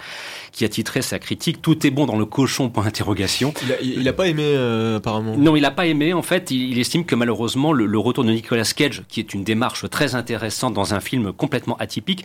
qui 0.51 0.64
a 0.64 0.70
titré 0.70 1.01
sa 1.01 1.18
critique 1.18 1.60
Tout 1.60 1.88
est 1.88 1.89
bon 1.89 2.06
dans 2.06 2.18
le 2.18 2.26
cochon, 2.26 2.70
point 2.70 2.84
d'interrogation. 2.84 3.51
Il 3.64 3.72
a, 3.72 3.82
il 3.82 4.08
a, 4.08 4.14
pas 4.14 4.28
aimé, 4.28 4.43
euh, 4.45 4.97
apparemment. 4.97 5.36
Non, 5.38 5.56
il 5.56 5.66
a 5.66 5.72
pas 5.72 5.88
aimé. 5.88 6.14
En 6.14 6.22
fait, 6.22 6.51
il, 6.51 6.70
il 6.70 6.78
estime 6.80 7.04
que 7.04 7.16
malheureusement, 7.16 7.74
le, 7.74 7.88
le, 7.88 7.97
retour 7.97 8.24
de 8.24 8.32
Nicolas 8.32 8.72
Cage, 8.76 9.04
qui 9.08 9.20
est 9.20 9.34
une 9.34 9.43
démarche 9.43 9.89
très 9.89 10.14
intéressante 10.14 10.76
dans 10.76 10.93
un 10.93 10.99
film 10.99 11.34
complètement 11.34 11.76
atypique, 11.78 12.24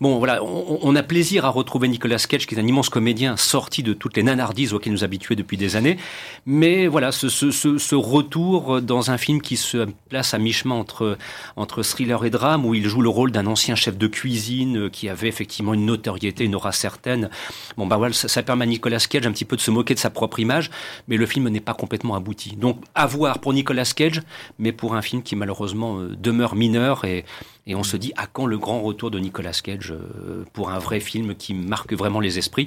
bon, 0.00 0.18
voilà, 0.18 0.42
on, 0.42 0.80
on 0.82 0.96
a 0.96 1.04
plaisir 1.04 1.44
à 1.44 1.50
retrouver 1.50 1.86
Nicolas 1.86 2.18
Cage, 2.28 2.48
qui 2.48 2.56
est 2.56 2.58
un 2.58 2.66
immense 2.66 2.88
comédien 2.88 3.36
sorti 3.36 3.84
de 3.84 3.92
toutes 3.92 4.16
les 4.16 4.24
nanardises 4.24 4.74
auxquelles 4.74 4.92
nous 4.92 5.04
habitués 5.04 5.36
depuis 5.36 5.56
des 5.56 5.76
années. 5.76 5.96
Mais 6.44 6.88
voilà, 6.88 7.12
ce, 7.12 7.28
ce, 7.28 7.52
ce, 7.52 7.78
ce 7.78 7.94
retour 7.94 8.82
dans 8.82 9.12
un 9.12 9.16
film 9.16 9.40
qui 9.40 9.56
se 9.56 9.86
place 10.08 10.34
à 10.34 10.38
mi-chemin 10.38 10.74
entre, 10.74 11.16
entre 11.54 11.67
thriller 11.76 12.24
et 12.24 12.30
drame 12.30 12.64
où 12.66 12.74
il 12.74 12.86
joue 12.86 13.02
le 13.02 13.08
rôle 13.08 13.30
d'un 13.30 13.46
ancien 13.46 13.74
chef 13.74 13.96
de 13.96 14.06
cuisine 14.06 14.90
qui 14.90 15.08
avait 15.08 15.28
effectivement 15.28 15.74
une 15.74 15.86
notoriété, 15.86 16.44
une 16.44 16.54
aura 16.54 16.72
certaine. 16.72 17.30
Bon 17.76 17.86
bah 17.86 17.96
voilà, 17.96 18.14
ça, 18.14 18.28
ça, 18.28 18.42
permet 18.42 18.64
à 18.64 18.66
Nicolas 18.66 18.98
Cage 18.98 19.26
un 19.26 19.32
petit 19.32 19.44
peu 19.44 19.56
de 19.56 19.60
se 19.60 19.70
moquer 19.70 19.94
de 19.94 19.98
sa 19.98 20.10
propre 20.10 20.40
image, 20.40 20.70
mais 21.06 21.16
le 21.16 21.26
film 21.26 21.48
n'est 21.48 21.60
pas 21.60 21.74
complètement 21.74 22.14
abouti. 22.14 22.56
Donc 22.56 22.82
à 22.94 23.06
voir 23.06 23.38
pour 23.38 23.52
Nicolas 23.52 23.84
Cage, 23.84 24.22
mais 24.58 24.72
pour 24.72 24.94
un 24.94 25.02
film 25.02 25.22
qui 25.22 25.36
malheureusement 25.36 25.98
euh, 25.98 26.16
demeure 26.16 26.54
mineur 26.54 27.04
et, 27.04 27.24
et 27.68 27.74
on 27.74 27.84
se 27.84 27.96
dit 27.96 28.12
à 28.16 28.26
quand 28.26 28.46
le 28.46 28.58
grand 28.58 28.80
retour 28.80 29.10
de 29.10 29.18
Nicolas 29.18 29.52
Cage 29.52 29.92
euh, 29.92 30.44
pour 30.52 30.70
un 30.70 30.78
vrai 30.78 30.98
film 30.98 31.34
qui 31.34 31.54
marque 31.54 31.92
vraiment 31.92 32.18
les 32.18 32.38
esprits? 32.38 32.66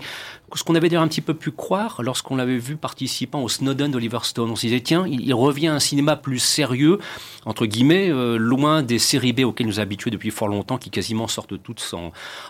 Ce 0.53 0.63
qu'on 0.63 0.75
avait 0.75 0.87
d'ailleurs 0.87 1.03
un 1.03 1.07
petit 1.07 1.21
peu 1.21 1.33
pu 1.33 1.51
croire 1.51 2.01
lorsqu'on 2.03 2.35
l'avait 2.35 2.57
vu 2.57 2.77
participant 2.77 3.41
au 3.41 3.49
Snowden 3.49 3.91
d'Oliver 3.91 4.19
Stone. 4.23 4.51
On 4.51 4.55
se 4.55 4.67
disait 4.67 4.79
tiens, 4.79 5.05
il, 5.07 5.33
revient 5.33 5.67
à 5.67 5.73
un 5.73 5.79
cinéma 5.79 6.15
plus 6.15 6.39
sérieux 6.39 6.99
entre 7.45 7.65
guillemets, 7.65 8.09
euh, 8.11 8.37
loin 8.37 8.83
des 8.83 8.99
séries 8.99 9.33
B 9.33 9.41
auxquelles 9.41 9.67
nous 9.67 9.79
habitués 9.79 10.11
depuis 10.11 10.29
fort 10.29 10.47
longtemps, 10.47 10.77
qui 10.77 10.91
quasiment 10.91 11.27
sortent 11.27 11.61
toutes 11.61 11.83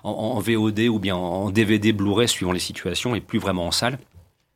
en 0.04 0.40
VOD 0.40 0.80
ou 0.90 1.00
bien 1.00 1.16
en 1.16 1.50
DVD, 1.50 1.94
Blu-ray 1.94 2.28
suivant 2.28 2.52
les 2.52 2.60
situations 2.60 3.16
et 3.16 3.22
plus 3.22 3.40
vraiment 3.40 3.68
en 3.68 3.72
salle. 3.72 3.98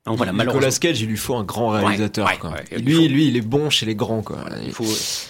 Donc 0.06 0.18
voilà, 0.18 0.34
Nicolas 0.34 0.70
Cage, 0.70 1.02
il 1.02 1.08
lui 1.08 1.18
faut 1.18 1.36
un 1.36 1.44
grand 1.44 1.70
réalisateur. 1.70 2.28
Ouais, 2.28 2.38
quoi. 2.38 2.52
Ouais, 2.52 2.78
lui, 2.78 2.94
faut... 2.94 3.02
lui, 3.08 3.28
il 3.28 3.38
est 3.38 3.42
bon 3.42 3.72
chez 3.72 3.88
les 3.88 3.96
grands. 3.96 4.22
Quoi. 4.22 4.38
Il 4.64 4.72
faut, 4.72 4.86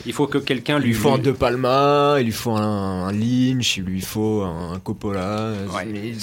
il 0.05 0.11
faut 0.11 0.27
que 0.27 0.37
quelqu'un 0.37 0.79
lui. 0.79 0.89
Il 0.89 0.93
lui 0.93 0.99
faut 0.99 1.11
un 1.11 1.17
De 1.17 1.31
Palma, 1.31 2.17
il 2.19 2.25
lui 2.25 2.33
faut 2.33 2.51
un, 2.51 3.07
un 3.07 3.11
Lynch, 3.13 3.77
il 3.77 3.83
lui 3.83 4.01
faut 4.01 4.41
un 4.43 4.77
Coppola. 4.79 5.53
Il, 5.85 6.13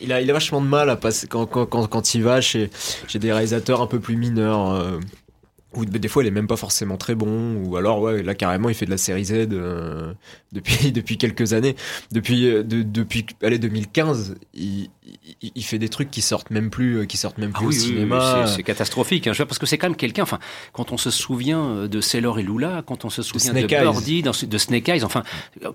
il, 0.00 0.12
a, 0.14 0.22
il 0.22 0.30
a 0.30 0.32
vachement 0.32 0.62
de 0.62 0.66
mal 0.66 0.88
à 0.88 0.96
passer 0.96 1.26
quand, 1.26 1.44
quand, 1.44 1.66
quand, 1.66 1.86
quand 1.86 2.14
il 2.14 2.22
va 2.22 2.40
chez, 2.40 2.70
chez 3.06 3.18
des 3.18 3.32
réalisateurs 3.32 3.82
un 3.82 3.86
peu 3.86 4.00
plus 4.00 4.16
mineurs. 4.16 4.72
Euh 4.72 4.98
ou 5.76 5.84
des 5.84 6.08
fois 6.08 6.22
il 6.22 6.26
est 6.26 6.30
même 6.32 6.46
pas 6.46 6.56
forcément 6.56 6.96
très 6.96 7.14
bon 7.14 7.56
ou 7.64 7.76
alors 7.76 8.00
ouais 8.00 8.22
là 8.22 8.34
carrément 8.34 8.68
il 8.68 8.74
fait 8.74 8.86
de 8.86 8.90
la 8.90 8.96
série 8.98 9.24
Z 9.24 9.32
euh, 9.52 10.12
depuis 10.52 10.92
depuis 10.92 11.18
quelques 11.18 11.52
années 11.52 11.76
depuis 12.12 12.46
euh, 12.48 12.62
de, 12.62 12.82
depuis 12.82 13.26
allez 13.42 13.58
2015 13.58 14.36
il, 14.54 14.88
il, 15.42 15.52
il, 15.54 15.62
fait 15.64 15.78
des 15.78 15.88
trucs 15.88 16.10
qui 16.10 16.22
sortent 16.22 16.50
même 16.50 16.70
plus 16.70 16.98
euh, 17.00 17.04
qui 17.06 17.16
sortent 17.16 17.38
même 17.38 17.52
Ah 17.54 17.58
plus 17.58 17.66
oui, 17.66 17.74
au 17.74 17.78
oui, 17.78 17.84
cinéma 17.86 18.46
c'est- 18.46 18.62
catastrophique. 18.62 19.26
Hein, 19.26 19.32
je 19.32 19.38
dire, 19.38 19.46
parce 19.46 19.58
que 19.58 19.66
c'est 19.66 19.76
quand 19.78 19.88
même 19.88 19.96
quelqu'un. 19.96 20.22
Enfin, 20.22 20.38
quand 20.72 20.92
on 20.92 20.96
se 20.96 21.10
souvient 21.10 21.86
de 21.86 22.00
Sailor 22.00 22.38
et 22.38 22.42
Lula, 22.42 22.82
quand 22.86 23.04
on 23.04 23.10
se 23.10 23.22
souvient 23.22 23.52
de, 23.52 23.58
Snake 23.58 23.72
Eyes. 23.72 23.80
Birdie, 23.82 24.22
de 24.22 24.58
Snake 24.58 24.88
Eyes, 24.88 25.04
enfin, 25.04 25.22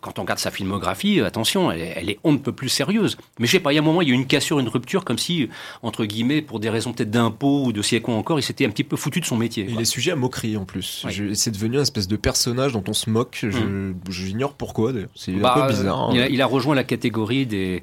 quand 0.02 0.18
on 0.20 0.24
regarde 0.24 0.40
sa 0.40 0.50
filmographie, 0.52 1.20
euh, 1.20 1.26
attention, 1.26 1.72
elle, 1.72 1.82
est- 1.82 1.94
elle 1.96 2.10
est 2.10 2.20
on 2.24 2.32
ne 2.32 2.38
peut 2.38 2.52
plus 2.52 2.70
sérieuse. 2.70 3.18
Mais 3.40 3.46
je 3.48 3.52
sais 3.54 3.60
pas, 3.60 3.72
il 3.72 3.76
y 3.76 3.78
a 3.80 3.82
un 3.82 3.86
moment, 3.86 4.02
il 4.02 4.08
y 4.08 4.12
a 4.12 4.14
eu 4.14 4.18
une 4.18 4.26
cassure, 4.28 4.60
une 4.60 4.68
rupture, 4.70 5.06
comme 5.06 5.18
si, 5.20 5.44
euh, 5.44 5.48
entre 5.84 6.06
guillemets, 6.06 6.42
pour 6.42 6.60
des 6.60 6.70
raisons 6.70 6.94
peut-être 6.94 7.12
d'impôts 7.12 7.66
ou 7.66 7.72
de 7.72 7.82
siècle 7.82 8.10
encore, 8.12 8.40
il 8.40 8.44
s'était 8.44 8.66
un 8.66 8.70
petit 8.72 8.84
peu 8.84 8.96
foutu 8.98 9.20
de 9.20 9.26
son 9.26 9.38
métier. 9.38 9.66
Sujet 9.90 10.12
à 10.12 10.16
moquerie 10.16 10.56
en 10.58 10.66
plus 10.66 11.06
c'est 11.34 11.52
devenu 11.52 11.76
une 11.76 11.82
espèce 11.82 12.08
de 12.08 12.16
personnage 12.16 12.72
dont 12.74 12.84
on 12.88 12.94
se 12.94 13.10
moque 13.10 13.40
je 13.42 13.94
j'ignore 14.10 14.54
pourquoi 14.54 14.94
d'ailleurs 14.94 15.10
c'est 15.16 15.32
Bah, 15.34 15.54
un 15.58 15.62
peu 15.68 15.74
bizarre 15.74 16.02
hein. 16.04 16.10
il, 16.14 16.22
a, 16.22 16.30
il 16.30 16.42
a 16.42 16.46
rejoint 16.46 16.76
la 16.76 16.84
catégorie 16.84 17.46
des. 17.46 17.82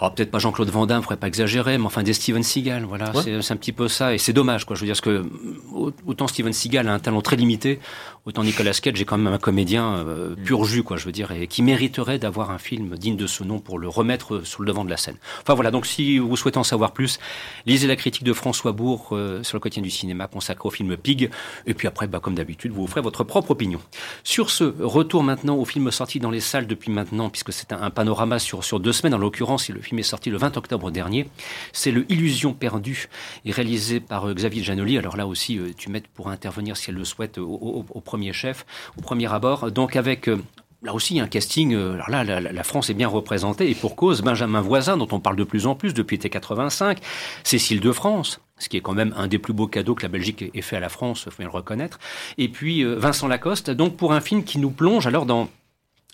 Alors 0.00 0.14
peut-être 0.14 0.30
pas 0.30 0.38
Jean-Claude 0.38 0.70
Van 0.70 0.86
Damme, 0.86 1.02
faudrait 1.02 1.16
pas 1.16 1.26
exagérer, 1.26 1.76
mais 1.76 1.84
enfin 1.84 2.04
des 2.04 2.12
Steven 2.12 2.44
Seagal, 2.44 2.84
voilà, 2.84 3.10
Ouais. 3.16 3.40
c'est 3.42 3.52
un 3.52 3.56
petit 3.56 3.72
peu 3.72 3.88
ça, 3.88 4.14
et 4.14 4.18
c'est 4.18 4.32
dommage, 4.32 4.64
quoi. 4.64 4.76
Je 4.76 4.82
veux 4.82 4.86
dire, 4.86 4.92
parce 4.92 5.00
que 5.00 5.26
au- 5.74 5.90
autant 6.06 6.28
Steven 6.28 6.52
Seagal 6.52 6.86
a 6.88 6.92
un 6.94 7.00
talent 7.00 7.20
très 7.20 7.34
limité, 7.34 7.80
autant 8.28 8.44
Nicolas 8.44 8.72
Cage 8.72 9.00
est 9.00 9.06
quand 9.06 9.16
même 9.16 9.32
un 9.32 9.38
comédien 9.38 9.94
euh, 10.06 10.34
pur 10.36 10.64
jus, 10.64 10.82
quoi, 10.82 10.98
je 10.98 11.06
veux 11.06 11.12
dire, 11.12 11.32
et 11.32 11.46
qui 11.46 11.62
mériterait 11.62 12.18
d'avoir 12.18 12.50
un 12.50 12.58
film 12.58 12.94
digne 12.96 13.16
de 13.16 13.26
ce 13.26 13.42
nom 13.42 13.58
pour 13.58 13.78
le 13.78 13.88
remettre 13.88 14.44
sur 14.44 14.60
le 14.60 14.66
devant 14.66 14.84
de 14.84 14.90
la 14.90 14.98
scène. 14.98 15.16
Enfin 15.40 15.54
voilà, 15.54 15.70
donc 15.70 15.86
si 15.86 16.18
vous 16.18 16.36
souhaitez 16.36 16.58
en 16.58 16.64
savoir 16.64 16.92
plus, 16.92 17.18
lisez 17.64 17.86
la 17.86 17.96
critique 17.96 18.24
de 18.24 18.34
François 18.34 18.72
Bourg 18.72 19.08
euh, 19.12 19.42
sur 19.42 19.56
le 19.56 19.60
quotidien 19.60 19.82
du 19.82 19.90
cinéma 19.90 20.26
consacré 20.26 20.66
au 20.66 20.70
film 20.70 20.94
Pig, 20.98 21.30
et 21.66 21.72
puis 21.72 21.88
après, 21.88 22.06
bah, 22.06 22.20
comme 22.20 22.34
d'habitude, 22.34 22.70
vous 22.72 22.86
ferez 22.86 23.00
votre 23.00 23.24
propre 23.24 23.52
opinion. 23.52 23.80
Sur 24.24 24.50
ce, 24.50 24.74
retour 24.78 25.22
maintenant 25.22 25.56
au 25.56 25.64
film 25.64 25.90
sorti 25.90 26.20
dans 26.20 26.30
les 26.30 26.40
salles 26.40 26.66
depuis 26.66 26.92
maintenant, 26.92 27.30
puisque 27.30 27.54
c'est 27.54 27.72
un, 27.72 27.88
panorama 27.88 28.38
sur, 28.38 28.62
sur 28.62 28.78
deux 28.78 28.92
semaines, 28.92 29.14
en 29.14 29.18
l'occurrence, 29.18 29.70
et 29.70 29.72
le 29.72 29.80
film 29.80 30.00
est 30.00 30.02
sorti 30.02 30.28
le 30.28 30.36
20 30.36 30.58
octobre 30.58 30.90
dernier. 30.90 31.30
C'est 31.72 31.92
le 31.92 32.04
Illusion 32.12 32.52
perdue, 32.52 33.08
réalisé 33.46 34.00
par 34.00 34.28
euh, 34.28 34.34
Xavier 34.34 34.62
Janoli. 34.62 34.98
Alors 34.98 35.16
là 35.16 35.26
aussi, 35.26 35.58
euh, 35.58 35.72
tu 35.74 35.88
m'aides 35.88 36.08
pour 36.08 36.28
intervenir 36.28 36.76
si 36.76 36.90
elle 36.90 36.96
le 36.96 37.06
souhaite 37.06 37.38
au 37.38 38.02
premier 38.04 38.17
chef, 38.32 38.66
au 38.96 39.00
premier 39.00 39.32
abord. 39.32 39.70
Donc 39.70 39.96
avec... 39.96 40.28
euh, 40.28 40.38
Là 40.82 40.94
aussi, 40.94 41.18
un 41.18 41.26
casting. 41.26 41.74
euh, 41.74 41.94
Alors 41.94 42.08
là, 42.08 42.40
la, 42.40 42.62
France 42.62 42.88
est 42.88 42.94
bien 42.94 43.08
représentée 43.08 43.68
et 43.68 43.74
pour 43.74 43.96
cause. 43.96 44.22
Benjamin 44.22 44.60
Voisin, 44.60 44.96
dont 44.96 45.08
on 45.10 45.18
parle 45.18 45.34
de 45.34 45.42
plus 45.42 45.66
en 45.66 45.74
plus 45.74 45.92
depuis 45.92 46.14
été 46.14 46.30
85, 46.30 47.00
Cécile 47.42 47.80
de 47.80 47.90
France, 47.90 48.40
ce 48.58 48.68
qui 48.68 48.76
est 48.76 48.80
quand 48.80 48.92
même 48.94 49.12
un 49.16 49.26
des 49.26 49.40
plus 49.40 49.52
beaux 49.52 49.66
cadeaux 49.66 49.96
que 49.96 50.02
la 50.02 50.08
Belgique 50.08 50.44
ait 50.54 50.62
fait 50.62 50.76
à 50.76 50.80
la 50.80 50.88
France, 50.88 51.24
faut 51.24 51.30
bien 51.36 51.46
le 51.46 51.52
reconnaître. 51.52 51.98
Et 52.38 52.48
puis 52.48 52.84
euh, 52.84 52.94
Vincent 52.94 53.26
Lacoste. 53.26 53.70
Donc 53.72 53.96
pour 53.96 54.12
un 54.12 54.20
film 54.20 54.44
qui 54.44 54.58
nous 54.60 54.70
plonge 54.70 55.08
alors 55.08 55.26
dans 55.26 55.48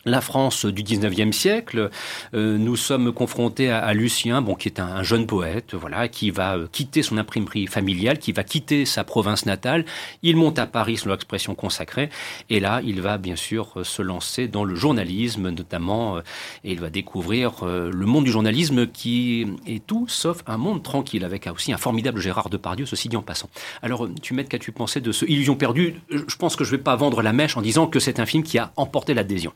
la 0.05 0.21
France 0.21 0.67
du 0.67 0.83
19e 0.83 1.33
siècle, 1.33 1.91
euh, 2.35 2.59
nous 2.59 2.77
sommes 2.77 3.13
confrontés 3.13 3.71
à, 3.71 3.79
à 3.79 3.95
Lucien, 3.95 4.43
bon, 4.43 4.55
qui 4.55 4.69
est 4.69 4.81
un, 4.81 4.87
un 4.87 5.03
jeune 5.03 5.27
poète, 5.27 5.75
voilà, 5.75 6.09
qui 6.09 6.31
va 6.31 6.57
euh, 6.57 6.67
quitter 6.71 7.03
son 7.03 7.19
imprimerie 7.19 7.67
familiale, 7.67 8.19
qui 8.19 8.33
va 8.33 8.45
quitter 8.45 8.85
sa 8.85 9.05
province 9.05 9.47
natale. 9.47 9.85
Il 10.23 10.37
monte 10.37 10.59
à 10.59 10.67
Paris, 10.67 10.97
selon 10.97 11.13
l'expression 11.13 11.55
consacrée, 11.55 12.11
et 12.51 12.61
là, 12.61 12.81
il 12.85 13.01
va 13.01 13.19
bien 13.19 13.37
sûr 13.37 13.73
euh, 13.77 13.85
se 13.85 14.03
lancer 14.03 14.49
dans 14.49 14.65
le 14.65 14.75
journalisme, 14.75 15.51
notamment, 15.51 16.17
euh, 16.17 16.21
et 16.65 16.73
il 16.73 16.81
va 16.81 16.91
découvrir 16.91 17.63
euh, 17.63 17.91
le 17.93 18.07
monde 18.07 18.25
du 18.25 18.31
journalisme 18.31 18.87
qui 18.87 19.47
est 19.67 19.85
tout 19.87 20.07
sauf 20.09 20.43
un 20.47 20.57
monde 20.57 20.83
tranquille, 20.83 21.25
avec 21.25 21.47
aussi 21.47 21.73
un 21.73 21.79
formidable 21.79 22.21
Gérard 22.21 22.51
Depardieu, 22.51 22.87
ceci 22.87 23.09
dit 23.09 23.17
en 23.17 23.23
passant. 23.23 23.49
Alors, 23.83 24.09
tu 24.23 24.35
m'aides, 24.35 24.49
qu'as-tu 24.49 24.73
pensé 24.73 25.01
de 25.01 25.13
ce 25.13 25.25
Illusion 25.25 25.57
perdue? 25.57 26.01
Je 26.11 26.37
pense 26.37 26.57
que 26.57 26.65
je 26.65 26.73
ne 26.73 26.77
vais 26.77 26.83
pas 26.83 26.97
vendre 26.97 27.23
la 27.23 27.33
mèche 27.33 27.57
en 27.57 27.63
disant 27.63 27.87
que 27.87 27.99
c'est 27.99 28.21
un 28.21 28.27
film 28.27 28.43
qui 28.43 28.59
a 28.59 28.73
emporté 28.77 29.15
l'adhésion. 29.15 29.53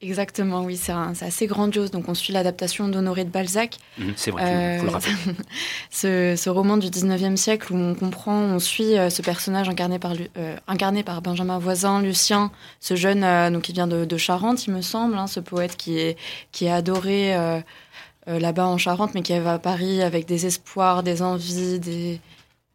Exactement, 0.00 0.62
oui, 0.62 0.76
c'est 0.76 0.92
assez 0.92 1.48
grandiose. 1.48 1.90
Donc 1.90 2.08
on 2.08 2.14
suit 2.14 2.32
l'adaptation 2.32 2.86
d'Honoré 2.86 3.24
de 3.24 3.30
Balzac, 3.30 3.78
Mhm, 3.98 4.12
C'est 4.16 4.30
vrai, 4.30 4.78
faut 4.78 4.84
le 4.84 4.90
Euh, 4.90 4.92
rappeler. 4.92 5.12
ce, 5.90 6.34
ce 6.36 6.48
roman 6.50 6.76
du 6.76 6.88
19e 6.88 7.36
siècle 7.36 7.72
où 7.72 7.76
on 7.76 7.96
comprend, 7.96 8.36
on 8.38 8.60
suit 8.60 8.96
euh, 8.96 9.10
ce 9.10 9.22
personnage 9.22 9.68
incarné 9.68 9.98
par, 9.98 10.14
Lu- 10.14 10.30
euh, 10.36 10.56
incarné 10.68 11.02
par 11.02 11.20
Benjamin 11.20 11.58
Voisin, 11.58 12.00
Lucien, 12.00 12.52
ce 12.78 12.94
jeune 12.94 13.24
euh, 13.24 13.50
donc 13.50 13.62
qui 13.62 13.72
vient 13.72 13.88
de, 13.88 14.04
de 14.04 14.16
Charente, 14.16 14.66
il 14.68 14.72
me 14.72 14.82
semble, 14.82 15.16
hein, 15.18 15.26
ce 15.26 15.40
poète 15.40 15.76
qui 15.76 15.98
est, 15.98 16.16
qui 16.52 16.66
est 16.66 16.70
adoré 16.70 17.34
là-bas 18.28 18.66
en 18.66 18.78
Charente, 18.78 19.14
mais 19.14 19.22
qui 19.22 19.36
va 19.40 19.54
à 19.54 19.58
Paris 19.58 20.00
avec 20.02 20.26
des 20.26 20.46
espoirs, 20.46 21.02
des 21.02 21.22
envies, 21.22 21.80
des 21.80 22.20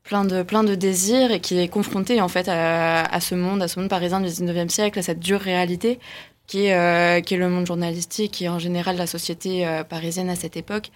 plein 0.04 0.26
de, 0.26 0.44
plein 0.44 0.66
de 0.66 0.76
désirs 0.76 1.32
et 1.32 1.40
qui 1.40 1.58
est 1.60 1.70
confronté 1.70 2.20
en 2.20 2.28
fait 2.28 2.50
à, 2.50 3.04
à 3.06 3.22
ce 3.22 3.36
monde, 3.36 3.62
à 3.62 3.70
ce 3.70 3.80
monde 3.80 3.88
parisien 3.88 4.20
du 4.20 4.28
19e 4.28 4.68
siècle, 4.68 5.00
à 5.00 5.02
cette 5.02 5.20
dure 5.20 5.40
réalité 5.40 6.00
qui 6.48 6.66
est, 6.66 6.76
euh, 6.76 7.22
qui 7.22 7.34
est 7.36 7.38
le 7.38 7.50
monde 7.50 7.66
journalistique 7.66 8.42
et 8.42 8.50
en 8.50 8.60
général 8.60 8.98
la 8.98 9.08
société 9.08 9.66
euh, 9.68 9.84
parisienne 9.84 10.30
à 10.30 10.36
cette 10.36 10.58
époque. 10.58 10.92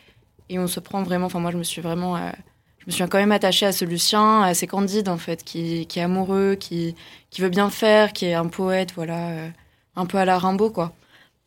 Et 0.49 0.59
on 0.59 0.67
se 0.67 0.79
prend 0.79 1.03
vraiment, 1.03 1.25
enfin 1.27 1.39
moi 1.39 1.51
je 1.51 1.57
me 1.57 1.63
suis 1.63 1.81
vraiment, 1.81 2.15
euh, 2.15 2.29
je 2.79 2.85
me 2.87 2.91
suis 2.91 3.03
quand 3.07 3.17
même 3.17 3.31
attachée 3.31 3.65
à 3.65 3.71
ce 3.71 3.85
Lucien, 3.85 4.41
assez 4.43 4.67
candide 4.67 5.09
en 5.09 5.17
fait, 5.17 5.43
qui, 5.43 5.85
qui 5.87 5.99
est 5.99 6.03
amoureux, 6.03 6.55
qui, 6.59 6.95
qui 7.29 7.41
veut 7.41 7.49
bien 7.49 7.69
faire, 7.69 8.13
qui 8.13 8.25
est 8.25 8.33
un 8.33 8.47
poète, 8.47 8.93
voilà, 8.95 9.29
euh, 9.29 9.49
un 9.95 10.05
peu 10.05 10.17
à 10.17 10.25
la 10.25 10.37
Rimbaud 10.37 10.69
quoi. 10.71 10.93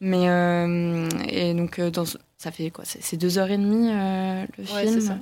Mais 0.00 0.28
euh, 0.28 1.08
et 1.28 1.52
donc 1.54 1.78
euh, 1.78 1.90
dans, 1.90 2.04
ce- 2.06 2.18
ça 2.38 2.50
fait 2.50 2.70
quoi 2.70 2.84
C'est 2.86 3.16
deux 3.18 3.38
heures 3.38 3.50
et 3.50 3.58
demie 3.58 3.90
euh, 3.90 4.44
le 4.58 4.64
Ouais, 4.64 4.82
film. 4.86 5.00
c'est 5.00 5.06
ça. 5.08 5.18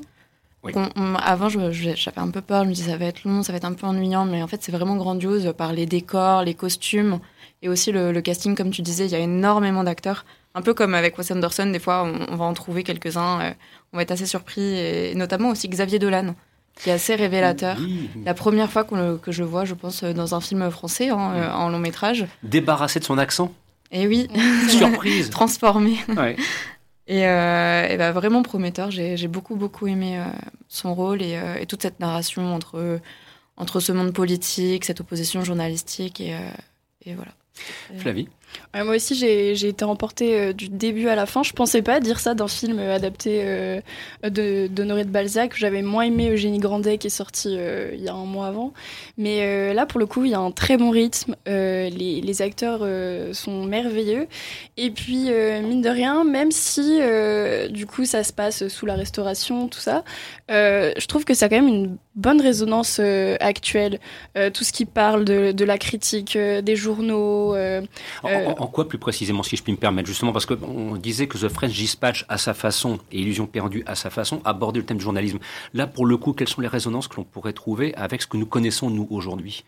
Oui. 0.64 0.72
On- 0.74 0.88
on- 0.96 1.14
avant, 1.14 1.48
j'avais 1.48 1.94
un 2.16 2.30
peu 2.30 2.40
peur, 2.40 2.64
je 2.64 2.68
me 2.68 2.74
disais 2.74 2.90
ça 2.90 2.96
va 2.96 3.04
être 3.06 3.22
long, 3.24 3.42
ça 3.44 3.52
va 3.52 3.58
être 3.58 3.64
un 3.64 3.74
peu 3.74 3.86
ennuyant, 3.86 4.24
mais 4.24 4.42
en 4.42 4.46
fait 4.48 4.60
c'est 4.62 4.72
vraiment 4.72 4.96
grandiose 4.96 5.52
par 5.56 5.72
les 5.72 5.86
décors, 5.86 6.42
les 6.42 6.54
costumes 6.54 7.20
et 7.62 7.68
aussi 7.68 7.92
le, 7.92 8.12
le 8.12 8.20
casting, 8.20 8.54
comme 8.54 8.70
tu 8.70 8.82
disais, 8.82 9.06
il 9.06 9.10
y 9.10 9.14
a 9.14 9.18
énormément 9.18 9.84
d'acteurs. 9.84 10.24
Un 10.54 10.62
peu 10.62 10.74
comme 10.74 10.94
avec 10.94 11.16
Wes 11.18 11.30
Anderson, 11.30 11.66
des 11.66 11.78
fois 11.78 12.04
on, 12.04 12.32
on 12.32 12.36
va 12.36 12.44
en 12.44 12.54
trouver 12.54 12.82
quelques-uns, 12.82 13.40
euh, 13.40 13.50
on 13.92 13.96
va 13.96 14.02
être 14.02 14.10
assez 14.10 14.26
surpris, 14.26 14.62
et 14.78 15.14
notamment 15.14 15.50
aussi 15.50 15.68
Xavier 15.68 15.98
Dolan, 15.98 16.34
qui 16.80 16.90
est 16.90 16.92
assez 16.94 17.14
révélateur. 17.14 17.76
Oui. 17.80 18.08
La 18.24 18.34
première 18.34 18.70
fois 18.70 18.86
le- 18.92 19.16
que 19.18 19.30
je 19.32 19.42
le 19.42 19.48
vois, 19.48 19.64
je 19.64 19.74
pense, 19.74 20.02
euh, 20.02 20.12
dans 20.12 20.34
un 20.34 20.40
film 20.40 20.70
français, 20.70 21.10
hein, 21.10 21.32
euh, 21.36 21.50
en 21.52 21.68
long 21.68 21.78
métrage. 21.78 22.26
Débarrassé 22.42 22.98
de 23.00 23.04
son 23.04 23.18
accent 23.18 23.52
Et 23.92 24.06
oui, 24.06 24.28
Surprise 24.68 25.30
transformé. 25.30 25.96
Ouais. 26.16 26.36
Et, 27.10 27.26
euh, 27.26 27.86
et 27.88 27.96
bah, 27.96 28.12
vraiment 28.12 28.42
prometteur. 28.42 28.90
J'ai 28.90 29.28
beaucoup, 29.28 29.56
beaucoup 29.56 29.86
aimé 29.86 30.18
euh, 30.18 30.24
son 30.68 30.94
rôle 30.94 31.22
et, 31.22 31.36
euh, 31.38 31.56
et 31.58 31.64
toute 31.64 31.80
cette 31.80 32.00
narration 32.00 32.54
entre, 32.54 33.00
entre 33.56 33.80
ce 33.80 33.92
monde 33.92 34.12
politique, 34.12 34.84
cette 34.84 35.00
opposition 35.00 35.42
journalistique 35.42 36.20
et, 36.20 36.34
euh, 36.34 36.38
et 37.06 37.14
voilà. 37.14 37.30
Flavie 37.96 38.28
Ouais, 38.74 38.84
moi 38.84 38.96
aussi, 38.96 39.14
j'ai 39.14 39.68
été 39.68 39.84
emportée 39.84 40.38
euh, 40.38 40.52
du 40.52 40.68
début 40.68 41.08
à 41.08 41.14
la 41.14 41.26
fin. 41.26 41.42
Je 41.42 41.52
pensais 41.52 41.82
pas 41.82 42.00
dire 42.00 42.20
ça 42.20 42.34
d'un 42.34 42.48
film 42.48 42.78
euh, 42.78 42.94
adapté 42.94 43.40
euh, 43.44 43.80
d'Honoré 44.68 45.04
de, 45.04 45.10
Balzac. 45.10 45.56
J'avais 45.56 45.82
moins 45.82 46.04
aimé 46.04 46.30
Eugénie 46.30 46.58
Grandet 46.58 46.98
qui 46.98 47.08
est 47.08 47.10
sorti 47.10 47.56
euh, 47.58 47.90
il 47.94 48.02
y 48.02 48.08
a 48.08 48.14
un 48.14 48.24
mois 48.24 48.46
avant. 48.46 48.72
Mais 49.16 49.40
euh, 49.42 49.72
là, 49.74 49.86
pour 49.86 50.00
le 50.00 50.06
coup, 50.06 50.24
il 50.24 50.30
y 50.30 50.34
a 50.34 50.40
un 50.40 50.50
très 50.50 50.76
bon 50.76 50.90
rythme. 50.90 51.34
Euh, 51.46 51.88
les, 51.90 52.20
les 52.20 52.42
acteurs 52.42 52.80
euh, 52.82 53.32
sont 53.32 53.64
merveilleux. 53.64 54.28
Et 54.76 54.90
puis, 54.90 55.26
euh, 55.30 55.60
mine 55.62 55.82
de 55.82 55.88
rien, 55.88 56.24
même 56.24 56.50
si 56.50 56.98
euh, 57.00 57.68
du 57.68 57.86
coup 57.86 58.04
ça 58.04 58.22
se 58.22 58.32
passe 58.32 58.68
sous 58.68 58.86
la 58.86 58.94
restauration, 58.94 59.68
tout 59.68 59.80
ça, 59.80 60.04
euh, 60.50 60.92
je 60.96 61.06
trouve 61.06 61.24
que 61.24 61.34
ça 61.34 61.46
a 61.46 61.48
quand 61.48 61.56
même 61.56 61.68
une 61.68 61.96
bonne 62.18 62.40
résonance 62.42 62.98
euh, 63.00 63.36
actuelle. 63.40 63.98
Euh, 64.36 64.50
tout 64.50 64.64
ce 64.64 64.72
qui 64.72 64.84
parle 64.84 65.24
de, 65.24 65.52
de 65.52 65.64
la 65.64 65.78
critique 65.78 66.36
euh, 66.36 66.60
des 66.60 66.76
journaux. 66.76 67.54
en, 67.56 67.82
en- 68.24 68.50
en 68.58 68.66
quoi 68.66 68.86
plus 68.86 68.98
précisément, 68.98 69.42
si 69.42 69.56
je 69.56 69.62
puis 69.62 69.72
me 69.72 69.78
permettre 69.78 70.06
Justement 70.08 70.32
parce 70.32 70.44
qu'on 70.46 70.96
disait 70.96 71.26
que 71.28 71.38
The 71.38 71.48
French 71.48 71.72
Dispatch, 71.72 72.26
à 72.28 72.36
sa 72.36 72.52
façon, 72.52 72.98
et 73.12 73.20
Illusion 73.20 73.46
perdue, 73.46 73.82
à 73.86 73.94
sa 73.94 74.10
façon, 74.10 74.42
abordait 74.44 74.80
le 74.80 74.84
thème 74.86 74.98
du 74.98 75.04
journalisme. 75.04 75.38
Là, 75.72 75.86
pour 75.86 76.04
le 76.04 76.16
coup, 76.18 76.32
quelles 76.34 76.48
sont 76.48 76.60
les 76.60 76.68
résonances 76.68 77.08
que 77.08 77.16
l'on 77.16 77.24
pourrait 77.24 77.52
trouver 77.54 77.94
avec 77.94 78.20
ce 78.20 78.26
que 78.26 78.36
nous 78.36 78.46
connaissons, 78.46 78.90
nous, 78.90 79.06
aujourd'hui? 79.10 79.64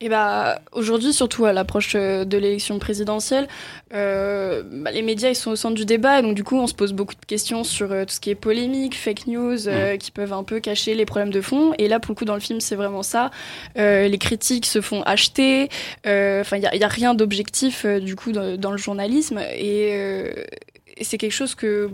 Et 0.00 0.08
bah 0.08 0.60
aujourd'hui, 0.72 1.12
surtout 1.12 1.44
à 1.44 1.52
l'approche 1.52 1.92
euh, 1.94 2.24
de 2.24 2.36
l'élection 2.36 2.78
présidentielle, 2.78 3.48
euh, 3.94 4.62
bah, 4.64 4.90
les 4.90 5.02
médias 5.02 5.28
ils 5.28 5.36
sont 5.36 5.52
au 5.52 5.56
centre 5.56 5.76
du 5.76 5.84
débat, 5.84 6.18
et 6.18 6.22
donc 6.22 6.34
du 6.34 6.42
coup 6.42 6.56
on 6.56 6.66
se 6.66 6.74
pose 6.74 6.92
beaucoup 6.92 7.14
de 7.14 7.24
questions 7.24 7.62
sur 7.62 7.92
euh, 7.92 8.04
tout 8.04 8.14
ce 8.14 8.20
qui 8.20 8.30
est 8.30 8.34
polémique, 8.34 8.96
fake 8.96 9.28
news, 9.28 9.68
euh, 9.68 9.96
qui 9.96 10.10
peuvent 10.10 10.32
un 10.32 10.42
peu 10.42 10.58
cacher 10.58 10.94
les 10.94 11.06
problèmes 11.06 11.30
de 11.30 11.40
fond. 11.40 11.74
Et 11.78 11.86
là 11.86 12.00
pour 12.00 12.12
le 12.12 12.16
coup 12.16 12.24
dans 12.24 12.34
le 12.34 12.40
film 12.40 12.60
c'est 12.60 12.76
vraiment 12.76 13.02
ça. 13.02 13.30
Les 13.76 14.18
critiques 14.18 14.66
se 14.66 14.80
font 14.80 15.02
acheter. 15.02 15.68
Enfin 16.04 16.56
il 16.56 16.62
y 16.62 16.84
a, 16.84 16.88
rien 16.88 17.14
d'objectif 17.14 17.86
du 17.86 18.16
coup 18.16 18.32
dans, 18.32 18.56
dans 18.56 18.70
le 18.70 18.76
journalisme 18.76 19.38
et 19.38 20.30
c'est 21.00 21.18
quelque 21.18 21.32
chose 21.32 21.54
que 21.54 21.90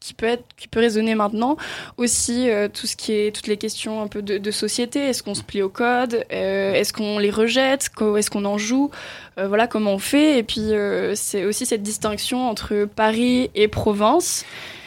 qui 0.00 0.14
peut 0.14 0.26
être 0.26 0.44
qui 0.56 0.68
peut 0.68 0.80
résonner 0.80 1.14
maintenant. 1.14 1.56
Aussi 1.96 2.50
euh, 2.50 2.68
tout 2.68 2.86
ce 2.86 2.96
qui 2.96 3.12
est 3.12 3.34
toutes 3.34 3.46
les 3.46 3.56
questions 3.56 4.02
un 4.02 4.08
peu 4.08 4.22
de, 4.22 4.50
société. 4.50 5.00
Est-ce 5.00 5.22
qu'on 5.22 5.34
se 5.34 5.42
plie 5.42 5.62
au 5.62 5.68
code? 5.68 6.24
Euh, 6.32 6.74
est-ce 6.74 6.92
qu'on 6.92 7.18
les 7.18 7.30
rejette? 7.30 7.90
Est-ce 8.16 8.30
qu'on 8.30 8.44
en 8.44 8.58
joue? 8.58 8.90
Euh, 9.38 9.48
voilà 9.48 9.66
comment 9.66 9.94
on 9.94 9.98
fait? 9.98 10.38
Et 10.38 10.42
puis 10.42 10.70
c'est 11.14 11.44
aussi 11.44 11.66
cette 11.66 11.82
distinction 11.82 12.48
entre 12.48 12.84
Paris 12.84 13.50
et 13.54 13.68
Provence 13.68 14.44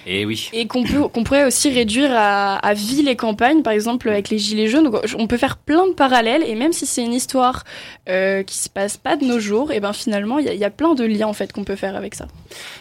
Et 0.09 0.25
oui. 0.25 0.49
Et 0.53 0.67
qu'on 0.67 0.83
peut, 0.83 1.09
qu'on 1.09 1.25
pourrait 1.25 1.43
aussi 1.45 1.69
réduire 1.69 2.11
à, 2.13 2.55
à 2.59 2.73
ville 2.73 3.09
et 3.09 3.17
campagne, 3.17 3.61
par 3.61 3.73
exemple 3.73 4.07
avec 4.07 4.29
les 4.29 4.37
gilets 4.37 4.69
jaunes. 4.69 4.85
Donc, 4.85 4.95
on 5.17 5.27
peut 5.27 5.35
faire 5.35 5.57
plein 5.57 5.85
de 5.85 5.91
parallèles 5.93 6.43
et 6.43 6.55
même 6.55 6.71
si 6.71 6.85
c'est 6.85 7.03
une 7.03 7.11
histoire 7.13 7.65
euh, 8.07 8.41
qui 8.41 8.55
se 8.57 8.69
passe 8.69 8.95
pas 8.95 9.17
de 9.17 9.25
nos 9.25 9.39
jours, 9.39 9.73
et 9.73 9.81
ben 9.81 9.91
finalement 9.91 10.39
il 10.39 10.45
y, 10.45 10.49
a- 10.49 10.53
il 10.53 10.59
y 10.59 10.63
a 10.63 10.69
plein 10.69 10.95
de 10.95 11.03
liens 11.03 11.27
en 11.27 11.33
fait 11.33 11.51
qu'on 11.51 11.65
peut 11.65 11.75
faire 11.75 11.97
avec 11.97 12.15
ça. 12.15 12.27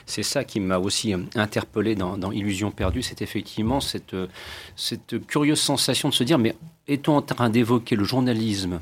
C'est 0.06 0.22
ça 0.22 0.44
qui 0.44 0.60
m'a 0.60 0.78
aussi 0.78 1.14
euh, 1.14 1.18
interpellé 1.34 1.96
dans, 1.96 2.16
dans 2.16 2.30
Illusion 2.30 2.70
perdue, 2.70 3.02
c'est 3.02 3.20
effectivement 3.22 3.80
cette, 3.80 4.14
euh, 4.14 4.28
cette 4.76 5.26
curieuse 5.26 5.58
sensation 5.60 6.08
de 6.10 6.14
se 6.14 6.22
dire, 6.22 6.38
mais 6.38 6.54
est-on 6.86 7.16
en 7.16 7.22
train 7.22 7.50
d'évoquer 7.50 7.96
le 7.96 8.04
journalisme 8.04 8.78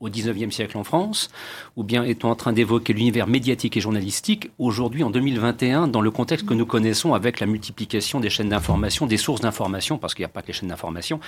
au 0.00 0.08
19e 0.08 0.50
siècle 0.50 0.76
en 0.76 0.84
France, 0.84 1.30
ou 1.76 1.82
bien 1.82 2.04
est-on 2.04 2.28
en 2.28 2.34
train 2.34 2.52
d'évoquer 2.52 2.92
l'univers 2.92 3.26
médiatique 3.26 3.76
et 3.76 3.80
journalistique 3.80 4.50
aujourd'hui 4.58 5.02
en 5.02 5.10
2021 5.10 5.88
dans 5.88 6.00
le 6.00 6.10
contexte 6.10 6.46
que 6.46 6.54
nous 6.54 6.66
connaissons 6.66 7.14
avec 7.14 7.40
la 7.40 7.46
multiplication 7.46 8.20
des 8.20 8.30
chaînes 8.30 8.50
d'information, 8.50 9.06
des 9.06 9.16
sources 9.16 9.40
d'information, 9.40 9.98
parce 9.98 10.14
qu'il 10.14 10.22
n'y 10.22 10.26
a 10.26 10.30
pas 10.30 10.42
que 10.42 10.48
les 10.48 10.52
chaînes 10.52 10.68
d'information. 10.68 11.20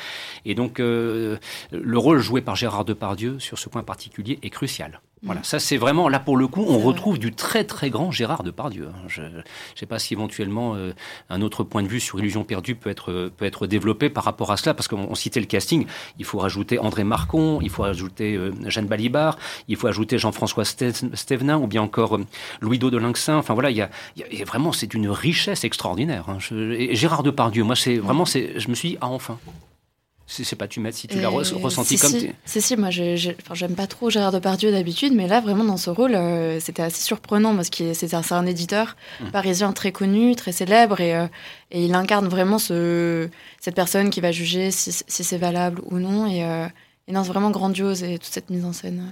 Et 0.44 0.54
donc 0.54 0.80
euh, 0.80 1.38
le 1.72 1.98
rôle 1.98 2.18
joué 2.18 2.40
par 2.40 2.56
Gérard 2.56 2.84
Depardieu 2.84 3.38
sur 3.38 3.58
ce 3.58 3.68
point 3.68 3.82
particulier 3.82 4.38
est 4.42 4.50
crucial. 4.50 5.00
Voilà, 5.22 5.42
ça 5.42 5.58
c'est 5.58 5.76
vraiment 5.78 6.08
là 6.08 6.20
pour 6.20 6.36
le 6.36 6.46
coup, 6.46 6.64
on 6.68 6.74
vrai. 6.78 6.84
retrouve 6.86 7.18
du 7.18 7.32
très 7.32 7.64
très 7.64 7.90
grand 7.90 8.10
Gérard 8.12 8.42
Depardieu. 8.44 8.88
hein. 8.88 8.98
Je 9.08 9.22
ne 9.22 9.28
sais 9.74 9.86
pas 9.86 9.98
si 9.98 10.14
éventuellement 10.14 10.74
euh, 10.76 10.92
un 11.28 11.42
autre 11.42 11.64
point 11.64 11.82
de 11.82 11.88
vue 11.88 11.98
sur 11.98 12.20
Illusion 12.20 12.44
perdue 12.44 12.76
peut 12.76 12.88
être 12.90 13.10
euh, 13.10 13.32
peut 13.36 13.44
être 13.44 13.66
développé 13.66 14.10
par 14.10 14.22
rapport 14.24 14.52
à 14.52 14.56
cela, 14.56 14.74
parce 14.74 14.86
qu'on 14.86 15.08
on 15.10 15.14
citait 15.16 15.40
le 15.40 15.46
casting. 15.46 15.86
Il 16.18 16.24
faut 16.24 16.38
rajouter 16.38 16.78
André 16.78 17.02
Marcon, 17.02 17.58
il 17.62 17.70
faut 17.70 17.82
rajouter 17.82 18.36
euh, 18.36 18.52
Jeanne 18.66 18.86
Balibar, 18.86 19.38
il 19.66 19.76
faut 19.76 19.88
ajouter 19.88 20.18
Jean-François 20.18 20.64
Stévenin 20.64 21.58
ou 21.58 21.66
bien 21.66 21.82
encore 21.82 22.16
euh, 22.16 22.24
Louis-Do 22.60 22.90
de. 22.90 22.98
Enfin 23.28 23.54
voilà, 23.54 23.70
il 23.70 23.76
y 23.76 23.82
a, 23.82 23.90
y 24.16 24.22
a- 24.22 24.26
et 24.30 24.44
vraiment 24.44 24.70
c'est 24.72 24.92
une 24.94 25.08
richesse 25.08 25.64
extraordinaire. 25.64 26.24
hein. 26.28 26.36
Je- 26.38 26.72
et 26.72 26.94
Gérard 26.94 27.22
Depardieu, 27.22 27.64
moi 27.64 27.74
c'est 27.76 27.96
vraiment 27.96 28.24
c'est, 28.24 28.58
je 28.60 28.68
me 28.68 28.74
suis 28.74 28.90
dit 28.90 28.98
ah 29.00 29.08
enfin. 29.08 29.38
C'est 30.30 30.44
c'est 30.44 30.56
pas 30.56 30.68
tu 30.68 30.78
m'aides 30.80 30.92
si 30.92 31.08
tu 31.08 31.18
l'as 31.18 31.30
re- 31.30 31.54
ressenti 31.54 31.96
si, 31.96 32.02
comme 32.02 32.10
si, 32.20 32.30
si, 32.44 32.60
si, 32.60 32.76
moi, 32.76 32.90
je- 32.90 33.16
je- 33.16 33.30
enfin, 33.40 33.54
j'aime 33.54 33.74
pas 33.74 33.86
trop 33.86 34.10
Gérard 34.10 34.30
Depardieu 34.30 34.70
d'habitude, 34.70 35.14
mais 35.14 35.26
là, 35.26 35.40
vraiment, 35.40 35.64
dans 35.64 35.78
ce 35.78 35.88
rôle, 35.88 36.14
euh, 36.14 36.60
c'était 36.60 36.82
assez 36.82 37.00
surprenant 37.02 37.56
parce 37.56 37.70
qu'il 37.70 37.86
est- 37.86 37.94
c'est 37.94 38.12
un, 38.12 38.20
un 38.30 38.44
éditeur 38.46 38.94
Mm. 39.20 39.30
parisien 39.30 39.72
très 39.72 39.90
connu, 39.90 40.36
très 40.36 40.52
célèbre, 40.52 41.00
et, 41.00 41.16
euh, 41.16 41.26
et 41.70 41.82
il 41.82 41.94
incarne 41.94 42.28
vraiment 42.28 42.58
ce, 42.58 43.30
cette 43.58 43.74
personne 43.74 44.10
qui 44.10 44.20
va 44.20 44.30
juger 44.30 44.70
si, 44.70 44.92
si 44.92 45.24
c'est 45.24 45.38
valable 45.38 45.80
ou 45.86 45.98
non. 45.98 46.26
Et, 46.26 46.44
euh, 46.44 46.66
et 47.08 47.12
non, 47.12 47.24
c'est 47.24 47.30
vraiment 47.30 47.50
grandiose, 47.50 48.02
et 48.02 48.18
toute 48.18 48.30
cette 48.32 48.50
mise 48.50 48.66
en 48.66 48.74
scène. 48.74 49.02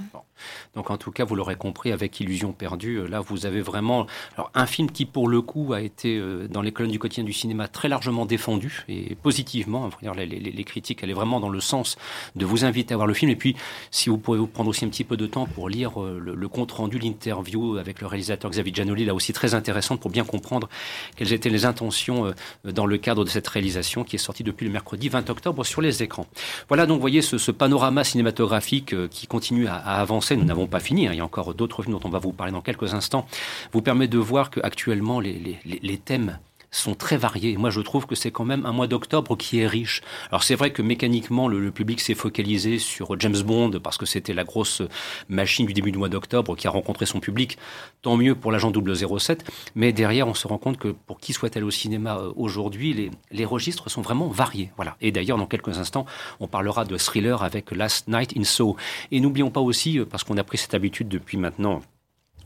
Donc 0.75 0.91
en 0.91 0.97
tout 0.97 1.11
cas, 1.11 1.25
vous 1.25 1.35
l'aurez 1.35 1.57
compris, 1.57 1.93
avec 1.93 2.19
Illusion 2.21 2.53
perdue, 2.53 2.97
euh, 2.99 3.07
là 3.09 3.21
vous 3.21 3.47
avez 3.47 3.61
vraiment 3.61 4.07
un 4.55 4.67
film 4.67 4.91
qui 4.91 5.05
pour 5.07 5.29
le 5.29 5.41
coup 5.43 5.73
a 5.73 5.81
été 5.81 6.17
euh, 6.17 6.47
dans 6.49 6.63
les 6.63 6.73
colonnes 6.73 6.91
du 6.93 6.99
quotidien 6.99 7.25
du 7.25 7.33
cinéma 7.33 7.69
très 7.69 7.89
largement 7.89 8.27
défendu 8.27 8.85
et 8.89 9.15
positivement. 9.15 9.85
Enfin, 9.85 10.13
les, 10.17 10.27
les- 10.27 10.39
les 10.41 10.65
critiques 10.65 11.03
allaient 11.03 11.13
vraiment 11.13 11.41
dans 11.41 11.49
le 11.49 11.61
sens 11.61 11.97
de 12.35 12.45
vous 12.45 12.65
inviter 12.65 12.95
à 12.95 12.97
voir 12.97 13.07
le 13.07 13.15
film. 13.15 13.31
Et 13.31 13.37
puis 13.37 13.57
si 13.91 14.09
vous 14.11 14.19
pouvez 14.19 14.39
vous 14.39 14.47
prendre 14.47 14.71
aussi 14.71 14.85
un 14.85 14.89
petit 14.89 15.05
peu 15.05 15.17
de 15.17 15.27
temps 15.27 15.47
pour 15.47 15.69
lire 15.69 16.03
euh, 16.03 16.19
le, 16.23 16.35
le 16.35 16.49
compte 16.49 16.73
rendu, 16.73 16.99
l'interview 16.99 17.77
avec 17.79 18.01
le 18.01 18.07
réalisateur 18.07 18.51
Xavier 18.51 18.73
Giannoli, 18.75 19.05
là 19.05 19.15
aussi 19.15 19.33
très 19.33 19.55
intéressante 19.55 20.01
pour 20.01 20.11
bien 20.11 20.25
comprendre 20.25 20.69
quelles 21.17 21.33
étaient 21.33 21.51
les 21.51 21.65
intentions 21.65 22.33
dans 22.65 22.87
le 22.87 22.99
cadre 22.99 23.25
de 23.25 23.29
cette 23.31 23.47
réalisation 23.49 24.05
qui 24.05 24.17
est 24.17 24.19
sortie 24.19 24.43
depuis 24.43 24.67
le 24.67 24.73
mercredi 24.73 25.09
20 25.09 25.31
octobre 25.31 25.65
sur 25.65 25.81
les 25.81 26.03
écrans. 26.03 26.27
Voilà 26.69 26.87
donc, 26.87 26.97
vous 26.97 27.01
voyez, 27.01 27.23
ce, 27.23 27.51
panorama 27.51 28.03
cinématographique 28.05 28.95
qui 29.11 29.27
continue 29.27 29.67
à 29.67 29.77
avancer. 29.77 30.26
Nous 30.35 30.45
n'avons 30.45 30.67
pas 30.67 30.81
fini. 30.81 31.07
hein. 31.07 31.13
Il 31.13 31.19
y 31.19 31.21
a 31.21 31.25
encore 31.25 31.55
d'autres 31.55 31.83
films 31.83 31.95
dont 31.99 32.09
on 32.09 32.11
va 32.11 32.19
vous 32.19 32.33
parler 32.33 32.53
dans 32.53 32.63
quelques 32.63 32.95
instants. 32.95 33.27
Vous 33.73 33.83
permet 33.83 34.09
de 34.09 34.19
voir 34.19 34.51
qu'actuellement, 34.51 35.21
les, 35.21 35.35
les- 35.65 35.79
les 35.83 35.99
thèmes 35.99 36.39
sont 36.71 36.95
très 36.95 37.17
variés. 37.17 37.57
Moi, 37.57 37.71
je 37.71 37.81
trouve 37.81 38.07
que 38.07 38.15
c'est 38.15 38.31
quand 38.31 38.45
même 38.45 38.67
un 38.67 38.73
mois 38.73 38.87
d'octobre 38.87 39.37
qui 39.37 39.61
est 39.61 39.67
riche. 39.67 40.03
Alors, 40.31 40.43
c'est 40.43 40.55
vrai 40.55 40.73
que 40.73 40.83
mécaniquement, 40.83 41.49
le, 41.49 41.61
le 41.61 41.71
public 41.71 42.01
s'est 42.01 42.15
focalisé 42.15 42.79
sur 42.79 43.19
James 43.21 43.41
Bond 43.45 43.73
parce 43.83 43.99
que 43.99 44.07
c'était 44.07 44.35
la 44.35 44.45
grosse 44.45 44.83
machine 45.29 45.67
du 45.67 45.73
début 45.73 45.93
du 45.93 45.99
mois 45.99 46.09
d'octobre 46.09 46.57
qui 46.57 46.67
a 46.67 46.71
rencontré 46.71 47.07
son 47.07 47.21
public. 47.21 47.59
Tant 48.03 48.17
mieux 48.17 48.35
pour 48.35 48.53
l'agent 48.53 48.73
007. 48.73 49.51
Mais 49.75 49.93
derrière, 49.93 50.29
on 50.29 50.35
se 50.35 50.47
rend 50.47 50.59
compte 50.59 50.79
que 50.79 50.89
pour 50.89 51.19
qui 51.19 51.33
souhaite 51.33 51.57
aller 51.57 51.67
au 51.67 51.71
cinéma 51.71 52.19
euh, 52.19 52.33
aujourd'hui, 52.37 52.93
les, 52.93 53.11
les 53.31 53.45
registres 53.45 53.91
sont 53.91 54.03
vraiment 54.03 54.29
variés. 54.29 54.71
Voilà. 54.77 54.97
Et 55.01 55.13
d'ailleurs, 55.13 55.39
dans 55.39 55.47
quelques 55.47 55.79
instants, 55.79 56.07
on 56.41 56.49
parlera 56.49 56.85
de 56.85 56.97
thriller 56.97 57.43
avec 57.43 57.71
Last 57.73 58.09
Night 58.09 58.37
in 58.37 58.45
Soho. 58.45 58.77
Et 59.11 59.21
n'oublions 59.21 59.51
pas 59.51 59.61
aussi, 59.61 59.99
euh, 59.99 60.05
parce 60.05 60.25
qu'on 60.25 60.37
a 60.37 60.45
pris 60.45 60.59
cette 60.59 60.75
habitude 60.75 61.09
depuis 61.09 61.37
maintenant 61.37 61.83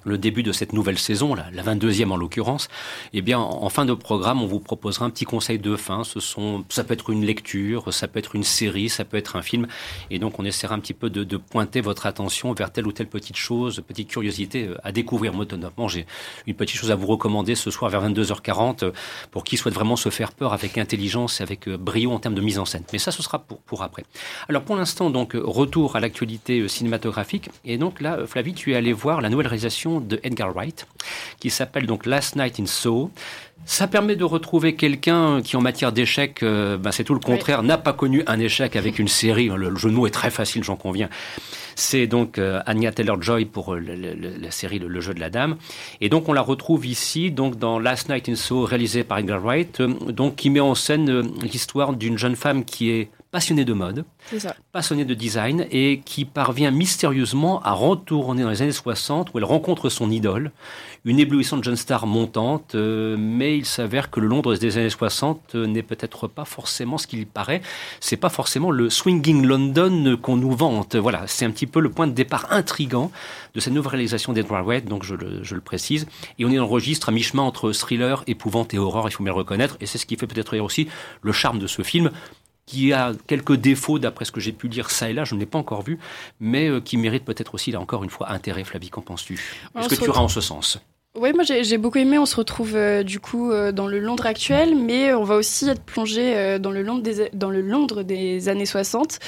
le 0.05 0.19
début 0.19 0.43
de 0.43 0.53
cette 0.53 0.73
nouvelle 0.73 0.99
saison, 0.99 1.35
la, 1.35 1.51
la 1.51 1.63
22e 1.63 2.11
en 2.11 2.17
l'occurrence, 2.17 2.69
eh 3.13 3.23
bien, 3.23 3.39
en, 3.39 3.69
fin 3.69 3.85
de 3.85 3.95
programme, 3.95 4.43
on 4.43 4.47
vous 4.47 4.61
proposera 4.61 5.05
un 5.05 5.11
petit 5.11 5.25
conseil 5.25 5.59
de 5.59 5.77
fin. 5.77 6.05
Ce 6.05 6.21
sont, 6.21 6.65
ça 6.69 6.85
peut 6.85 6.95
être 6.95 7.11
une 7.11 7.25
lecture, 7.25 7.93
ça 7.93 8.09
peut 8.09 8.19
être 8.19 8.35
une 8.35 8.43
série, 8.43 8.89
ça 8.89 9.05
peut 9.05 9.17
être 9.17 9.37
un 9.37 9.43
film. 9.43 9.67
Et 10.11 10.19
donc, 10.19 10.39
on 10.39 10.45
essaiera 10.45 10.75
un 10.75 10.79
petit 10.79 10.95
peu 10.95 11.11
de, 11.11 11.37
pointer 11.37 11.81
votre 11.81 12.07
attention 12.07 12.53
vers 12.53 12.71
telle 12.71 12.87
ou 12.87 12.93
telle 12.93 13.09
petite 13.09 13.37
chose, 13.37 13.83
petite 13.87 14.09
curiosité 14.09 14.67
euh, 14.67 14.77
à 14.85 14.93
découvrir. 14.93 15.33
Moi, 15.33 15.47
notamment, 15.49 15.89
j'ai 15.89 16.07
une 16.47 16.55
petite 16.55 16.77
chose 16.77 16.91
à 16.91 16.95
vous 16.95 17.07
recommander 17.07 17.55
ce 17.55 17.71
soir 17.71 17.91
vers 17.91 18.07
22h40 18.09 18.85
euh, 18.85 18.93
pour 19.31 19.45
qui 19.45 19.57
souhaite 19.57 19.75
vraiment 19.75 19.97
se 19.97 20.11
faire 20.11 20.33
peur 20.33 20.53
avec 20.53 20.77
intelligence 20.79 21.41
et 21.41 21.43
avec 21.43 21.69
euh, 21.69 21.77
brio 21.77 22.13
en 22.13 22.19
termes 22.19 22.35
de 22.35 22.41
mise 22.41 22.59
en 22.59 22.65
scène. 22.65 22.85
Mais 22.93 22.99
ça, 22.99 23.11
ce 23.11 23.23
sera 23.23 23.39
pour, 23.39 23.59
pour 23.59 23.83
après. 23.83 24.05
Alors, 24.49 24.63
pour 24.63 24.77
l'instant, 24.77 25.11
donc, 25.11 25.33
retour 25.35 25.97
à 25.97 26.01
l'actualité 26.01 26.69
cinématographique. 26.69 27.49
Et 27.65 27.79
donc, 27.79 28.01
là, 28.01 28.27
Flavie, 28.27 28.55
tu 28.55 28.73
es 28.73 28.77
allé 28.77 28.93
voir 28.93 29.21
la 29.21 29.29
nouvelle 29.29 29.47
réalisation 29.47 29.90
de 29.99 30.21
Edgar 30.23 30.55
Wright, 30.55 30.87
qui 31.41 31.51
s'appelle 31.51 31.87
donc 31.87 32.07
Last 32.07 32.37
Night 32.37 32.61
in 32.61 32.67
Soho. 32.67 33.11
Ça 33.67 33.87
permet 33.87 34.17
de 34.17 34.25
retrouver 34.25 34.75
quelqu'un 34.75 35.43
qui, 35.43 35.55
en 35.57 35.61
matière 35.61 35.93
d'échecs, 35.93 36.43
euh, 36.43 36.79
ben, 36.79 36.93
c'est 36.93 37.05
tout 37.05 37.13
le 37.15 37.21
contraire, 37.21 37.63
n'a 37.63 37.77
pas 37.77 37.93
connu 37.93 38.23
un 38.27 38.41
échec 38.41 38.75
avec 38.75 38.99
une 38.99 39.07
série. 39.09 39.49
Le, 39.49 39.69
le 39.69 39.77
jeu 39.77 39.91
de 39.91 39.95
mots 39.95 40.07
est 40.07 40.11
très 40.11 40.31
facile, 40.31 40.65
j'en 40.65 40.77
conviens. 40.77 41.11
C'est 41.77 42.07
donc 42.07 42.39
euh, 42.39 42.61
Anya 42.67 42.91
Taylor-Joy 42.91 43.45
pour 43.45 43.75
euh, 43.75 43.79
le- 43.79 43.95
le- 43.97 44.37
la 44.41 44.51
série 44.51 44.79
le, 44.79 44.89
le 44.89 45.01
jeu 45.01 45.13
de 45.13 45.21
la 45.21 45.29
dame. 45.29 45.57
Et 46.01 46.09
donc 46.09 46.29
on 46.29 46.33
la 46.33 46.41
retrouve 46.41 46.87
ici, 46.87 47.31
donc 47.31 47.59
dans 47.59 47.79
Last 47.79 48.09
Night 48.09 48.29
in 48.31 48.35
Soho, 48.35 48.65
réalisé 48.65 49.05
par 49.05 49.19
Edgar 49.19 49.43
Wright, 49.43 49.81
euh, 49.81 49.89
donc 50.11 50.37
qui 50.37 50.49
met 50.51 50.61
en 50.61 50.75
scène 50.75 51.31
l'histoire 51.43 51.93
d'une 51.93 52.17
jeune 52.17 52.37
femme 52.37 52.65
qui 52.65 52.91
est 52.91 53.11
passionnée 53.31 53.65
de 53.65 53.73
mode, 53.73 54.05
passionnée 54.73 55.05
de 55.05 55.15
design 55.15 55.67
et 55.71 56.01
qui 56.05 56.25
parvient 56.25 56.71
mystérieusement 56.73 57.63
à 57.63 57.73
retourner 57.73 58.43
dans 58.43 58.51
les 58.51 58.63
années 58.63 58.73
60 58.73 59.33
où 59.33 59.39
elle 59.39 59.45
rencontre 59.45 59.89
son 59.89 60.11
idole, 60.11 60.51
une 61.05 61.21
éblouissante 61.21 61.63
jeune 61.63 61.77
star 61.77 62.07
montante, 62.07 62.75
euh, 62.75 63.17
mais 63.19 63.57
il 63.57 63.65
s'avère 63.65 64.11
que 64.11 64.21
le 64.21 64.27
Londres 64.27 64.57
des 64.57 64.79
années 64.79 64.91
60 64.91 65.55
euh, 65.55 65.67
n'est 65.67 65.83
peut-être 65.83 66.27
pas 66.27 66.45
forcément 66.45 66.99
ce 66.99 67.07
qu'il 67.07 67.27
paraît. 67.27 67.63
C'est 68.01 68.17
pas 68.17 68.29
forcément 68.29 68.71
le 68.71 68.91
swinging 68.91 69.45
London 69.47 70.19
qu'on 70.21 70.37
nous 70.37 70.53
vante. 70.53 70.97
Voilà, 70.97 71.27
c'est 71.27 71.45
un 71.45 71.51
petit 71.51 71.67
peu 71.67 71.81
le 71.81 71.91
point 71.91 72.09
de 72.09 72.13
départ 72.13 72.49
intrigant 72.51 73.13
de 73.55 73.61
cette 73.61 73.73
nouvelle 73.73 73.93
réalisation 73.93 74.33
d'Edward 74.33 74.67
Wright, 74.67 74.87
donc 74.87 75.05
je 75.05 75.15
le, 75.15 75.43
je 75.43 75.55
le 75.55 75.61
précise. 75.61 76.07
Et 76.39 76.45
on 76.45 76.51
est 76.51 76.57
dans 76.57 76.65
le 76.65 76.71
registre 76.71 77.09
à 77.09 77.13
mi-chemin 77.13 77.43
entre 77.43 77.73
thriller, 77.73 78.25
épouvante 78.27 78.75
et 78.75 78.79
horreur, 78.79 79.09
il 79.09 79.13
faut 79.13 79.23
bien 79.23 79.33
le 79.33 79.39
reconnaître. 79.39 79.77
Et 79.81 79.87
c'est 79.87 79.99
ce 79.99 80.07
qui 80.07 80.17
fait 80.17 80.27
peut-être 80.27 80.59
aussi 80.59 80.89
le 81.23 81.33
charme 81.33 81.59
de 81.59 81.67
ce 81.67 81.83
film 81.83 82.11
qui 82.71 82.93
a 82.93 83.13
quelques 83.27 83.57
défauts 83.57 83.99
d'après 83.99 84.25
ce 84.25 84.31
que 84.31 84.41
j'ai 84.41 84.53
pu 84.53 84.69
lire 84.69 84.91
ça 84.91 85.11
et 85.11 85.13
là, 85.13 85.25
je 85.25 85.35
ne 85.35 85.41
l'ai 85.41 85.47
pas 85.47 85.59
encore 85.59 85.83
vu, 85.83 85.99
mais 86.39 86.69
euh, 86.69 86.81
qui 86.81 86.97
mérite 86.97 87.25
peut-être 87.25 87.55
aussi, 87.55 87.73
là 87.73 87.81
encore 87.81 88.05
une 88.05 88.11
fois, 88.11 88.31
intérêt. 88.31 88.63
Flavie, 88.63 88.91
qu'en 88.91 89.01
penses-tu? 89.01 89.35
Est-ce 89.35 89.89
que 89.89 89.95
tu 89.97 90.01
retrouve- 90.03 90.19
en 90.19 90.29
ce 90.29 90.41
sens? 90.41 90.79
Oui, 91.17 91.33
moi 91.35 91.43
j'ai 91.43 91.77
beaucoup 91.77 91.99
aimé. 91.99 92.19
On 92.19 92.27
se 92.27 92.37
retrouve 92.37 92.77
euh, 92.77 93.03
du 93.03 93.19
coup 93.19 93.51
euh, 93.51 93.73
dans 93.73 93.89
le 93.89 93.99
Londres 93.99 94.27
actuel, 94.27 94.77
mais 94.77 95.13
on 95.13 95.25
va 95.25 95.35
aussi 95.35 95.69
être 95.69 95.83
plongé 95.83 96.37
euh, 96.37 96.61
dans, 96.61 96.71
le 96.71 96.83
Londres 96.83 97.03
des, 97.03 97.29
dans 97.33 97.51
le 97.51 97.63
Londres 97.63 98.05
des 98.05 98.49
années 98.49 98.65
60 98.65 99.19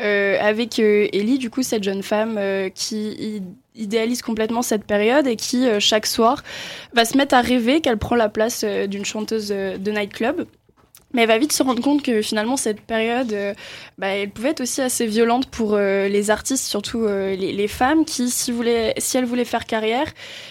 euh, 0.00 0.36
avec 0.38 0.78
Ellie, 0.78 1.38
du 1.38 1.48
coup, 1.48 1.62
cette 1.62 1.82
jeune 1.82 2.02
femme 2.02 2.38
qui 2.74 3.42
idéalise 3.74 4.20
complètement 4.20 4.60
cette 4.60 4.84
période 4.84 5.26
et 5.26 5.36
qui, 5.36 5.66
chaque 5.78 6.04
soir, 6.06 6.42
va 6.92 7.06
se 7.06 7.16
mettre 7.16 7.34
à 7.34 7.40
rêver 7.40 7.80
qu'elle 7.80 7.96
prend 7.96 8.16
la 8.16 8.28
place 8.28 8.62
d'une 8.62 9.06
chanteuse 9.06 9.48
de 9.48 9.90
nightclub. 9.90 10.44
Mais 11.12 11.22
elle 11.22 11.28
va 11.28 11.38
vite 11.38 11.52
se 11.52 11.62
rendre 11.62 11.82
compte 11.82 12.02
que 12.02 12.22
finalement 12.22 12.56
cette 12.56 12.80
période, 12.80 13.32
euh, 13.32 13.52
bah, 13.98 14.08
elle 14.08 14.30
pouvait 14.30 14.50
être 14.50 14.60
aussi 14.60 14.80
assez 14.80 15.06
violente 15.06 15.46
pour 15.46 15.74
euh, 15.74 16.06
les 16.06 16.30
artistes, 16.30 16.64
surtout 16.64 17.04
euh, 17.04 17.34
les, 17.34 17.68
femmes 17.68 18.04
qui, 18.04 18.30
si, 18.30 18.52
voulaient, 18.52 18.94
si 18.98 19.16
elles 19.16 19.24
voulaient 19.24 19.44
faire 19.44 19.66
carrière, 19.66 20.06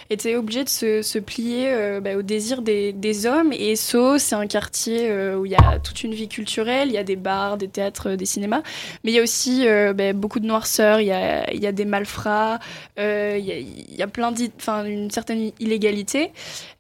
étaient 0.10 0.36
obligées 0.36 0.66
de 0.66 0.70
se, 0.70 1.20
plier 1.20 1.99
bah, 2.01 2.16
au 2.18 2.22
désir 2.22 2.62
des, 2.62 3.26
hommes. 3.26 3.53
Et 3.53 3.76
Sceaux, 3.76 4.18
c'est 4.18 4.36
un 4.36 4.47
quartier 4.47 5.12
où 5.34 5.45
il 5.45 5.51
y 5.51 5.55
a 5.55 5.80
toute 5.80 6.03
une 6.03 6.14
vie 6.14 6.28
culturelle, 6.28 6.89
il 6.89 6.93
y 6.93 6.97
a 6.97 7.03
des 7.03 7.16
bars, 7.16 7.57
des 7.57 7.68
théâtres, 7.68 8.12
des 8.12 8.26
cinémas, 8.26 8.62
mais 9.03 9.12
il 9.12 9.16
y 9.16 9.20
a 9.20 9.24
aussi 9.24 9.66
bah, 9.95 10.14
beaucoup 10.14 10.39
de 10.39 10.45
noirceur, 10.45 10.99
il 11.01 11.07
y 11.07 11.12
a, 11.12 11.72
des 11.72 11.86
malfrats, 11.86 12.60
il 12.97 13.03
y, 13.03 13.51
a, 13.51 14.05
y 14.05 14.07
plein 14.07 14.34
enfin 14.57 14.86
une 14.86 15.12
certaine 15.12 15.51
illégalité. 15.60 16.32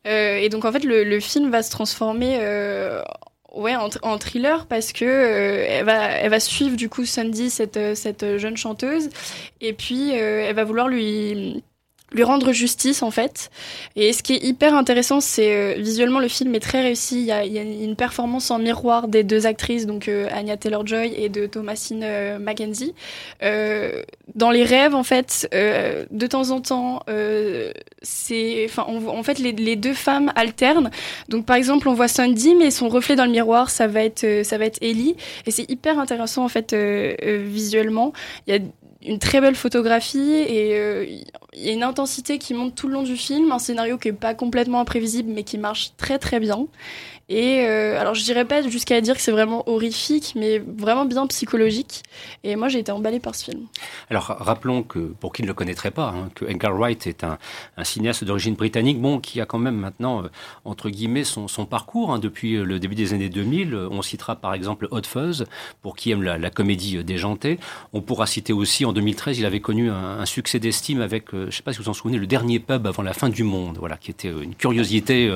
Et 0.05 0.49
donc 0.49 0.65
en 0.65 0.71
fait 0.71 0.83
le, 0.83 1.03
le 1.03 1.19
film 1.19 1.51
va 1.51 1.61
se 1.61 1.71
transformer 1.71 2.39
ouais 3.59 3.75
en, 3.75 3.89
en 4.01 4.17
thriller 4.17 4.65
parce 4.65 4.93
que 4.93 5.05
euh, 5.05 5.65
elle 5.67 5.85
va 5.85 6.11
elle 6.11 6.29
va 6.29 6.39
suivre 6.39 6.75
du 6.75 6.89
coup 6.89 7.05
Sandy 7.05 7.49
cette 7.49 7.77
euh, 7.77 7.95
cette 7.95 8.37
jeune 8.37 8.57
chanteuse. 8.57 9.09
Et 9.61 9.73
puis 9.73 10.11
euh, 10.13 10.47
elle 10.47 10.55
va 10.55 10.63
vouloir 10.63 10.87
lui 10.87 11.63
lui 12.11 12.23
rendre 12.23 12.51
justice 12.51 13.03
en 13.03 13.11
fait. 13.11 13.49
Et 13.95 14.13
ce 14.13 14.23
qui 14.23 14.33
est 14.33 14.43
hyper 14.43 14.73
intéressant, 14.73 15.19
c'est 15.19 15.55
euh, 15.55 15.73
visuellement 15.77 16.19
le 16.19 16.27
film 16.27 16.55
est 16.55 16.59
très 16.59 16.81
réussi. 16.81 17.19
Il 17.19 17.25
y, 17.25 17.31
a, 17.31 17.45
y, 17.45 17.59
a, 17.59 17.61
une 17.61 17.95
performance 17.95 18.51
en 18.51 18.59
miroir 18.59 19.07
des 19.07 19.23
deux 19.23 19.45
actrices, 19.45 19.85
donc 19.85 20.07
euh, 20.07 20.27
Anya 20.31 20.57
Taylor-Joy 20.57 21.13
et 21.15 21.29
de 21.29 21.45
Thomasine 21.45 22.03
euh. 22.03 22.37
Euh, 23.43 24.03
dans 24.35 24.51
les 24.51 24.63
rêves, 24.63 24.95
en 24.95 25.03
fait, 25.03 25.47
euh, 25.53 26.05
de 26.11 26.27
temps 26.27 26.51
en 26.51 26.61
temps, 26.61 27.03
c'est, 28.01 28.65
enfin, 28.65 28.85
en 28.87 29.23
fait, 29.23 29.39
les, 29.39 29.51
les, 29.51 29.75
deux 29.75 29.93
femmes 29.93 30.31
alternent. 30.35 30.91
Donc, 31.29 31.45
par 31.45 31.55
exemple, 31.55 31.87
on 31.89 31.93
voit 31.93 32.07
Sandy, 32.07 32.55
mais 32.55 32.71
son 32.71 32.89
reflet 32.89 33.15
dans 33.15 33.25
le 33.25 33.31
miroir, 33.31 33.69
ça 33.69 33.87
va 33.87 34.03
être, 34.03 34.43
ça 34.43 34.57
va 34.57 34.65
être 34.65 34.79
Ellie. 34.81 35.15
Et 35.45 35.51
c'est 35.51 35.69
hyper 35.69 35.99
intéressant 35.99 36.45
en 36.45 36.49
fait 36.49 36.73
visuellement. 36.73 38.13
Il 38.47 38.53
y 38.53 38.57
a 38.57 38.59
une 39.01 39.19
très 39.19 39.39
belle 39.41 39.55
photographie 39.55 40.33
et 40.33 40.77
euh, 40.77 41.05
il 41.53 41.65
y 41.65 41.69
a 41.69 41.73
une 41.73 41.83
intensité 41.83 42.37
qui 42.37 42.53
monte 42.53 42.75
tout 42.75 42.87
le 42.87 42.93
long 42.93 43.03
du 43.03 43.15
film, 43.15 43.51
un 43.51 43.59
scénario 43.59 43.97
qui 43.97 44.09
est 44.09 44.13
pas 44.13 44.33
complètement 44.33 44.81
imprévisible 44.81 45.31
mais 45.31 45.43
qui 45.43 45.57
marche 45.57 45.93
très 45.97 46.19
très 46.19 46.39
bien. 46.39 46.67
Et 47.29 47.61
euh, 47.61 47.99
alors 47.99 48.15
je 48.15 48.23
dirais 48.23 48.43
pas 48.43 48.67
jusqu'à 48.67 48.99
dire 49.01 49.13
que 49.13 49.21
c'est 49.21 49.31
vraiment 49.31 49.67
horrifique, 49.69 50.33
mais 50.35 50.57
vraiment 50.57 51.05
bien 51.05 51.27
psychologique. 51.27 52.01
Et 52.43 52.55
moi 52.55 52.69
j'ai 52.69 52.79
été 52.79 52.91
emballée 52.91 53.19
par 53.19 53.35
ce 53.35 53.45
film. 53.45 53.67
Alors 54.09 54.35
rappelons 54.39 54.81
que 54.81 54.99
pour 54.99 55.31
qui 55.31 55.43
ne 55.43 55.47
le 55.47 55.53
connaîtrait 55.53 55.91
pas, 55.91 56.09
hein, 56.09 56.29
que 56.33 56.45
Edgar 56.45 56.75
Wright 56.75 57.05
est 57.05 57.23
un, 57.23 57.37
cinéaste 57.83 58.23
d'origine 58.23 58.55
britannique, 58.55 58.99
bon 58.99 59.19
qui 59.19 59.39
a 59.41 59.45
quand 59.45 59.59
même 59.59 59.75
maintenant 59.75 60.23
euh, 60.23 60.27
entre 60.65 60.89
guillemets 60.89 61.23
son, 61.23 61.47
parcours 61.69 62.11
hein, 62.11 62.17
depuis 62.17 62.55
euh, 62.55 62.63
le 62.63 62.79
début 62.79 62.95
des 62.95 63.13
années 63.13 63.29
2000. 63.29 63.75
On 63.75 64.01
citera 64.01 64.35
par 64.35 64.55
exemple 64.55 64.87
Hot 64.89 65.03
Fuzz 65.05 65.45
pour 65.83 65.95
qui 65.95 66.09
aime 66.09 66.23
la, 66.23 66.49
comédie 66.49 67.03
déjantée. 67.03 67.59
On 67.93 68.01
pourra 68.01 68.25
citer 68.25 68.53
aussi 68.53 68.85
en 68.85 68.93
2013 68.93 69.37
il 69.37 69.45
avait 69.45 69.59
connu 69.59 69.91
un, 69.91 70.25
succès 70.25 70.59
d'estime 70.59 71.01
avec, 71.01 71.25
je 71.31 71.51
sais 71.51 71.61
pas 71.61 71.73
si 71.73 71.79
vous 71.79 71.89
en 71.89 71.93
souvenez, 71.93 72.17
le 72.17 72.25
dernier 72.25 72.59
pub 72.59 72.87
avant 72.87 73.03
la 73.03 73.13
fin 73.13 73.29
du 73.29 73.43
monde, 73.43 73.77
voilà 73.77 73.97
qui 73.97 74.09
était 74.09 74.29
une 74.29 74.55
curiosité 74.55 75.35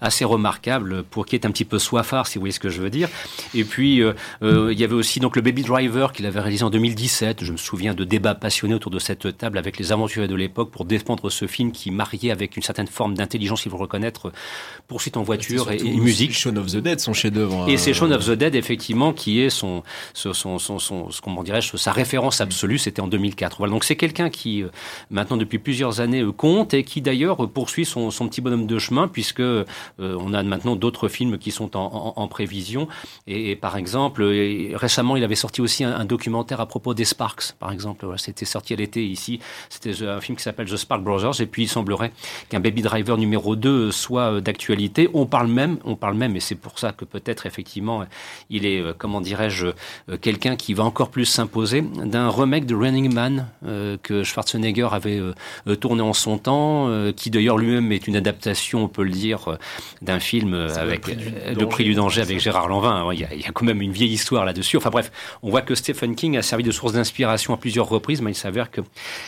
assez 0.00 0.24
remarquable 0.24 1.02
pour 1.02 1.26
qui 1.32 1.36
est 1.36 1.46
un 1.46 1.50
petit 1.50 1.64
peu 1.64 1.78
soifard, 1.78 2.26
si 2.26 2.36
vous 2.36 2.42
voyez 2.42 2.52
ce 2.52 2.60
que 2.60 2.68
je 2.68 2.82
veux 2.82 2.90
dire. 2.90 3.08
Et 3.54 3.64
puis, 3.64 4.02
euh, 4.02 4.12
euh, 4.42 4.70
il 4.70 4.78
y 4.78 4.84
avait 4.84 4.94
aussi 4.94 5.18
donc 5.18 5.34
le 5.34 5.40
Baby 5.40 5.62
Driver 5.62 6.12
qu'il 6.12 6.26
avait 6.26 6.40
réalisé 6.40 6.62
en 6.62 6.68
2017. 6.68 7.42
Je 7.42 7.52
me 7.52 7.56
souviens 7.56 7.94
de 7.94 8.04
débats 8.04 8.34
passionnés 8.34 8.74
autour 8.74 8.90
de 8.90 8.98
cette 8.98 9.38
table 9.38 9.56
avec 9.56 9.78
les 9.78 9.92
aventuriers 9.92 10.28
de 10.28 10.34
l'époque 10.34 10.70
pour 10.70 10.84
défendre 10.84 11.30
ce 11.30 11.46
film 11.46 11.72
qui 11.72 11.90
mariait 11.90 12.30
avec 12.30 12.58
une 12.58 12.62
certaine 12.62 12.86
forme 12.86 13.14
d'intelligence, 13.14 13.64
il 13.64 13.70
faut 13.70 13.78
reconnaître, 13.78 14.30
poursuite 14.88 15.16
en 15.16 15.22
voiture 15.22 15.72
et, 15.72 15.76
et, 15.76 15.96
musique. 15.96 16.34
Shaun 16.34 16.56
of 16.56 16.66
the 16.66 16.76
Dead, 16.76 17.00
son 17.00 17.14
chef-d'œuvre. 17.14 17.66
Et 17.66 17.78
c'est 17.78 17.94
Shaun 17.94 18.12
of 18.12 18.26
the 18.26 18.32
Dead, 18.32 18.54
effectivement, 18.54 19.14
qui 19.14 19.40
est 19.40 19.48
son, 19.48 19.82
son, 20.12 20.34
son, 20.34 20.58
son, 20.58 20.78
son 20.78 21.08
comment 21.22 21.42
dirais-je, 21.42 21.78
sa 21.78 21.92
référence 21.92 22.42
absolue. 22.42 22.76
C'était 22.76 23.00
en 23.00 23.08
2004. 23.08 23.56
Voilà. 23.56 23.72
Donc 23.72 23.84
c'est 23.84 23.96
quelqu'un 23.96 24.28
qui, 24.28 24.62
euh, 24.62 24.68
maintenant 25.10 25.38
depuis 25.38 25.58
plusieurs 25.58 26.00
années, 26.00 26.22
compte 26.36 26.74
et 26.74 26.84
qui 26.84 27.00
d'ailleurs 27.00 27.48
poursuit 27.48 27.86
son, 27.86 28.10
son 28.10 28.28
petit 28.28 28.42
bonhomme 28.42 28.66
de 28.66 28.78
chemin 28.78 29.08
puisque 29.08 29.40
euh, 29.40 29.64
on 29.98 30.34
a 30.34 30.42
maintenant 30.42 30.76
d'autres 30.76 31.08
films 31.08 31.21
films 31.22 31.38
qui 31.38 31.50
sont 31.50 31.76
en, 31.76 32.14
en, 32.16 32.22
en 32.22 32.28
prévision. 32.28 32.88
Et, 33.26 33.50
et, 33.50 33.56
par 33.56 33.76
exemple, 33.76 34.22
et 34.22 34.72
récemment, 34.74 35.16
il 35.16 35.24
avait 35.24 35.34
sorti 35.34 35.60
aussi 35.60 35.84
un, 35.84 35.94
un, 35.94 36.04
documentaire 36.04 36.60
à 36.60 36.66
propos 36.66 36.94
des 36.94 37.04
Sparks, 37.04 37.52
par 37.58 37.72
exemple. 37.72 38.06
C'était 38.16 38.44
sorti 38.44 38.72
à 38.74 38.76
l'été 38.76 39.04
ici. 39.04 39.40
C'était 39.68 40.04
un 40.06 40.20
film 40.20 40.36
qui 40.36 40.42
s'appelle 40.42 40.68
The 40.68 40.76
Spark 40.76 41.02
Brothers. 41.02 41.40
Et 41.40 41.46
puis, 41.46 41.62
il 41.64 41.68
semblerait 41.68 42.12
qu'un 42.48 42.60
Baby 42.60 42.82
Driver 42.82 43.16
numéro 43.16 43.56
2 43.56 43.90
soit 43.92 44.40
d'actualité. 44.40 45.08
On 45.14 45.26
parle 45.26 45.48
même, 45.48 45.78
on 45.84 45.96
parle 45.96 46.16
même, 46.16 46.36
et 46.36 46.40
c'est 46.40 46.56
pour 46.56 46.78
ça 46.78 46.92
que 46.92 47.04
peut-être 47.04 47.46
effectivement, 47.46 48.04
il 48.50 48.66
est, 48.66 48.82
comment 48.98 49.20
dirais-je, 49.20 49.68
quelqu'un 50.20 50.56
qui 50.56 50.74
va 50.74 50.84
encore 50.84 51.10
plus 51.10 51.24
s'imposer 51.24 51.82
d'un 51.82 52.28
remake 52.28 52.66
de 52.66 52.74
Running 52.74 53.12
Man 53.12 53.46
euh, 53.64 53.96
que 54.02 54.22
Schwarzenegger 54.22 54.88
avait 54.92 55.20
euh, 55.20 55.76
tourné 55.76 56.02
en 56.02 56.12
son 56.12 56.38
temps, 56.38 56.88
euh, 56.88 57.12
qui 57.12 57.30
d'ailleurs 57.30 57.58
lui-même 57.58 57.92
est 57.92 58.06
une 58.06 58.16
adaptation, 58.16 58.84
on 58.84 58.88
peut 58.88 59.04
le 59.04 59.10
dire, 59.10 59.58
d'un 60.00 60.20
film 60.20 60.54
avec 60.54 61.11
le 61.14 61.66
prix 61.66 61.84
du 61.84 61.94
danger 61.94 62.22
avec 62.22 62.40
Gérard 62.40 62.68
Lanvin. 62.68 63.12
Il 63.12 63.20
y, 63.20 63.24
a, 63.24 63.34
il 63.34 63.40
y, 63.40 63.46
a, 63.46 63.52
quand 63.52 63.64
même 63.64 63.82
une 63.82 63.92
vieille 63.92 64.12
histoire 64.12 64.44
là-dessus. 64.44 64.76
Enfin 64.76 64.90
bref, 64.90 65.10
on 65.42 65.50
voit 65.50 65.62
que 65.62 65.74
Stephen 65.74 66.14
King 66.14 66.36
a 66.36 66.42
servi 66.42 66.64
de 66.64 66.70
source 66.70 66.92
d'inspiration 66.92 67.54
à 67.54 67.56
plusieurs 67.56 67.88
reprises, 67.88 68.22
mais 68.22 68.32
il 68.32 68.36
s'avère 68.36 68.70
que 68.70 68.80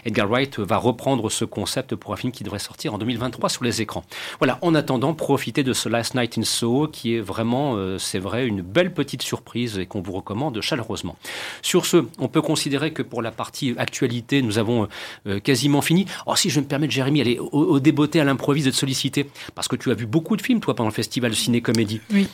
Edgar 0.05 0.29
Wright 0.29 0.59
va 0.59 0.77
reprendre 0.77 1.31
ce 1.31 1.45
concept 1.45 1.95
pour 1.95 2.13
un 2.13 2.17
film 2.17 2.33
qui 2.33 2.45
devrait 2.45 2.59
sortir 2.59 2.95
en 2.95 2.99
2023 2.99 3.49
sur 3.49 3.65
les 3.65 3.83
écrans. 3.83 4.05
Voilà, 4.39 4.59
en 4.63 4.75
attendant, 4.75 5.15
profitez 5.15 5.63
de 5.63 5.73
ce 5.73 5.89
Last 5.89 6.15
Night 6.15 6.39
in 6.39 6.43
Soho 6.43 6.89
qui 6.89 7.15
est 7.15 7.21
vraiment, 7.21 7.77
euh, 7.77 7.99
c'est 7.99 8.19
vrai, 8.19 8.47
une 8.47 8.63
belle 8.63 8.93
petite 8.93 9.23
surprise 9.23 9.79
et 9.79 9.87
qu'on 9.87 10.01
vous 10.01 10.13
recommande 10.13 10.61
chaleureusement. 10.61 11.17
Sur 11.63 11.87
ce, 11.87 12.05
on 12.19 12.29
peut 12.29 12.43
considérer 12.43 12.93
que 12.93 13.03
pour 13.03 13.23
la 13.23 13.31
partie 13.31 13.75
actualité, 13.79 14.43
nous 14.43 14.59
avons 14.59 14.89
euh, 15.27 15.41
quasiment 15.41 15.83
fini. 15.83 16.07
Oh, 16.27 16.37
si 16.37 16.51
je 16.51 16.61
me 16.61 16.65
permets, 16.67 16.91
Jérémy, 16.91 17.21
aller 17.21 17.39
au, 17.39 17.49
au 17.51 17.81
débeauté 17.81 18.21
à 18.21 18.25
l'improviste 18.25 18.67
de 18.67 18.73
te 18.73 18.77
solliciter, 18.77 19.27
parce 19.55 19.69
que 19.69 19.77
tu 19.77 19.91
as 19.91 19.95
vu 19.95 20.07
beaucoup 20.07 20.37
de 20.37 20.43
films, 20.43 20.61
toi, 20.61 20.75
pendant 20.75 20.89
le 20.89 20.95
festival 20.95 21.35
ciné-comédie. 21.75 22.01
Oui. 22.13 22.29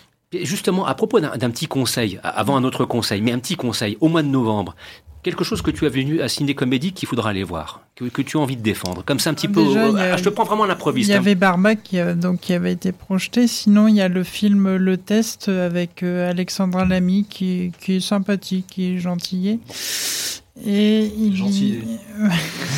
Justement, 0.45 0.86
à 0.86 0.95
propos 0.95 1.18
d'un 1.18 1.51
petit 1.51 1.66
conseil, 1.66 2.20
avant 2.22 2.57
un 2.57 2.62
autre 2.62 2.84
conseil, 2.84 3.20
mais 3.20 3.32
un 3.32 3.41
petit 3.41 3.57
conseil, 3.57 3.99
au 4.01 4.07
mois 4.07 4.22
de 4.22 4.28
novembre, 4.28 4.76
quelque 5.24 5.43
chose 5.43 5.61
que 5.61 5.72
tu 5.72 5.86
as 5.86 5.88
venu 5.88 6.20
à 6.20 6.28
Ciné 6.28 6.55
Comédie 6.55 6.93
qu'il 6.93 7.09
faudra 7.09 7.30
aller 7.30 7.43
voir, 7.43 7.80
que, 7.97 8.05
que, 8.05 8.22
tu 8.22 8.36
as 8.36 8.41
envie 8.41 8.57
de 8.57 8.62
défendre, 8.62 9.03
comme 9.05 9.18
ça 9.18 9.30
un 9.30 9.34
petit 9.34 9.49
Déjà, 9.49 9.91
peu. 9.91 9.99
A, 9.99 10.16
je 10.16 10.22
te 10.22 10.28
prends 10.28 10.45
vraiment 10.45 10.66
l'improviste. 10.66 11.09
Il 11.09 11.12
y 11.14 11.16
avait 11.16 11.34
Barbac 11.34 11.82
qui, 11.82 11.99
donc, 12.14 12.38
qui 12.38 12.53
avait 12.53 12.70
été 12.70 12.93
projeté. 12.93 13.49
Sinon, 13.49 13.88
il 13.88 13.97
y 13.97 14.01
a 14.01 14.07
le 14.07 14.22
film 14.22 14.76
Le 14.76 14.97
Test 14.97 15.49
avec 15.49 16.05
euh, 16.05 16.30
Alexandra 16.30 16.84
Lamy 16.84 17.26
qui, 17.28 17.72
qui 17.80 17.97
est 17.97 18.01
sympathique, 18.01 18.66
qui 18.70 18.95
est 18.95 18.99
gentillet. 18.99 19.59
Et 20.64 21.11
il 21.18 21.34
gentil. 21.34 21.80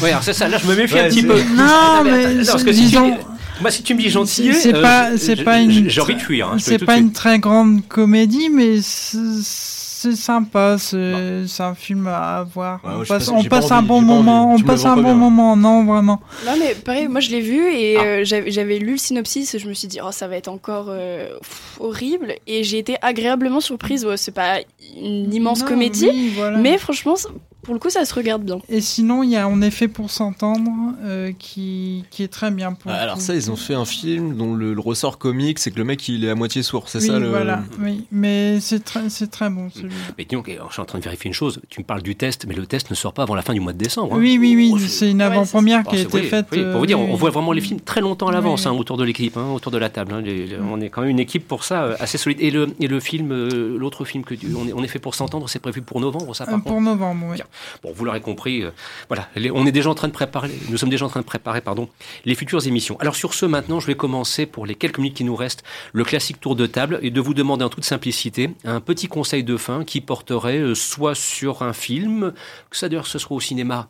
oui, 0.03 0.09
alors 0.09 0.23
c'est 0.23 0.33
ça. 0.33 0.49
Là, 0.49 0.57
je 0.57 0.67
me 0.67 0.75
méfie 0.75 0.95
ouais, 0.95 1.01
un 1.01 1.09
petit 1.09 1.23
peu. 1.23 1.35
Non, 1.55 2.03
mais, 2.03 2.35
mais 2.35 2.45
parce 2.47 2.65
que 2.65 2.71
disons. 2.71 3.15
Si 3.15 3.42
moi, 3.63 3.71
si 3.71 3.83
tu 3.83 3.95
me 3.95 4.01
dis 4.01 4.11
gentil, 4.11 4.53
c'est 4.55 4.75
euh, 4.75 4.83
pas, 4.83 5.17
c'est 5.17 5.43
pas 5.45 5.61
une, 5.61 5.89
j'ai 5.89 6.01
envie 6.01 6.17
de 6.17 6.21
fuir. 6.21 6.49
Hein, 6.49 6.57
c'est 6.59 6.85
pas 6.85 6.99
une 6.99 7.13
très 7.13 7.39
grande 7.39 7.87
comédie, 7.87 8.49
mais 8.51 8.81
c'est 8.83 10.17
sympa. 10.17 10.77
C'est 10.79 11.13
bon. 11.13 11.65
un 11.65 11.75
film 11.75 12.09
à 12.09 12.45
voir. 12.53 12.81
Ouais, 12.85 12.91
on 13.01 13.05
passe, 13.05 13.29
on 13.29 13.45
passe 13.45 13.71
un 13.71 13.83
bon 13.83 14.03
moment. 14.03 14.53
On 14.53 14.61
passe 14.61 14.85
un 14.85 14.97
bon 14.97 15.15
moment. 15.15 15.57
Non, 15.57 15.85
vraiment. 15.85 16.21
Non, 16.45 16.55
mais 16.59 16.75
pareil, 16.75 17.07
moi 17.07 17.21
je 17.21 17.31
l'ai 17.31 17.41
vu 17.41 17.73
et 17.73 17.97
ah. 17.97 18.03
euh, 18.03 18.25
j'avais 18.25 18.79
lu 18.79 18.93
le 18.93 18.99
synopsis. 18.99 19.55
Et 19.55 19.59
je 19.59 19.69
me 19.69 19.75
suis 19.75 19.89
dit, 19.89 20.01
oh, 20.05 20.11
ça 20.11 20.27
va 20.27 20.37
être 20.37 20.49
encore 20.49 20.87
euh, 20.89 21.39
pff, 21.39 21.77
horrible. 21.79 22.35
Et 22.49 22.65
j'ai 22.65 22.79
été 22.79 22.97
agréablement 23.01 23.61
surprise. 23.61 24.05
Ouais, 24.05 24.17
c'est 24.17 24.35
pas 24.35 24.59
une 24.97 25.33
immense 25.33 25.61
non, 25.61 25.69
comédie, 25.69 26.11
oui, 26.13 26.33
voilà. 26.35 26.59
mais 26.59 26.79
franchement, 26.79 27.15
pour 27.63 27.75
le 27.75 27.81
coup, 27.81 27.91
ça 27.91 28.05
se 28.05 28.15
regarde 28.15 28.43
bien. 28.43 28.59
Et 28.69 28.81
sinon, 28.81 29.23
il 29.23 29.31
y 29.31 29.37
a 29.37 29.49
En 29.49 29.61
effet 29.61 29.89
pour 29.89 30.11
s'entendre 30.11 30.71
euh, 31.03 31.33
qui, 31.39 32.05
qui 32.11 32.23
est 32.23 32.29
très 32.29 32.51
bien. 32.51 32.73
Pour 32.73 32.91
ah, 32.91 32.95
alors 32.95 33.21
ça, 33.21 33.35
ils 33.35 33.51
ont 33.51 33.57
fait 33.57 33.75
un 33.75 33.85
film 33.85 34.37
dont 34.37 34.55
le, 34.55 34.73
le 34.73 34.81
ressort 34.81 35.19
comique, 35.19 35.59
c'est 35.59 35.71
que 35.71 35.79
le 35.79 35.85
mec, 35.85 36.09
il 36.09 36.25
est 36.25 36.31
à 36.31 36.35
moitié 36.35 36.63
sourd, 36.63 36.89
c'est 36.89 37.01
oui, 37.01 37.07
ça 37.07 37.19
le... 37.19 37.29
voilà, 37.29 37.63
oui. 37.81 38.07
Mais 38.11 38.61
c'est 38.61 38.83
très, 38.83 39.09
c'est 39.11 39.27
très 39.27 39.51
bon 39.51 39.69
celui-là. 39.71 39.95
Mais 40.17 40.25
donc, 40.25 40.49
je 40.49 40.73
suis 40.73 40.83
en 40.83 40.85
train 40.85 40.99
de 40.99 41.05
vérifier 41.05 41.29
une 41.29 41.35
chose. 41.35 41.61
Tu 41.69 41.81
me 41.81 41.85
parles 41.85 42.03
du 42.03 42.17
test, 42.17 42.47
mais 42.47 42.55
le 42.55 42.67
test 42.67 42.91
ne 42.91 42.95
sort 42.95 43.13
pas 43.13 43.25
avant 43.25 43.35
la 43.35 43.43
fin 43.43 43.53
du 43.53 43.61
mois 43.61 43.73
de 43.73 43.79
décembre. 43.79 44.15
Hein. 44.15 44.19
Oui, 44.19 44.39
oui, 44.41 44.55
oui. 44.57 44.71
Oh, 44.75 44.79
c'est 44.79 45.11
une 45.11 45.21
avant-première 45.21 45.81
ouais, 45.81 45.91
qui 45.91 45.97
a 45.97 46.01
été 46.01 46.21
oui, 46.21 46.27
faite. 46.29 46.47
Oui, 46.53 46.65
pour 46.71 46.81
vous 46.81 46.87
dire, 46.87 46.99
on 46.99 47.13
euh, 47.13 47.17
voit 47.17 47.31
vraiment 47.31 47.53
les 47.53 47.61
films 47.61 47.81
très 47.81 48.01
longtemps 48.01 48.29
à 48.29 48.33
l'avance 48.33 48.67
hein, 48.67 48.73
autour 48.73 48.97
de 48.97 49.05
l'équipe, 49.05 49.37
hein, 49.37 49.51
autour 49.55 49.73
de 49.73 49.79
la 49.79 49.91
table. 49.91 50.15
Les, 50.25 50.47
les, 50.47 50.57
on 50.59 50.81
est 50.81 50.89
quand 50.89 51.03
même 51.03 51.11
une 51.11 51.21
équipe 51.21 51.47
pour 51.47 51.65
ça 51.65 51.83
euh, 51.83 51.97
assez 52.01 52.19
solide. 52.19 52.39
Et 52.41 52.51
le, 52.51 52.69
et 52.81 52.89
le 52.89 53.01
film, 53.01 53.33
euh, 53.33 53.77
l'autre 53.79 54.05
film 54.05 54.25
que 54.25 54.35
tu, 54.35 54.49
on, 54.57 54.67
est, 54.67 54.73
on 54.73 54.83
est 54.83 54.89
fait 54.89 54.99
pour 54.99 55.15
s'entendre, 55.15 55.49
c'est 55.49 55.59
prévu 55.59 55.83
pour 55.83 56.01
novembre, 56.01 56.35
ça 56.35 56.47
par 56.47 56.63
Pour 56.63 56.73
contre 56.73 56.85
novembre, 56.85 57.27
oui. 57.31 57.37
Bien. 57.37 57.45
Bon, 57.83 57.93
vous 57.93 58.05
l'aurez 58.05 58.21
compris, 58.21 58.63
euh, 58.63 58.71
voilà, 59.09 59.29
on 59.55 59.67
est 59.67 59.73
déjà 59.73 59.91
en 59.91 59.95
train 59.95 60.09
de 60.09 60.13
préparer, 60.13 60.51
nous 60.69 60.77
sommes 60.77 60.91
déjà 60.91 61.05
en 61.05 61.09
train 61.09 61.21
de 61.21 61.27
préparer, 61.27 61.61
pardon, 61.61 61.89
les 62.25 62.35
futures 62.35 62.67
émissions. 62.67 62.99
Alors 63.01 63.17
sur 63.17 63.35
ce, 63.35 63.47
maintenant, 63.47 63.81
je 63.81 63.87
vais 63.87 63.95
commencer 63.95 64.47
pour 64.47 64.67
les 64.67 64.75
quelques 64.75 64.99
minutes 64.99 65.17
qui 65.17 65.25
nous 65.25 65.37
restent, 65.37 65.65
le 65.93 66.05
classique 66.05 66.41
tour 66.41 66.57
de 66.57 66.67
table 66.67 66.99
et 67.03 67.11
de 67.11 67.21
vous 67.21 67.35
demander 67.35 67.65
en 67.65 67.69
toute 67.69 67.85
simplicité 67.85 68.51
un 68.65 68.81
petit 68.81 69.09
conseil 69.09 69.45
de 69.45 69.57
fin 69.57 69.85
qui 69.85 70.01
porterait 70.01 70.59
euh, 70.59 70.75
soit 70.75 71.15
sur 71.15 71.63
un 71.63 71.73
film, 71.73 72.33
que 72.71 72.77
ça 72.77 72.89
d'ailleurs 72.89 73.07
ce 73.07 73.19
soit 73.19 73.37
au 73.37 73.41
cinéma, 73.41 73.89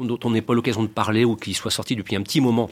dont 0.00 0.18
on 0.24 0.30
n'ait 0.30 0.42
pas 0.42 0.54
l'occasion 0.54 0.82
de 0.82 0.88
parler 0.88 1.24
ou 1.24 1.36
qui 1.36 1.54
soit 1.54 1.70
sorti 1.70 1.94
depuis 1.96 2.16
un 2.16 2.22
petit 2.22 2.40
moment 2.40 2.68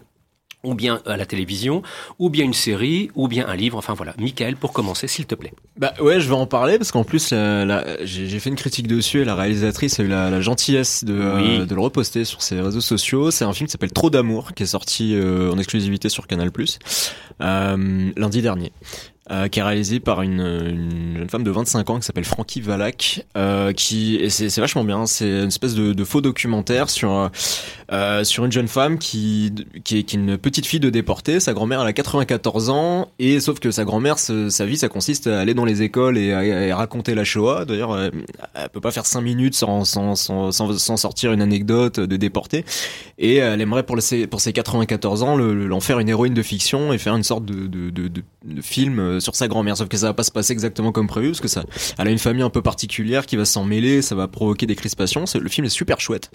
ou 0.65 0.75
bien 0.75 1.01
à 1.07 1.17
la 1.17 1.27
télévision, 1.27 1.83
ou 2.19 2.31
bien 2.31 2.45
une 2.45 2.55
série, 2.55 3.11
ou 3.15 3.29
bien 3.29 3.47
un 3.49 3.57
livre. 3.57 3.79
Enfin 3.79 3.95
voilà, 3.95 4.15
Michael, 4.19 4.57
pour 4.57 4.73
commencer, 4.73 5.09
s'il 5.09 5.27
te 5.27 5.35
plaît. 5.35 5.53
Bah 5.77 5.95
ouais, 6.01 6.21
je 6.21 6.29
vais 6.29 6.35
en 6.35 6.47
parler 6.47 6.79
parce 6.79 6.93
qu'en 6.93 7.05
plus, 7.05 7.33
j'ai 8.03 8.39
fait 8.41 8.51
une 8.51 8.57
critique 8.57 8.87
dessus 8.87 9.21
et 9.23 9.25
la 9.25 9.35
réalisatrice 9.35 9.99
a 10.01 10.03
eu 10.03 10.09
la, 10.09 10.31
la 10.31 10.41
gentillesse 10.41 11.05
de, 11.05 11.15
oui. 11.15 11.61
euh, 11.61 11.67
de 11.67 11.75
le 11.75 11.81
reposter 11.81 12.25
sur 12.25 12.43
ses 12.43 12.61
réseaux 12.61 12.81
sociaux. 12.81 13.31
C'est 13.31 13.45
un 13.45 13.53
film 13.53 13.67
qui 13.67 13.73
s'appelle 13.73 13.93
Trop 13.93 14.11
d'amour, 14.11 14.53
qui 14.55 14.63
est 14.63 14.67
sorti 14.67 15.15
euh, 15.15 15.53
en 15.53 15.59
exclusivité 15.59 16.09
sur 16.09 16.27
Canal+, 16.27 16.51
euh, 17.41 18.11
lundi 18.17 18.43
dernier. 18.43 18.73
Euh, 19.33 19.49
qui 19.49 19.61
est 19.61 19.63
réalisé 19.63 19.99
par 19.99 20.21
une, 20.21 20.41
une, 20.41 21.17
jeune 21.17 21.31
femme 21.31 21.43
de 21.43 21.51
25 21.51 21.89
ans 21.89 21.99
qui 21.99 22.05
s'appelle 22.05 22.27
Frankie 22.27 22.61
Valak, 22.61 23.25
euh, 23.35 23.73
qui 23.73 24.17
et 24.17 24.29
c'est 24.29 24.61
vachement 24.61 24.85
bien. 24.85 25.07
C'est 25.07 25.25
une 25.25 25.49
espèce 25.49 25.75
de, 25.75 26.05
faux 26.05 26.21
documentaire 26.21 26.91
sur 26.91 27.31
euh, 27.93 28.25
sur 28.25 28.45
une 28.45 28.53
jeune 28.53 28.69
femme 28.69 28.99
qui 28.99 29.55
qui 29.85 29.97
est, 29.97 30.13
une 30.13 30.37
petite 30.37 30.67
fille 30.67 30.81
de 30.81 30.91
déportée. 30.91 31.41
Sa 31.41 31.55
grand-mère 31.55 31.81
elle 31.81 31.89
a 31.89 31.95
94 31.95 32.69
ans 32.69 33.09
et 33.19 33.41
sauf 33.41 33.59
que 33.59 33.71
sa 33.71 33.85
grand-mère 33.85 34.19
sa 34.19 34.67
vie 34.67 34.77
ça 34.77 34.91
consiste 34.91 35.29
à 35.29 35.41
aller 35.41 35.55
dans 35.55 35.65
les 35.65 35.81
écoles 35.81 36.19
et 36.19 36.35
à, 36.35 36.77
raconter 36.77 37.15
la 37.15 37.25
Shoah. 37.25 37.65
D'ailleurs, 37.65 37.99
elle, 37.99 38.13
elle, 38.55 38.69
peut 38.69 38.83
pas 38.83 38.91
faire 38.91 39.07
5 39.07 39.23
minutes 39.23 39.55
sans 39.55 39.87
sans, 39.87 40.15
sans 40.15 40.53
sans, 40.53 40.97
sortir 40.99 41.33
une 41.33 41.41
anecdote 41.41 42.01
de 42.01 42.17
déportée 42.19 42.67
et 43.17 43.37
elle 43.37 43.63
aimerait 43.63 43.85
pour 43.85 44.01
ses 44.03 44.27
pour 44.27 44.43
ses 44.43 44.53
94 44.53 45.23
ans 45.23 45.37
l'en 45.39 45.81
faire 45.81 46.01
une 46.01 46.11
héroïne 46.11 46.35
de 46.35 46.43
fiction 46.43 46.93
et 46.93 46.99
faire 46.99 47.17
une 47.17 47.23
sorte 47.23 47.47
de, 47.47 47.67
de, 47.67 48.09
de 48.09 48.23
film 48.61 49.21
sur 49.23 49.35
sa 49.35 49.49
grand-mère. 49.49 49.77
Sauf 49.77 49.89
que 49.89 49.97
ça 49.97 50.07
va 50.07 50.15
pas 50.15 50.25
se 50.25 50.31
passer 50.31 50.53
exactement 50.53 50.93
comme 50.93 51.07
prévu 51.07 51.29
parce 51.29 51.41
que 51.41 51.49
ça, 51.49 51.65
elle 51.99 52.09
a 52.09 52.11
une 52.11 52.19
famille 52.19 52.43
un 52.43 52.51
peu 52.51 52.63
particulière 52.63 53.27
qui 53.27 53.37
va 53.37 53.45
s'en 53.45 53.65
mêler, 53.65 54.03
ça 54.03 54.15
va 54.15 54.29
provoquer 54.29 54.67
des 54.67 54.77
crispations. 54.77 55.25
Le 55.35 55.49
film 55.49 55.65
est 55.67 55.71
super 55.71 56.01
chouette. 56.01 56.31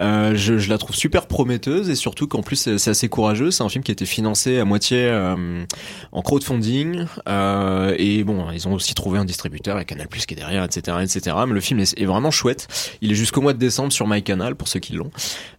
Euh, 0.00 0.34
je, 0.34 0.68
la 0.68 0.78
trouve 0.78 0.96
super 0.96 1.26
prometteuse 1.26 1.90
et 1.90 1.94
surtout 1.94 2.26
qu'en 2.26 2.42
plus 2.42 2.76
c'est 2.76 2.90
assez 2.90 3.08
courageux. 3.08 3.50
C'est 3.50 3.62
un 3.62 3.68
film 3.68 3.84
qui 3.84 3.90
a 3.90 3.94
été 3.94 4.06
financé 4.06 4.58
à 4.58 4.64
moitié 4.64 5.06
euh, 5.06 5.64
en 6.12 6.22
crowdfunding 6.22 7.06
euh, 7.28 7.94
et 7.98 8.24
bon, 8.24 8.50
ils 8.50 8.66
ont 8.68 8.72
aussi 8.72 8.94
trouvé 8.94 9.18
un 9.18 9.24
distributeur 9.24 9.78
et 9.78 9.84
Canal 9.84 10.08
Plus 10.08 10.26
qui 10.26 10.34
est 10.34 10.36
derrière, 10.36 10.64
etc., 10.64 10.98
etc. 11.02 11.36
Mais 11.46 11.54
le 11.54 11.60
film 11.60 11.80
est, 11.80 12.04
vraiment 12.04 12.30
chouette. 12.30 12.68
Il 13.00 13.12
est 13.12 13.14
jusqu'au 13.14 13.40
mois 13.40 13.52
de 13.52 13.58
décembre 13.58 13.92
sur 13.92 14.06
MyCanal 14.06 14.56
pour 14.56 14.68
ceux 14.68 14.80
qui 14.80 14.92
l'ont. 14.92 15.10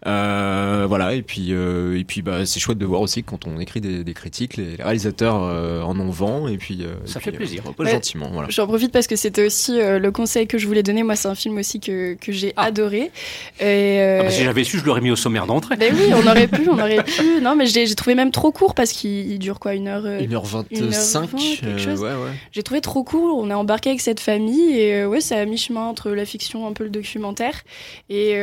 Voilà 0.05 1.13
et 1.13 1.21
puis 1.21 1.51
et 1.51 2.03
puis 2.05 2.21
bah 2.21 2.45
c'est 2.45 2.59
chouette 2.59 2.77
de 2.77 2.85
voir 2.85 3.01
aussi 3.01 3.23
quand 3.23 3.47
on 3.47 3.59
écrit 3.59 3.81
des, 3.81 4.03
des 4.03 4.13
critiques, 4.13 4.57
les, 4.57 4.75
réalisateurs 4.75 5.35
en 5.35 5.99
ont 5.99 6.09
vent 6.09 6.47
et 6.47 6.54
puis 6.57 6.85
ça 7.05 7.19
fait 7.19 7.31
plaisir. 7.31 7.63
gentiment. 7.79 8.29
Voilà. 8.31 8.49
J'en 8.49 8.67
profite 8.67 8.91
parce 8.91 9.07
que 9.07 9.15
c'était 9.15 9.45
aussi 9.45 9.79
euh, 9.79 9.99
le 9.99 10.11
conseil 10.11 10.47
que 10.47 10.57
je 10.57 10.67
voulais 10.67 10.83
donner. 10.83 11.03
Moi, 11.03 11.15
c'est 11.15 11.27
un 11.27 11.35
film 11.35 11.57
aussi 11.57 11.79
que, 11.79 12.15
que 12.15 12.31
j'ai 12.31 12.53
ah. 12.55 12.65
adoré. 12.65 13.11
Et, 13.59 13.63
euh, 13.63 14.19
ah 14.21 14.23
bah, 14.23 14.29
si 14.29 14.43
j'avais 14.43 14.63
su, 14.63 14.79
je 14.79 14.85
l'aurais 14.85 15.01
mis 15.01 15.11
au 15.11 15.15
sommaire 15.15 15.47
d'entrée. 15.47 15.75
Ben 15.75 15.93
oui, 15.95 16.13
on 16.13 16.27
aurait 16.27 16.47
pu, 16.47 16.69
on 16.69 16.79
aurait 16.79 17.03
pu. 17.03 17.41
Non, 17.41 17.55
mais 17.55 17.65
j'ai 17.65 17.93
trouvé 17.95 18.15
même 18.15 18.31
trop 18.31 18.51
court 18.51 18.75
parce 18.75 18.91
qu'il 18.91 19.39
dure 19.39 19.59
quoi 19.59 19.73
Une 19.73 19.87
heure 19.87 20.03
1h25 20.03 21.63
euh, 21.63 21.95
ouais, 21.95 22.01
ouais. 22.01 22.31
J'ai 22.51 22.63
trouvé 22.63 22.81
trop 22.81 23.03
court. 23.03 23.37
On 23.37 23.49
est 23.49 23.53
embarqué 23.53 23.89
avec 23.89 24.01
cette 24.01 24.19
famille 24.19 24.79
et 24.79 25.05
ouais, 25.05 25.21
c'est 25.21 25.35
à 25.35 25.45
mi-chemin 25.45 25.85
entre 25.85 26.11
la 26.11 26.25
fiction, 26.25 26.67
un 26.67 26.73
peu 26.73 26.83
le 26.83 26.89
documentaire. 26.89 27.61
Et 28.09 28.35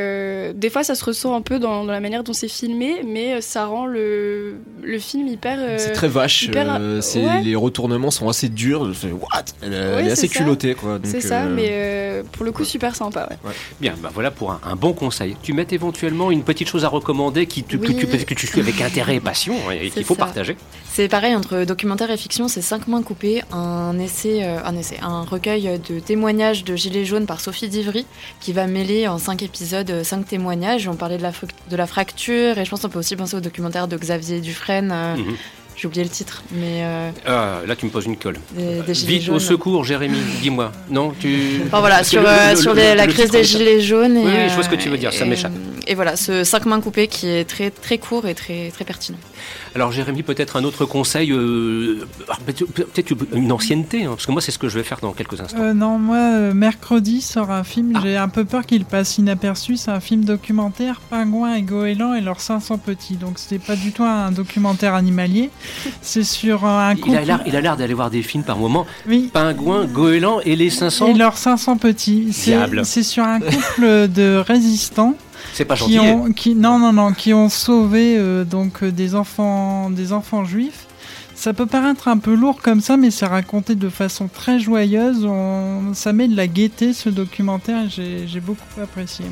des 0.55 0.71
fois, 0.71 0.85
ça 0.85 0.95
se 0.95 1.05
ressent 1.05 1.35
un 1.35 1.43
peu 1.43 1.59
dans, 1.59 1.85
la 1.85 2.01
manière 2.01 2.25
dont 2.25 2.33
c'est 2.33 2.49
filmé, 2.49 3.03
mais 3.05 3.41
ça 3.41 3.67
rend 3.67 3.87
le, 3.87 4.57
le 4.83 4.99
film 4.99 5.29
hyper. 5.29 5.59
c'est 5.79 5.93
très 5.93 6.09
vache. 6.09 6.49
Les 7.45 7.55
retournements 7.55 8.02
sont 8.11 8.29
assez 8.29 8.49
durs. 8.49 8.83
What? 8.83 9.45
Elle, 9.63 9.73
est 9.73 10.13
assez 10.13 10.29
culottée, 10.29 10.75
quoi. 10.75 10.99
C'est 11.05 11.21
ça, 11.21 11.45
mais 11.45 11.69
euh, 11.71 12.23
pour 12.31 12.45
le 12.45 12.53
coup, 12.53 12.65
super 12.65 12.97
sympa. 12.97 13.29
Bien, 13.81 13.95
bah 14.03 14.11
voilà 14.13 14.31
pour 14.31 14.53
un, 14.53 14.77
bon 14.77 14.93
conseil. 14.93 15.37
Tu 15.43 15.53
mets 15.53 15.67
éventuellement 15.71 16.31
une 16.31 16.43
petite 16.43 16.69
chose 16.69 16.85
à 16.85 16.89
recommander 16.89 17.47
qui 17.47 17.63
que, 17.63 17.77
tu, 17.77 18.07
que 18.07 18.35
tu 18.35 18.47
suis 18.47 18.61
avec 18.61 18.81
intérêt 18.81 19.17
et 19.17 19.21
passion 19.21 19.55
et 19.71 19.91
qu'il 19.91 20.05
faut 20.05 20.15
partager. 20.15 20.57
C'est 20.93 21.09
pareil 21.09 21.35
entre 21.35 21.65
documentaire 21.65 22.11
et 22.11 22.19
fiction, 22.19 22.49
c'est 22.49 22.61
cinq 22.61 22.87
mains 22.87 23.03
coupées, 23.03 23.43
un 23.51 23.99
essai, 23.99 24.45
euh, 24.45 24.59
un 24.63 24.77
essai, 24.77 24.99
un 25.01 25.23
recueil 25.23 25.81
de 25.89 26.01
témoignages 26.01 26.65
de 26.65 26.77
Gilets 26.77 27.07
jaunes 27.07 27.25
par 27.25 27.41
Sophie 27.41 27.69
Divry 27.69 28.07
qui 28.41 28.53
va 28.53 28.67
mêler 28.67 29.09
en 29.09 29.17
cinq 29.17 29.43
épisodes 29.43 29.91
euh, 29.91 30.05
cinq 30.05 30.27
témoignages. 30.27 30.89
On 30.89 30.95
parlait 30.95 31.17
de 31.17 31.23
la, 31.23 31.33
de 31.71 31.77
la 31.77 31.87
fracture 31.87 32.59
et 32.59 32.65
je 32.65 32.71
pense 32.71 32.83
qu'on 32.83 32.91
peut 32.91 32.99
aussi 32.99 33.17
penser 33.17 33.37
au 33.37 33.41
documentaire 33.41 33.89
de 33.89 33.97
Xavier 33.97 34.41
Dufresne. 34.41 34.93
Mhm. 35.17 35.37
J'ai 35.77 35.87
oublié 35.89 36.05
le 36.05 36.11
titre, 36.11 36.43
mais. 36.53 36.83
Euh, 36.85 37.11
ah, 37.27 37.61
là, 37.67 37.75
tu 37.77 37.87
me 37.87 37.91
poses 37.91 38.07
une 38.07 38.17
colle. 38.17 38.37
Vite, 38.87 39.29
au 39.29 39.39
secours, 39.39 39.85
Jérémy, 39.85 40.19
dis-moi. 40.41 40.73
Non, 40.91 41.13
tu. 41.19 41.63
Enfin, 41.67 41.81
voilà, 41.81 42.05
sur, 42.05 42.23
euh, 42.27 42.55
sur 42.57 42.75
la 42.75 43.07
crise 43.07 43.31
des 43.31 43.45
gilets 43.45 43.81
jaunes. 43.81 44.19
oui, 44.19 44.49
je 44.49 44.55
vois 44.55 44.65
ce 44.65 44.69
que 44.69 44.77
tu 44.77 44.89
veux 44.89 44.99
dire, 44.99 45.13
ça 45.13 45.25
m'échappe. 45.25 45.53
Et 45.87 45.95
voilà, 45.95 46.17
ce 46.17 46.45
5 46.45 46.67
mains 46.67 46.81
coupées 46.81 47.09
qui 47.09 47.29
est 47.29 47.45
très, 47.45 47.71
très 47.71 47.99
court 47.99 48.27
et 48.29 48.35
très, 48.35 48.71
très 48.71 48.85
pertinent. 48.85 49.19
Alors 49.75 49.91
Jérémy, 49.91 50.23
peut-être 50.23 50.57
un 50.57 50.65
autre 50.65 50.85
conseil, 50.85 51.33
euh, 51.33 52.07
peut-être 52.75 53.15
une 53.33 53.53
ancienneté, 53.53 54.05
hein, 54.05 54.11
parce 54.11 54.27
que 54.27 54.33
moi 54.33 54.43
c'est 54.43 54.53
ce 54.53 54.59
que 54.59 54.69
je 54.69 54.79
vais 54.79 54.85
faire 54.85 54.99
dans 55.01 55.13
quelques 55.13 55.41
instants. 55.41 55.61
Euh, 55.61 55.73
non, 55.73 55.99
moi 55.99 56.17
euh, 56.17 56.55
mercredi 56.55 57.23
sort 57.23 57.51
un 57.51 57.65
film, 57.65 57.93
ah. 57.95 58.01
j'ai 58.03 58.17
un 58.17 58.29
peu 58.29 58.45
peur 58.45 58.67
qu'il 58.67 58.85
passe 58.85 59.17
inaperçu, 59.17 59.77
c'est 59.77 59.91
un 59.91 60.01
film 60.01 60.25
documentaire, 60.25 61.01
Pingouin 61.09 61.55
et 61.55 61.63
Goéland 61.63 62.15
et 62.15 62.21
leurs 62.21 62.41
500 62.41 62.79
petits. 62.79 63.17
Donc 63.17 63.35
c'est 63.37 63.59
pas 63.59 63.77
du 63.77 63.93
tout 63.93 64.05
un 64.05 64.31
documentaire 64.31 64.95
animalier, 64.95 65.51
c'est 66.03 66.25
sur 66.25 66.67
un 66.67 66.95
couple... 66.95 67.19
Il 67.47 67.57
a 67.57 67.61
l'air 67.61 67.77
d'aller 67.77 67.95
voir 67.95 68.11
des 68.11 68.23
films 68.23 68.45
par 68.45 68.59
moment. 68.59 68.87
Oui. 69.09 69.31
Pingouin, 69.33 69.87
Goéland 69.87 70.41
et 70.41 70.55
les 70.55 70.69
500... 70.69 71.09
Et 71.09 71.15
leurs 71.15 71.39
500 71.39 71.79
petits. 71.79 72.33
C'est 72.33 73.03
sur 73.03 73.25
un 73.25 73.41
couple 73.41 74.09
de 74.09 74.37
résistants 74.37 75.17
c'est 75.53 75.65
pas 75.65 75.75
gentil. 75.75 75.99
Qui 76.37 76.55
non, 76.55 76.79
non, 76.79 76.93
non, 76.93 77.13
qui 77.13 77.35
ont 77.35 77.49
sauvé 77.49 78.17
euh, 78.17 78.45
donc 78.45 78.83
euh, 78.83 78.91
des 78.91 79.15
enfants, 79.15 79.91
des 79.91 80.13
enfants 80.13 80.45
juifs. 80.45 80.87
Ça 81.35 81.53
peut 81.53 81.67
paraître 81.67 82.09
un 82.09 82.19
peu 82.19 82.35
lourd 82.35 82.61
comme 82.63 82.81
ça, 82.81 82.97
mais 82.97 83.11
c'est 83.11 83.27
raconté 83.27 83.75
de 83.75 83.89
façon 83.89 84.29
très 84.29 84.61
joyeuse. 84.61 85.25
On, 85.25 85.93
ça 85.95 86.13
met 86.13 86.29
de 86.29 86.37
la 86.37 86.47
gaieté 86.47 86.93
ce 86.93 87.09
documentaire. 87.09 87.89
J'ai 87.89 88.41
beaucoup 88.41 88.63
apprécié. 88.81 89.25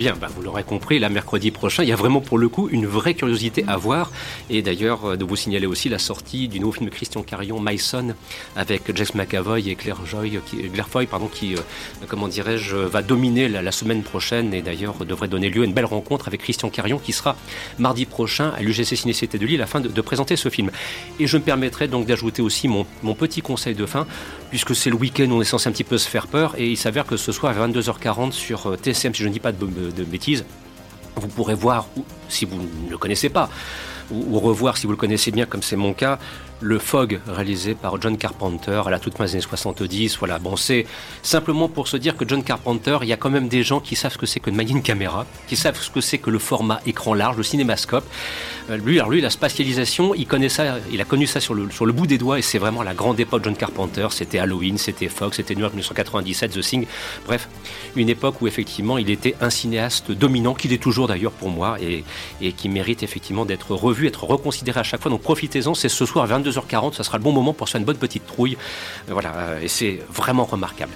Bien, 0.00 0.16
bah, 0.18 0.28
vous 0.34 0.40
l'aurez 0.40 0.64
compris, 0.64 0.98
là, 0.98 1.10
mercredi 1.10 1.50
prochain, 1.50 1.82
il 1.82 1.90
y 1.90 1.92
a 1.92 1.96
vraiment 1.96 2.22
pour 2.22 2.38
le 2.38 2.48
coup 2.48 2.70
une 2.72 2.86
vraie 2.86 3.12
curiosité 3.12 3.66
à 3.68 3.76
voir. 3.76 4.10
Et 4.48 4.62
d'ailleurs, 4.62 5.04
euh, 5.04 5.16
de 5.16 5.26
vous 5.26 5.36
signaler 5.36 5.66
aussi 5.66 5.90
la 5.90 5.98
sortie 5.98 6.48
du 6.48 6.58
nouveau 6.58 6.72
film 6.72 6.86
de 6.86 6.90
Christian 6.94 7.22
Carion, 7.22 7.60
Myson, 7.60 8.14
avec 8.56 8.96
Jess 8.96 9.14
McAvoy 9.14 9.68
et 9.68 9.74
Claire, 9.74 9.98
qui, 10.46 10.70
Claire 10.70 10.88
Foy, 10.88 11.04
pardon, 11.04 11.26
qui, 11.26 11.54
euh, 11.54 11.58
comment 12.08 12.28
dirais-je, 12.28 12.76
va 12.76 13.02
dominer 13.02 13.46
la, 13.46 13.72
semaine 13.72 14.02
prochaine 14.02 14.54
et 14.54 14.62
d'ailleurs 14.62 14.94
devrait 15.04 15.28
donner 15.28 15.50
lieu 15.50 15.60
à 15.60 15.64
une 15.66 15.74
belle 15.74 15.84
rencontre 15.84 16.28
avec 16.28 16.40
Christian 16.40 16.70
Carion 16.70 16.98
qui 16.98 17.12
sera 17.12 17.36
mardi 17.78 18.06
prochain 18.06 18.54
à 18.56 18.62
l'UGC 18.62 18.96
Ciné-Cité 18.96 19.36
de 19.36 19.44
Lille 19.44 19.60
afin 19.60 19.80
de, 19.80 20.00
présenter 20.00 20.36
ce 20.36 20.48
film. 20.48 20.70
Et 21.18 21.26
je 21.26 21.36
me 21.36 21.42
permettrai 21.42 21.88
donc 21.88 22.06
d'ajouter 22.06 22.40
aussi 22.40 22.68
mon, 22.68 22.86
petit 23.14 23.42
conseil 23.42 23.74
de 23.74 23.84
fin, 23.84 24.06
puisque 24.48 24.74
c'est 24.74 24.88
le 24.88 24.96
week-end, 24.96 25.28
on 25.30 25.42
est 25.42 25.44
censé 25.44 25.68
un 25.68 25.72
petit 25.72 25.84
peu 25.84 25.98
se 25.98 26.08
faire 26.08 26.26
peur 26.26 26.54
et 26.56 26.70
il 26.70 26.78
s'avère 26.78 27.04
que 27.04 27.18
ce 27.18 27.32
soir 27.32 27.54
à 27.54 27.68
22h40 27.68 28.32
sur 28.32 28.66
euh, 28.66 28.76
TCM, 28.76 29.14
si 29.14 29.22
je 29.22 29.28
ne 29.28 29.32
dis 29.34 29.40
pas 29.40 29.52
de 29.52 29.58
de, 29.94 30.04
bêtises, 30.04 30.44
vous 31.16 31.28
pourrez 31.28 31.54
voir, 31.54 31.86
si 32.28 32.44
vous 32.44 32.56
ne 32.56 32.90
le 32.90 32.98
connaissez 32.98 33.28
pas, 33.28 33.50
ou, 34.10 34.38
revoir 34.38 34.76
si 34.76 34.86
vous 34.86 34.92
le 34.92 34.98
connaissez 34.98 35.30
bien, 35.30 35.46
comme 35.46 35.62
c'est 35.62 35.76
mon 35.76 35.92
cas, 35.92 36.18
le 36.60 36.78
Fog 36.78 37.20
réalisé 37.26 37.74
par 37.74 38.00
John 38.00 38.16
Carpenter 38.16 38.82
à 38.86 38.90
la 38.90 38.98
toute 38.98 39.16
fin 39.16 39.24
des 39.24 39.32
années 39.32 39.40
70. 39.40 40.18
Voilà, 40.18 40.38
bon, 40.38 40.56
c'est 40.56 40.86
simplement 41.22 41.68
pour 41.68 41.88
se 41.88 41.96
dire 41.96 42.16
que 42.16 42.28
John 42.28 42.42
Carpenter, 42.42 42.98
il 43.02 43.08
y 43.08 43.12
a 43.12 43.16
quand 43.16 43.30
même 43.30 43.48
des 43.48 43.62
gens 43.62 43.80
qui 43.80 43.96
savent 43.96 44.12
ce 44.12 44.18
que 44.18 44.26
c'est 44.26 44.40
que 44.40 44.50
de 44.50 44.56
manier 44.56 44.72
une 44.72 44.82
caméra, 44.82 45.26
qui 45.48 45.56
savent 45.56 45.80
ce 45.80 45.90
que 45.90 46.00
c'est 46.00 46.18
que 46.18 46.30
le 46.30 46.38
format 46.38 46.80
écran 46.86 47.14
large, 47.14 47.36
le 47.36 47.42
cinémascope. 47.42 48.04
Euh, 48.70 48.76
lui, 48.76 48.98
alors 48.98 49.10
lui, 49.10 49.20
la 49.20 49.30
spatialisation, 49.30 50.14
il 50.14 50.26
connaît 50.26 50.48
ça, 50.48 50.76
il 50.92 51.00
a 51.00 51.04
connu 51.04 51.26
ça 51.26 51.40
sur 51.40 51.54
le, 51.54 51.70
sur 51.70 51.86
le 51.86 51.92
bout 51.92 52.06
des 52.06 52.18
doigts 52.18 52.38
et 52.38 52.42
c'est 52.42 52.58
vraiment 52.58 52.82
la 52.82 52.94
grande 52.94 53.18
époque 53.18 53.42
John 53.44 53.56
Carpenter. 53.56 54.06
C'était 54.10 54.38
Halloween, 54.38 54.76
c'était 54.76 55.08
Fog, 55.08 55.32
c'était 55.34 55.54
New 55.54 55.60
York 55.60 55.72
1997, 55.72 56.52
The 56.52 56.60
Thing. 56.60 56.86
Bref, 57.26 57.48
une 57.96 58.08
époque 58.08 58.42
où 58.42 58.46
effectivement 58.46 58.98
il 58.98 59.10
était 59.10 59.34
un 59.40 59.50
cinéaste 59.50 60.12
dominant, 60.12 60.54
qu'il 60.54 60.72
est 60.72 60.82
toujours 60.82 61.08
d'ailleurs 61.08 61.32
pour 61.32 61.48
moi 61.48 61.78
et, 61.80 62.04
et 62.42 62.52
qui 62.52 62.68
mérite 62.68 63.02
effectivement 63.02 63.44
d'être 63.44 63.74
revu, 63.74 64.06
être 64.06 64.24
reconsidéré 64.24 64.80
à 64.80 64.82
chaque 64.82 65.00
fois. 65.00 65.10
Donc 65.10 65.22
profitez-en, 65.22 65.74
c'est 65.74 65.88
ce 65.88 66.04
soir 66.04 66.26
22 66.26 66.49
2h40, 66.50 66.94
ça 66.94 67.04
sera 67.04 67.18
le 67.18 67.24
bon 67.24 67.32
moment 67.32 67.52
pour 67.52 67.68
se 67.68 67.72
faire 67.72 67.80
une 67.80 67.86
bonne 67.86 67.96
petite 67.96 68.26
trouille. 68.26 68.56
Euh, 69.08 69.12
voilà, 69.12 69.34
euh, 69.34 69.60
et 69.60 69.68
c'est 69.68 70.00
vraiment 70.12 70.44
remarquable. 70.44 70.92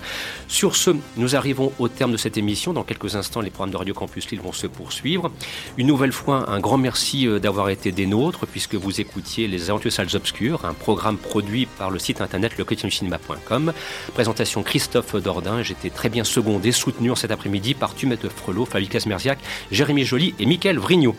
Sur 0.49 0.77
ce, 0.77 0.91
nous 1.17 1.37
arrivons 1.37 1.73
au 1.79 1.89
terme 1.89 2.13
de 2.13 2.17
cette 2.17 2.37
émission. 2.37 2.73
Dans 2.73 2.83
quelques 2.83 3.17
instants, 3.17 3.41
les 3.41 3.51
programmes 3.51 3.73
de 3.73 3.77
Radio 3.77 3.95
Campus 3.95 4.31
Lille 4.31 4.41
vont 4.41 4.53
se 4.53 4.67
poursuivre. 4.67 5.31
Une 5.77 5.87
nouvelle 5.87 6.13
fois, 6.13 6.51
un 6.51 6.61
grand 6.61 6.79
merci 6.79 7.27
euh, 7.27 7.39
d'avoir 7.39 7.69
été 7.71 7.93
des 7.93 8.07
nôtres, 8.07 8.47
puisque 8.47 8.75
vous 8.75 9.01
écoutiez 9.01 9.49
Les 9.49 9.71
Aventures 9.71 9.93
Salles 9.93 10.15
Obscures, 10.15 10.65
un 10.65 10.75
programme 10.75 11.17
produit 11.17 11.67
par 11.67 11.91
le 11.91 11.99
site 11.99 12.21
internet 12.21 12.53
cinéma.com. 12.91 13.73
Présentation 14.13 14.63
Christophe 14.63 15.17
Dordain. 15.17 15.63
J'étais 15.63 15.91
très 15.91 16.09
bien 16.09 16.25
secondé, 16.25 16.73
soutenu 16.73 17.11
en 17.11 17.15
cet 17.15 17.31
après-midi 17.31 17.75
par 17.75 17.95
Tumette 17.95 18.29
Frelot, 18.29 18.65
Fabien 18.65 18.89
Merziac, 19.07 19.39
Jérémy 19.71 20.05
Joly 20.05 20.35
et 20.39 20.47
Mickaël 20.47 20.79
Vrignot. 20.79 21.17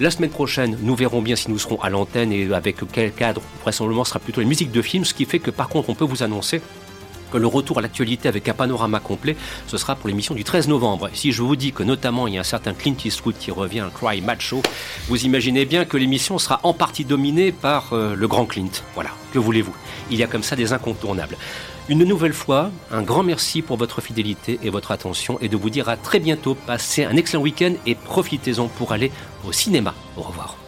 La 0.00 0.12
semaine 0.12 0.30
prochaine, 0.30 0.78
nous 0.80 0.94
verrons 0.94 1.20
bien 1.22 1.34
si 1.34 1.50
nous 1.50 1.58
serons 1.58 1.80
à 1.80 1.90
l'antenne 1.90 2.32
et 2.32 2.52
avec 2.54 2.76
quel 2.92 3.12
cadre. 3.12 3.42
Vraisemblablement, 3.62 4.04
ce 4.04 4.10
sera 4.10 4.20
plutôt 4.20 4.40
les 4.40 4.46
musiques 4.46 4.70
de 4.70 4.80
films, 4.80 5.04
ce 5.04 5.12
qui 5.12 5.24
fait 5.24 5.40
que 5.40 5.50
par 5.50 5.68
contre, 5.68 5.90
on 5.90 5.96
peut 5.96 6.04
vous 6.04 6.22
annoncer 6.22 6.62
que 7.32 7.36
le 7.36 7.48
retour 7.48 7.78
à 7.78 7.82
l'actualité 7.82 8.28
avec 8.28 8.48
un 8.48 8.54
panorama 8.54 9.00
complet, 9.00 9.36
ce 9.66 9.76
sera 9.76 9.96
pour 9.96 10.08
l'émission 10.08 10.36
du 10.36 10.44
13 10.44 10.68
novembre. 10.68 11.10
Si 11.14 11.32
je 11.32 11.42
vous 11.42 11.56
dis 11.56 11.72
que 11.72 11.82
notamment 11.82 12.28
il 12.28 12.34
y 12.34 12.36
a 12.36 12.40
un 12.42 12.44
certain 12.44 12.74
Clint 12.74 12.94
Eastwood 13.04 13.36
qui 13.36 13.50
revient, 13.50 13.86
Cry 13.92 14.20
Macho, 14.20 14.62
vous 15.08 15.24
imaginez 15.24 15.64
bien 15.64 15.84
que 15.84 15.96
l'émission 15.96 16.38
sera 16.38 16.60
en 16.62 16.74
partie 16.74 17.04
dominée 17.04 17.50
par 17.50 17.92
euh, 17.92 18.14
le 18.14 18.28
grand 18.28 18.46
Clint. 18.46 18.70
Voilà, 18.94 19.10
que 19.32 19.40
voulez-vous? 19.40 19.74
Il 20.12 20.18
y 20.18 20.22
a 20.22 20.28
comme 20.28 20.44
ça 20.44 20.54
des 20.54 20.72
incontournables. 20.72 21.36
Une 21.88 22.04
nouvelle 22.04 22.34
fois, 22.34 22.70
un 22.90 23.00
grand 23.00 23.22
merci 23.22 23.62
pour 23.62 23.78
votre 23.78 24.02
fidélité 24.02 24.58
et 24.62 24.68
votre 24.68 24.90
attention 24.90 25.38
et 25.40 25.48
de 25.48 25.56
vous 25.56 25.70
dire 25.70 25.88
à 25.88 25.96
très 25.96 26.20
bientôt. 26.20 26.54
Passez 26.54 27.04
un 27.04 27.16
excellent 27.16 27.42
week-end 27.42 27.72
et 27.86 27.94
profitez-en 27.94 28.68
pour 28.68 28.92
aller 28.92 29.10
au 29.46 29.52
cinéma. 29.52 29.94
Au 30.18 30.20
revoir. 30.20 30.67